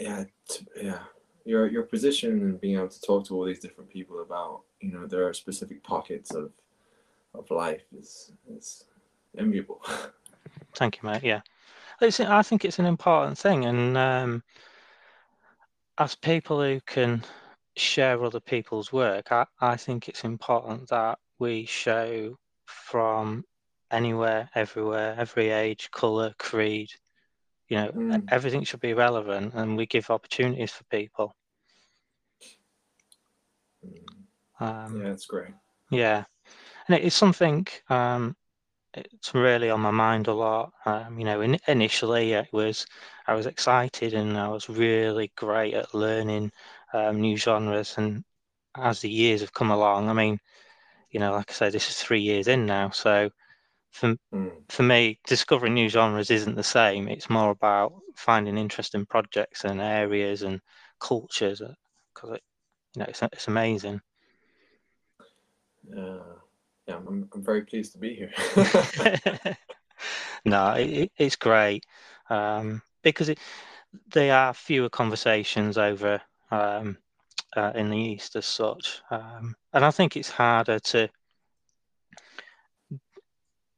Yeah, 0.01 0.24
yeah. 0.80 0.99
your 1.45 1.68
your 1.68 1.84
position 1.84 2.30
and 2.40 2.61
being 2.61 2.76
able 2.76 2.88
to 2.88 3.01
talk 3.01 3.26
to 3.26 3.34
all 3.34 3.45
these 3.45 3.61
different 3.61 3.90
people 3.90 4.22
about 4.22 4.62
you 4.80 4.92
know 4.92 5.07
there 5.07 5.26
are 5.26 5.32
specific 5.32 5.82
pockets 5.82 6.32
of 6.34 6.51
of 7.34 7.51
life 7.51 7.82
is 7.97 8.32
is 8.51 8.84
enviable. 9.38 9.80
Thank 10.74 10.97
you, 11.03 11.09
mate. 11.09 11.22
Yeah, 11.22 11.40
it's, 12.01 12.20
I 12.20 12.42
think 12.42 12.64
it's 12.64 12.78
an 12.78 12.86
important 12.86 13.38
thing, 13.38 13.64
and 13.64 13.97
um, 13.97 14.42
as 15.99 16.14
people 16.14 16.62
who 16.62 16.80
can 16.86 17.22
share 17.76 18.22
other 18.24 18.40
people's 18.40 18.92
work, 18.92 19.30
I, 19.32 19.47
I 19.61 19.76
think 19.76 20.09
it's 20.09 20.24
important 20.24 20.88
that 20.88 21.18
we 21.38 21.66
show 21.66 22.36
from 22.66 23.45
anywhere, 23.90 24.49
everywhere, 24.55 25.14
every 25.18 25.51
age, 25.51 25.90
colour, 25.90 26.34
creed. 26.38 26.90
You 27.68 27.76
know, 27.76 27.92
Mm. 27.92 28.28
everything 28.30 28.64
should 28.64 28.80
be 28.80 28.94
relevant, 28.94 29.54
and 29.54 29.76
we 29.76 29.86
give 29.86 30.10
opportunities 30.10 30.72
for 30.72 30.84
people. 30.84 31.34
Um, 34.60 35.00
yeah, 35.02 35.12
it's 35.12 35.26
great. 35.26 35.54
Yeah, 35.90 36.24
and 36.88 36.96
it 36.98 37.04
is 37.04 37.14
something 37.14 37.66
um, 37.88 38.36
it's 38.94 39.34
really 39.34 39.70
on 39.70 39.80
my 39.80 39.90
mind 39.90 40.28
a 40.28 40.34
lot. 40.34 40.72
Um, 40.86 41.18
you 41.18 41.24
know, 41.24 41.40
in, 41.40 41.58
initially 41.66 42.32
it 42.32 42.48
was 42.52 42.86
I 43.26 43.34
was 43.34 43.46
excited 43.46 44.14
and 44.14 44.36
I 44.38 44.48
was 44.48 44.68
really 44.68 45.32
great 45.36 45.74
at 45.74 45.94
learning 45.94 46.52
um, 46.92 47.20
new 47.20 47.36
genres, 47.36 47.94
and 47.98 48.24
as 48.76 49.00
the 49.00 49.10
years 49.10 49.40
have 49.40 49.52
come 49.52 49.70
along, 49.70 50.08
I 50.08 50.12
mean, 50.12 50.38
you 51.10 51.20
know, 51.20 51.32
like 51.32 51.50
I 51.50 51.54
say, 51.54 51.70
this 51.70 51.88
is 51.90 51.96
three 51.96 52.20
years 52.20 52.48
in 52.48 52.66
now, 52.66 52.90
so 52.90 53.30
for 53.95 54.16
Mm. 54.32 54.51
for 54.68 54.82
me, 54.82 55.20
discovering 55.26 55.74
new 55.74 55.88
genres 55.88 56.30
isn't 56.30 56.57
the 56.57 56.64
same. 56.64 57.09
It's 57.09 57.30
more 57.30 57.51
about 57.51 57.92
finding 58.16 58.59
interesting 58.59 59.07
projects 59.07 59.64
and 59.64 59.80
areas 59.80 60.42
and 60.42 60.61
cultures 60.99 61.62
because 62.12 62.30
it, 62.36 62.42
you 62.95 63.01
know, 63.01 63.07
it's 63.09 63.22
it's 63.22 63.49
amazing. 63.49 64.01
Uh, 65.97 66.18
yeah, 66.88 66.97
I'm, 66.97 67.28
I'm 67.32 67.42
very 67.42 67.62
pleased 67.62 67.92
to 67.92 67.99
be 67.99 68.14
here. 68.14 68.32
no, 70.45 70.72
it, 70.72 71.12
it's 71.16 71.36
great 71.36 71.84
um, 72.30 72.82
because 73.03 73.28
it, 73.28 73.38
there 74.09 74.34
are 74.34 74.55
fewer 74.55 74.88
conversations 74.88 75.78
over 75.78 76.20
um, 76.51 76.99
uh, 77.57 77.72
in 77.76 77.90
the 77.90 77.99
East 77.99 78.34
as 78.34 78.47
such, 78.47 79.01
um, 79.11 79.55
and 79.72 79.84
I 79.84 79.92
think 79.92 80.16
it's 80.16 80.30
harder 80.30 80.80
to 80.80 81.09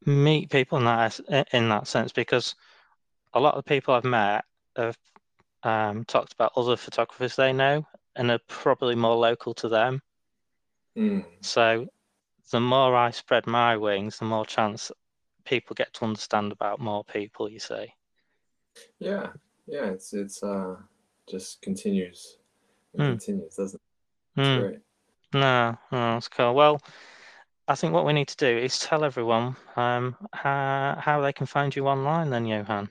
meet 0.06 0.50
people 0.50 0.78
in 0.78 0.84
that 0.84 1.20
in 1.52 1.68
that 1.68 1.86
sense 1.86 2.12
because 2.12 2.54
a 3.34 3.40
lot 3.40 3.54
of 3.54 3.64
the 3.64 3.68
people 3.68 3.94
I've 3.94 4.04
met 4.04 4.44
have 4.76 4.96
um, 5.62 6.04
talked 6.04 6.32
about 6.32 6.52
other 6.56 6.76
photographers 6.76 7.36
they 7.36 7.52
know 7.52 7.84
and 8.14 8.30
are 8.30 8.40
probably 8.48 8.94
more 8.94 9.16
local 9.16 9.52
to 9.54 9.68
them. 9.68 10.00
Mm. 10.96 11.24
So 11.42 11.86
the 12.50 12.60
more 12.60 12.94
I 12.94 13.10
spread 13.10 13.46
my 13.46 13.76
wings, 13.76 14.18
the 14.18 14.24
more 14.24 14.46
chance 14.46 14.90
people 15.44 15.74
get 15.74 15.92
to 15.94 16.04
understand 16.04 16.52
about 16.52 16.80
more 16.80 17.04
people. 17.04 17.48
You 17.48 17.58
see. 17.58 17.92
Yeah, 18.98 19.28
yeah, 19.66 19.86
it's 19.86 20.12
it's 20.12 20.42
uh 20.42 20.76
just 21.28 21.60
continues 21.62 22.38
and 22.94 23.02
Mm. 23.02 23.08
continues, 23.10 23.56
doesn't 23.56 23.80
it? 24.36 24.40
It's 24.40 24.48
Mm. 24.48 24.60
great. 24.60 24.78
No, 25.34 25.70
no, 25.92 26.14
that's 26.14 26.28
cool. 26.28 26.54
Well, 26.54 26.80
I 27.68 27.74
think 27.74 27.92
what 27.92 28.06
we 28.06 28.12
need 28.12 28.28
to 28.28 28.36
do 28.36 28.46
is 28.46 28.78
tell 28.78 29.02
everyone 29.02 29.56
um, 29.74 30.14
how, 30.32 30.96
how 31.00 31.20
they 31.20 31.32
can 31.32 31.46
find 31.46 31.74
you 31.74 31.88
online, 31.88 32.30
then, 32.30 32.46
Johan. 32.46 32.90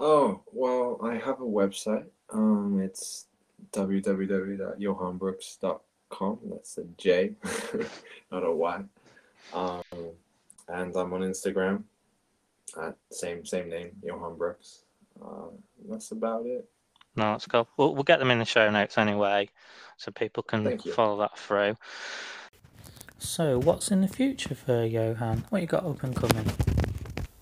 Oh, 0.00 0.42
well, 0.52 0.98
I 1.02 1.14
have 1.14 1.40
a 1.40 1.44
website. 1.44 2.06
Um, 2.32 2.80
it's 2.82 3.26
www.johanbrooks.com. 3.72 6.38
That's 6.50 6.78
a 6.78 6.84
J, 6.98 7.34
not 8.32 8.44
a 8.44 8.52
Y. 8.52 8.82
Um, 9.52 9.82
and 10.68 10.96
I'm 10.96 11.12
on 11.12 11.20
Instagram 11.20 11.84
at 12.80 12.96
same 13.10 13.44
same 13.44 13.68
name, 13.68 13.90
Johan 14.02 14.36
Brooks. 14.36 14.84
Uh, 15.22 15.50
that's 15.88 16.10
about 16.10 16.46
it. 16.46 16.68
No, 17.14 17.32
that's 17.32 17.46
cool. 17.46 17.68
We'll, 17.76 17.94
we'll 17.94 18.04
get 18.04 18.18
them 18.18 18.30
in 18.30 18.38
the 18.38 18.44
show 18.44 18.70
notes 18.70 18.98
anyway, 18.98 19.48
so 19.98 20.10
people 20.10 20.42
can 20.42 20.78
follow 20.78 21.18
that 21.18 21.38
through. 21.38 21.76
So, 23.22 23.60
what's 23.60 23.92
in 23.92 24.00
the 24.00 24.08
future 24.08 24.54
for 24.56 24.84
Johan? 24.84 25.44
What 25.50 25.62
you 25.62 25.68
got 25.68 25.86
up 25.86 26.02
and 26.02 26.14
coming? 26.14 26.52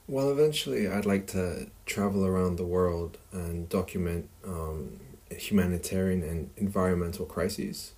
Well, 0.07 0.31
eventually, 0.31 0.87
I'd 0.87 1.07
like 1.07 1.26
to 1.28 1.68
travel 1.87 2.26
around 2.26 2.57
the 2.57 2.66
world 2.66 3.16
and 3.33 3.66
document 3.66 4.28
um, 4.47 5.01
humanitarian 5.31 6.22
and 6.22 6.51
environmental 6.59 7.24
crises. 7.24 7.93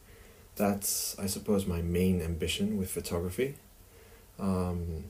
That's, 0.54 1.18
I 1.18 1.26
suppose, 1.26 1.66
my 1.66 1.82
main 1.82 2.22
ambition 2.22 2.78
with 2.78 2.88
photography. 2.88 3.56
Um, 4.38 5.06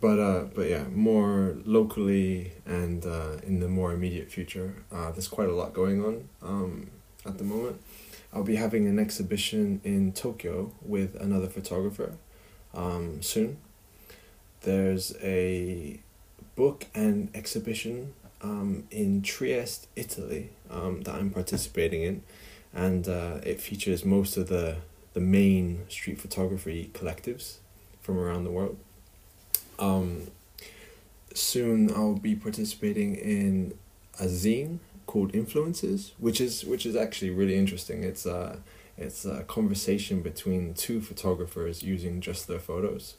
but 0.00 0.20
uh, 0.20 0.44
but 0.54 0.70
yeah, 0.70 0.84
more 0.84 1.56
locally 1.64 2.52
and 2.64 3.04
uh, 3.04 3.38
in 3.42 3.58
the 3.58 3.68
more 3.68 3.92
immediate 3.92 4.30
future, 4.30 4.76
uh, 4.92 5.10
there's 5.10 5.28
quite 5.28 5.48
a 5.48 5.54
lot 5.54 5.74
going 5.74 6.04
on 6.04 6.28
um, 6.40 6.90
at 7.26 7.38
the 7.38 7.44
moment. 7.44 7.80
I'll 8.36 8.42
be 8.42 8.56
having 8.56 8.86
an 8.86 8.98
exhibition 8.98 9.80
in 9.82 10.12
Tokyo 10.12 10.70
with 10.82 11.14
another 11.14 11.48
photographer 11.48 12.18
um, 12.74 13.22
soon. 13.22 13.56
There's 14.60 15.16
a 15.22 16.00
book 16.54 16.84
and 16.94 17.30
exhibition 17.34 18.12
um, 18.42 18.84
in 18.90 19.22
Trieste, 19.22 19.88
Italy, 19.96 20.50
um, 20.70 21.00
that 21.04 21.14
I'm 21.14 21.30
participating 21.30 22.02
in, 22.02 22.22
and 22.74 23.08
uh, 23.08 23.38
it 23.42 23.58
features 23.58 24.04
most 24.04 24.36
of 24.36 24.48
the 24.48 24.76
the 25.14 25.20
main 25.20 25.86
street 25.88 26.20
photography 26.20 26.90
collectives 26.92 27.56
from 28.02 28.18
around 28.18 28.44
the 28.44 28.50
world. 28.50 28.76
Um, 29.78 30.26
soon 31.32 31.90
I'll 31.90 32.16
be 32.16 32.34
participating 32.34 33.14
in 33.14 33.78
a 34.20 34.26
zine 34.26 34.80
called 35.06 35.34
Influences, 35.34 36.12
which 36.18 36.40
is 36.40 36.64
which 36.64 36.86
is 36.86 36.96
actually 36.96 37.30
really 37.30 37.56
interesting. 37.56 38.04
It's 38.04 38.26
a 38.26 38.58
it's 38.96 39.24
a 39.24 39.44
conversation 39.44 40.22
between 40.22 40.74
two 40.74 41.00
photographers 41.00 41.82
using 41.82 42.20
just 42.20 42.48
their 42.48 42.58
photos, 42.58 43.14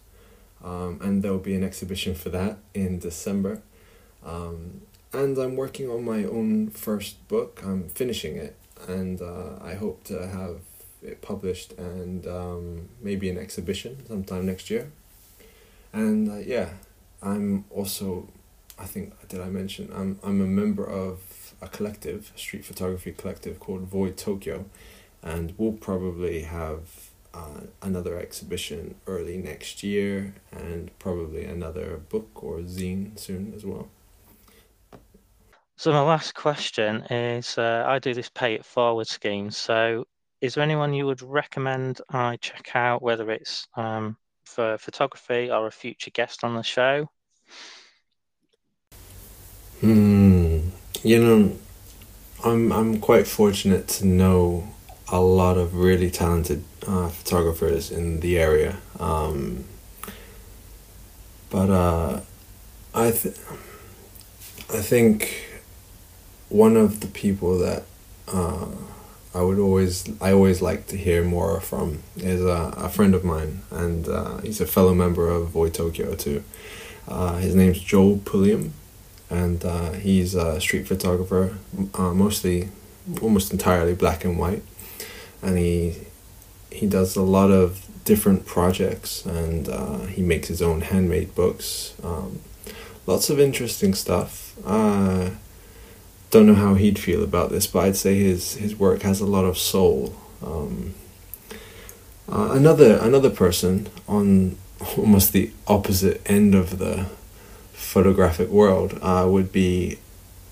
um, 0.63 0.99
and 1.01 1.23
there'll 1.23 1.38
be 1.38 1.55
an 1.55 1.63
exhibition 1.63 2.15
for 2.15 2.29
that 2.29 2.57
in 2.73 2.99
December. 2.99 3.61
Um, 4.25 4.81
and 5.13 5.38
I'm 5.38 5.55
working 5.55 5.89
on 5.89 6.03
my 6.03 6.25
own 6.25 6.69
first 6.69 7.27
book. 7.27 7.61
I'm 7.63 7.89
finishing 7.89 8.35
it, 8.35 8.55
and 8.88 9.21
uh, 9.21 9.57
I 9.61 9.75
hope 9.75 10.03
to 10.05 10.27
have 10.27 10.59
it 11.01 11.21
published 11.21 11.73
and 11.73 12.27
um, 12.27 12.89
maybe 13.01 13.29
an 13.29 13.38
exhibition 13.38 13.97
sometime 14.07 14.45
next 14.45 14.69
year. 14.69 14.91
And 15.93 16.29
uh, 16.29 16.38
yeah, 16.38 16.69
I'm 17.21 17.65
also, 17.69 18.27
I 18.77 18.85
think, 18.85 19.13
did 19.29 19.41
I 19.41 19.49
mention, 19.49 19.91
I'm, 19.95 20.19
I'm 20.23 20.41
a 20.41 20.47
member 20.47 20.85
of 20.85 21.19
a 21.62 21.68
collective, 21.68 22.32
a 22.36 22.39
street 22.39 22.66
photography 22.66 23.12
collective 23.12 23.60
called 23.60 23.82
Void 23.82 24.18
Tokyo, 24.18 24.66
and 25.24 25.53
we'll 25.58 25.74
probably 25.74 26.41
have 26.41 27.10
uh, 27.34 27.62
another 27.82 28.18
exhibition 28.18 28.95
early 29.05 29.38
next 29.38 29.84
year 29.84 30.34
and 30.51 30.97
probably 30.99 31.45
another 31.45 31.97
book 32.10 32.43
or 32.43 32.60
zine 32.60 33.18
soon 33.18 33.53
as 33.55 33.66
well. 33.66 33.88
So, 35.76 35.91
my 35.91 36.01
last 36.01 36.34
question 36.34 37.03
is 37.12 37.58
uh, 37.58 37.84
I 37.86 37.99
do 37.99 38.14
this 38.14 38.30
pay 38.30 38.55
it 38.55 38.66
forward 38.66 39.08
scheme. 39.08 39.51
So, 39.51 40.05
is 40.41 40.55
there 40.55 40.64
anyone 40.64 40.93
you 40.93 41.05
would 41.05 41.22
recommend 41.22 42.01
I 42.10 42.38
check 42.38 42.72
out, 42.74 43.03
whether 43.03 43.30
it's 43.30 43.68
um, 43.76 44.18
for 44.45 44.78
photography 44.80 45.51
or 45.51 45.68
a 45.68 45.72
future 45.72 46.12
guest 46.12 46.43
on 46.43 46.55
the 46.55 46.64
show? 46.64 47.08
Hmm. 49.82 50.46
You 51.03 51.19
know, 51.23 51.57
I'm 52.43 52.71
I'm 52.71 52.99
quite 52.99 53.27
fortunate 53.27 53.87
to 53.99 54.05
know 54.05 54.67
a 55.09 55.21
lot 55.21 55.57
of 55.57 55.75
really 55.75 56.09
talented 56.11 56.63
uh, 56.85 57.09
photographers 57.09 57.91
in 57.91 58.19
the 58.19 58.37
area. 58.39 58.77
Um, 58.99 59.65
but 61.49 61.69
uh, 61.69 62.21
I 62.93 63.11
th- 63.11 63.37
I 64.69 64.81
think 64.81 65.45
one 66.49 66.75
of 66.75 66.99
the 66.99 67.07
people 67.07 67.57
that 67.59 67.83
uh, 68.27 68.67
I 69.33 69.41
would 69.41 69.59
always 69.59 70.09
I 70.19 70.31
always 70.31 70.61
like 70.61 70.87
to 70.87 70.97
hear 70.97 71.23
more 71.23 71.61
from 71.61 72.03
is 72.17 72.41
a, 72.43 72.73
a 72.75 72.89
friend 72.89 73.13
of 73.15 73.23
mine, 73.23 73.61
and 73.71 74.07
uh, 74.09 74.37
he's 74.39 74.59
a 74.61 74.67
fellow 74.67 74.93
member 74.93 75.29
of 75.29 75.49
Void 75.49 75.73
Tokyo 75.73 76.15
too. 76.15 76.43
Uh, 77.07 77.37
his 77.37 77.55
name's 77.55 77.79
Joel 77.79 78.17
Pulliam, 78.25 78.73
and 79.30 79.63
uh, 79.65 79.91
he's 79.93 80.36
a 80.36 80.59
street 80.61 80.88
photographer, 80.88 81.57
uh, 81.93 82.13
mostly, 82.13 82.69
almost 83.21 83.51
entirely 83.51 83.93
black 83.93 84.23
and 84.23 84.38
white, 84.38 84.63
and 85.41 85.57
he 85.57 85.95
he 86.71 86.86
does 86.86 87.15
a 87.15 87.21
lot 87.21 87.49
of 87.49 87.88
different 88.03 88.45
projects, 88.45 89.25
and 89.25 89.67
uh, 89.67 89.99
he 90.05 90.21
makes 90.21 90.47
his 90.47 90.61
own 90.61 90.82
handmade 90.82 91.36
books. 91.36 91.93
Um, 92.03 92.39
lots 93.05 93.30
of 93.30 93.39
interesting 93.39 93.93
stuff. 93.93 94.55
Uh, 94.65 95.32
don't 96.30 96.45
know 96.45 96.55
how 96.55 96.75
he'd 96.75 96.99
feel 96.99 97.23
about 97.23 97.49
this, 97.49 97.67
but 97.67 97.80
I'd 97.80 97.95
say 97.95 98.15
his 98.15 98.55
his 98.55 98.75
work 98.75 99.01
has 99.01 99.19
a 99.19 99.25
lot 99.25 99.45
of 99.45 99.57
soul. 99.57 100.15
Um, 100.43 100.93
uh, 102.30 102.49
another 102.51 102.97
another 102.97 103.30
person 103.30 103.89
on 104.07 104.57
almost 104.97 105.34
the 105.34 105.51
opposite 105.67 106.21
end 106.30 106.55
of 106.55 106.80
the 106.80 107.07
photographic 107.78 108.49
world 108.49 108.97
uh, 109.03 109.25
would 109.30 109.51
be 109.51 109.99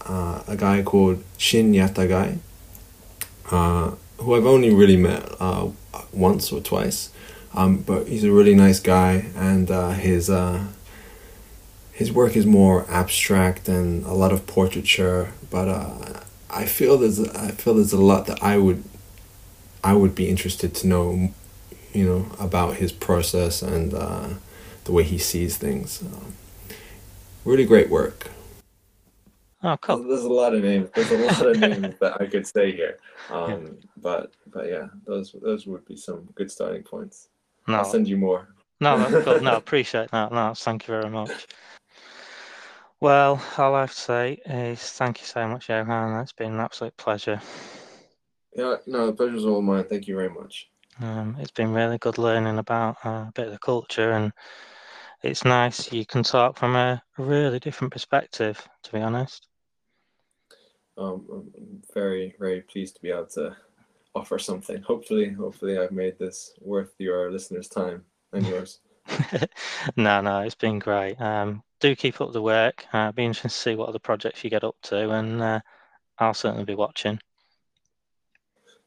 uh, 0.05 0.43
a 0.47 0.55
guy 0.55 0.83
called 0.83 1.23
Shin 1.37 1.73
Yatagai, 1.73 2.37
uh, 3.51 3.91
who 4.19 4.35
I've 4.35 4.45
only 4.45 4.71
really 4.73 4.95
met 4.95 5.23
uh, 5.39 5.69
once 6.13 6.51
or 6.51 6.61
twice, 6.61 7.09
um, 7.55 7.77
but 7.77 8.07
he's 8.07 8.23
a 8.23 8.31
really 8.31 8.53
nice 8.53 8.79
guy, 8.79 9.25
and 9.35 9.71
uh, 9.71 9.89
his 9.89 10.29
uh, 10.29 10.67
his 11.91 12.11
work 12.11 12.35
is 12.35 12.45
more 12.45 12.85
abstract 12.89 13.67
and 13.67 14.05
a 14.05 14.13
lot 14.13 14.31
of 14.31 14.45
portraiture. 14.45 15.31
But 15.49 15.67
I 16.49 16.65
feel 16.65 16.97
there's 16.97 17.19
I 17.29 17.51
feel 17.51 17.73
there's 17.73 17.93
a 17.93 18.01
lot 18.01 18.27
that 18.27 18.41
I 18.43 18.57
would 18.57 18.83
I 19.83 19.93
would 19.93 20.13
be 20.13 20.29
interested 20.29 20.75
to 20.75 20.87
know, 20.87 21.29
you 21.91 22.05
know, 22.05 22.27
about 22.39 22.75
his 22.75 22.91
process 22.91 23.63
and 23.63 23.91
the 23.91 24.91
way 24.91 25.03
he 25.03 25.17
sees 25.17 25.57
things. 25.57 26.03
Um, 26.03 26.35
really 27.45 27.65
great 27.65 27.89
work. 27.89 28.29
Oh, 29.63 29.77
cool. 29.77 30.03
There's 30.03 30.23
a 30.23 30.29
lot 30.29 30.53
of 30.53 30.63
names. 30.63 30.89
There's 30.93 31.11
a 31.11 31.17
lot 31.17 31.47
of 31.47 31.59
names 31.59 31.95
that 31.99 32.21
I 32.21 32.25
could 32.27 32.45
say 32.45 32.71
here. 32.71 32.99
Um, 33.29 33.49
yeah. 33.49 33.69
But 33.97 34.31
but 34.53 34.67
yeah, 34.67 34.87
those 35.05 35.35
those 35.41 35.65
would 35.65 35.85
be 35.85 35.95
some 35.95 36.27
good 36.35 36.51
starting 36.51 36.83
points. 36.83 37.29
No. 37.67 37.75
I'll 37.77 37.85
send 37.85 38.07
you 38.07 38.17
more. 38.17 38.49
No, 38.79 38.97
that's 38.97 39.25
cool. 39.25 39.41
No, 39.41 39.55
appreciate 39.55 40.11
that. 40.11 40.31
No, 40.31 40.53
thank 40.55 40.87
you 40.87 40.93
very 40.93 41.09
much. 41.09 41.47
Well, 42.99 43.41
all 43.57 43.75
I 43.75 43.81
have 43.81 43.93
to 43.93 43.99
say 43.99 44.39
is 44.45 44.81
thank 44.81 45.19
you 45.19 45.25
so 45.25 45.47
much, 45.47 45.69
Johan. 45.69 46.21
It's 46.21 46.33
been 46.33 46.53
an 46.53 46.59
absolute 46.59 46.95
pleasure. 46.97 47.41
Yeah, 48.53 48.77
no, 48.85 49.07
the 49.07 49.13
pleasure's 49.13 49.45
all 49.45 49.61
mine. 49.61 49.85
Thank 49.85 50.07
you 50.07 50.15
very 50.15 50.29
much. 50.29 50.69
Um, 51.01 51.35
it's 51.39 51.51
been 51.51 51.73
really 51.73 51.97
good 51.97 52.17
learning 52.17 52.57
about 52.57 52.97
uh, 53.03 53.25
a 53.27 53.31
bit 53.33 53.47
of 53.47 53.53
the 53.53 53.59
culture, 53.59 54.11
and 54.11 54.31
it's 55.25 55.45
nice 55.45 55.91
you 55.91 56.05
can 56.05 56.23
talk 56.23 56.57
from 56.57 56.75
a 56.75 57.01
really 57.17 57.59
different 57.59 57.91
perspective, 57.91 58.67
to 58.83 58.91
be 58.91 58.99
honest. 58.99 59.47
Um, 60.97 61.25
I'm 61.29 61.81
very, 61.93 62.35
very 62.39 62.61
pleased 62.61 62.95
to 62.95 63.01
be 63.01 63.09
able 63.09 63.25
to 63.27 63.55
offer 64.13 64.39
something. 64.39 64.81
Hopefully, 64.81 65.29
hopefully, 65.31 65.77
I've 65.77 65.91
made 65.91 66.17
this 66.17 66.53
worth 66.61 66.93
your 66.99 67.31
listeners' 67.31 67.67
time 67.67 68.05
and 68.31 68.45
yours. 68.47 68.79
no, 69.97 70.21
no, 70.21 70.41
it's 70.41 70.55
been 70.55 70.79
great. 70.79 71.19
Um, 71.19 71.63
do 71.79 71.95
keep 71.95 72.21
up 72.21 72.31
the 72.31 72.41
work. 72.41 72.85
Uh, 72.93 73.11
be 73.11 73.25
interested 73.25 73.49
to 73.49 73.55
see 73.55 73.75
what 73.75 73.89
other 73.89 73.99
projects 73.99 74.43
you 74.43 74.49
get 74.49 74.63
up 74.63 74.75
to, 74.83 75.11
and 75.11 75.41
uh, 75.41 75.59
I'll 76.17 76.33
certainly 76.33 76.65
be 76.65 76.75
watching. 76.75 77.19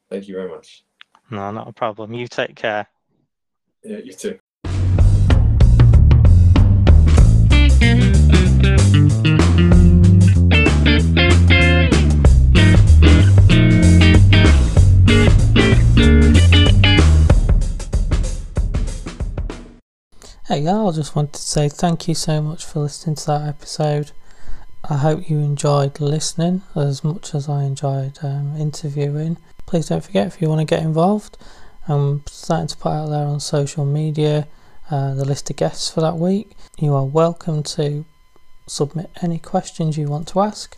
Thank 0.08 0.28
you 0.28 0.34
very 0.34 0.48
much. 0.48 0.84
No, 1.30 1.50
not 1.50 1.68
a 1.68 1.72
problem. 1.72 2.14
You 2.14 2.26
take 2.26 2.56
care. 2.56 2.86
Yeah, 3.84 3.98
you 3.98 4.12
too. 4.12 4.38
Hey 20.58 20.64
y'all, 20.64 20.90
just 20.90 21.14
wanted 21.14 21.34
to 21.34 21.40
say 21.40 21.68
thank 21.68 22.08
you 22.08 22.16
so 22.16 22.42
much 22.42 22.64
for 22.64 22.80
listening 22.80 23.14
to 23.14 23.26
that 23.26 23.46
episode. 23.46 24.10
I 24.90 24.96
hope 24.96 25.30
you 25.30 25.38
enjoyed 25.38 26.00
listening 26.00 26.62
as 26.74 27.04
much 27.04 27.32
as 27.32 27.48
I 27.48 27.62
enjoyed 27.62 28.18
um, 28.24 28.56
interviewing. 28.56 29.36
Please 29.66 29.86
don't 29.86 30.02
forget 30.02 30.26
if 30.26 30.42
you 30.42 30.48
want 30.48 30.58
to 30.58 30.64
get 30.64 30.82
involved, 30.82 31.38
I'm 31.86 32.24
starting 32.26 32.66
to 32.66 32.76
put 32.76 32.90
out 32.90 33.10
there 33.10 33.24
on 33.24 33.38
social 33.38 33.84
media 33.84 34.48
uh, 34.90 35.14
the 35.14 35.24
list 35.24 35.48
of 35.48 35.54
guests 35.54 35.90
for 35.90 36.00
that 36.00 36.16
week. 36.16 36.50
You 36.76 36.92
are 36.96 37.04
welcome 37.04 37.62
to 37.62 38.04
submit 38.66 39.10
any 39.22 39.38
questions 39.38 39.96
you 39.96 40.08
want 40.08 40.26
to 40.26 40.40
ask, 40.40 40.76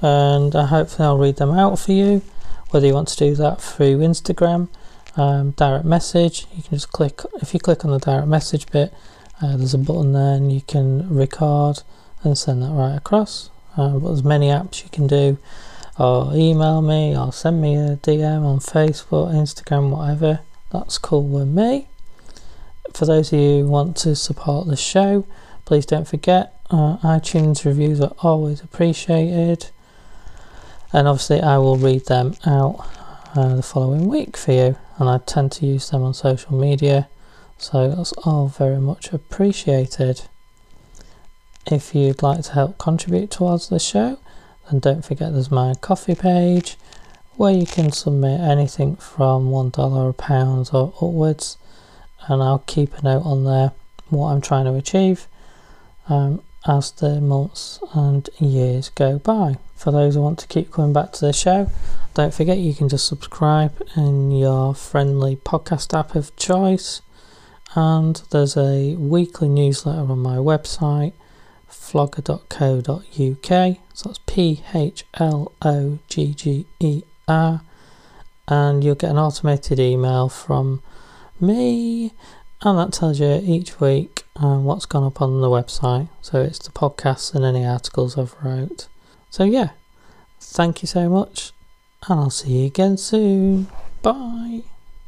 and 0.00 0.56
I 0.56 0.64
hopefully 0.64 1.06
I'll 1.06 1.18
read 1.18 1.36
them 1.36 1.50
out 1.50 1.78
for 1.78 1.92
you. 1.92 2.22
Whether 2.70 2.86
you 2.86 2.94
want 2.94 3.08
to 3.08 3.16
do 3.18 3.34
that 3.34 3.60
through 3.60 3.98
Instagram 3.98 4.70
um, 5.16 5.52
direct 5.52 5.84
message. 5.84 6.46
You 6.54 6.62
can 6.62 6.72
just 6.72 6.92
click 6.92 7.20
if 7.40 7.54
you 7.54 7.60
click 7.60 7.84
on 7.84 7.90
the 7.90 7.98
direct 7.98 8.28
message 8.28 8.70
bit 8.70 8.92
uh, 9.42 9.56
there's 9.56 9.74
a 9.74 9.78
button 9.78 10.12
there 10.12 10.34
and 10.36 10.52
you 10.52 10.60
can 10.60 11.08
record 11.12 11.82
and 12.22 12.38
send 12.38 12.62
that 12.62 12.70
right 12.70 12.96
across. 12.96 13.50
Uh, 13.76 13.98
but 13.98 14.08
there's 14.08 14.24
many 14.24 14.48
apps 14.48 14.84
you 14.84 14.90
can 14.90 15.06
do. 15.06 15.38
Or 15.98 16.30
email 16.34 16.80
me 16.80 17.16
or 17.16 17.32
send 17.32 17.60
me 17.60 17.74
a 17.74 17.96
DM 17.96 18.44
on 18.44 18.60
Facebook 18.60 19.32
Instagram 19.32 19.90
whatever. 19.90 20.40
That's 20.70 20.96
cool 20.96 21.24
with 21.24 21.48
me. 21.48 21.88
For 22.94 23.04
those 23.04 23.32
of 23.32 23.38
you 23.38 23.62
who 23.62 23.68
want 23.68 23.96
to 23.98 24.14
support 24.14 24.68
the 24.68 24.76
show 24.76 25.26
please 25.64 25.86
don't 25.86 26.06
forget 26.06 26.54
uh, 26.70 26.98
iTunes 26.98 27.64
reviews 27.64 28.00
are 28.00 28.14
always 28.18 28.60
appreciated. 28.60 29.70
And 30.92 31.08
obviously 31.08 31.40
I 31.40 31.58
will 31.58 31.76
read 31.76 32.06
them 32.06 32.34
out 32.46 32.86
uh, 33.34 33.56
the 33.56 33.62
following 33.62 34.06
week 34.08 34.36
for 34.36 34.52
you 34.52 34.76
and 35.02 35.10
I 35.10 35.18
tend 35.18 35.50
to 35.50 35.66
use 35.66 35.90
them 35.90 36.04
on 36.04 36.14
social 36.14 36.56
media, 36.56 37.08
so 37.58 37.90
that's 37.90 38.12
all 38.24 38.46
very 38.46 38.78
much 38.78 39.12
appreciated. 39.12 40.22
If 41.66 41.92
you'd 41.92 42.22
like 42.22 42.42
to 42.42 42.52
help 42.52 42.78
contribute 42.78 43.32
towards 43.32 43.68
the 43.68 43.80
show, 43.80 44.20
then 44.70 44.78
don't 44.78 45.04
forget 45.04 45.32
there's 45.32 45.50
my 45.50 45.74
Ko-fi 45.80 46.14
page 46.14 46.76
where 47.34 47.52
you 47.52 47.66
can 47.66 47.90
submit 47.90 48.40
anything 48.42 48.94
from 48.94 49.50
$1 49.50 50.08
a 50.08 50.12
pound 50.12 50.70
or 50.72 50.94
upwards, 50.94 51.58
and 52.28 52.40
I'll 52.40 52.60
keep 52.60 52.94
a 52.94 53.02
note 53.02 53.26
on 53.26 53.42
there 53.42 53.72
what 54.08 54.28
I'm 54.28 54.40
trying 54.40 54.66
to 54.66 54.74
achieve 54.74 55.26
um, 56.08 56.42
as 56.64 56.92
the 56.92 57.20
months 57.20 57.80
and 57.92 58.30
years 58.38 58.90
go 58.90 59.18
by. 59.18 59.56
For 59.74 59.90
those 59.90 60.14
who 60.14 60.22
want 60.22 60.38
to 60.38 60.46
keep 60.46 60.70
coming 60.70 60.92
back 60.92 61.10
to 61.14 61.26
the 61.26 61.32
show, 61.32 61.72
don't 62.14 62.34
forget 62.34 62.58
you 62.58 62.74
can 62.74 62.90
just 62.90 63.06
subscribe 63.06 63.80
in 63.96 64.30
your 64.30 64.74
friendly 64.74 65.36
podcast 65.36 65.98
app 65.98 66.14
of 66.14 66.36
choice. 66.36 67.00
And 67.74 68.22
there's 68.30 68.54
a 68.56 68.96
weekly 68.96 69.48
newsletter 69.48 70.00
on 70.00 70.18
my 70.18 70.36
website, 70.36 71.14
phlogger.co.uk. 71.70 73.78
So 73.94 74.08
that's 74.08 74.20
P 74.26 74.62
H 74.74 75.04
L 75.14 75.52
O 75.62 75.98
G 76.08 76.34
G 76.34 76.66
E 76.80 77.02
R. 77.26 77.62
And 78.46 78.84
you'll 78.84 78.94
get 78.94 79.10
an 79.10 79.18
automated 79.18 79.80
email 79.80 80.28
from 80.28 80.82
me, 81.40 82.12
and 82.60 82.78
that 82.78 82.92
tells 82.92 83.20
you 83.20 83.40
each 83.42 83.80
week 83.80 84.24
um, 84.36 84.64
what's 84.64 84.84
gone 84.84 85.04
up 85.04 85.22
on 85.22 85.40
the 85.40 85.48
website. 85.48 86.10
So 86.20 86.42
it's 86.42 86.58
the 86.58 86.72
podcasts 86.72 87.34
and 87.34 87.42
any 87.44 87.64
articles 87.64 88.18
I've 88.18 88.34
wrote. 88.42 88.88
So 89.30 89.44
yeah, 89.44 89.70
thank 90.38 90.82
you 90.82 90.88
so 90.88 91.08
much 91.08 91.52
and 92.08 92.20
I'll 92.20 92.30
see 92.30 92.60
you 92.60 92.66
again 92.66 92.96
soon. 92.96 93.68
Bye. 94.02 94.62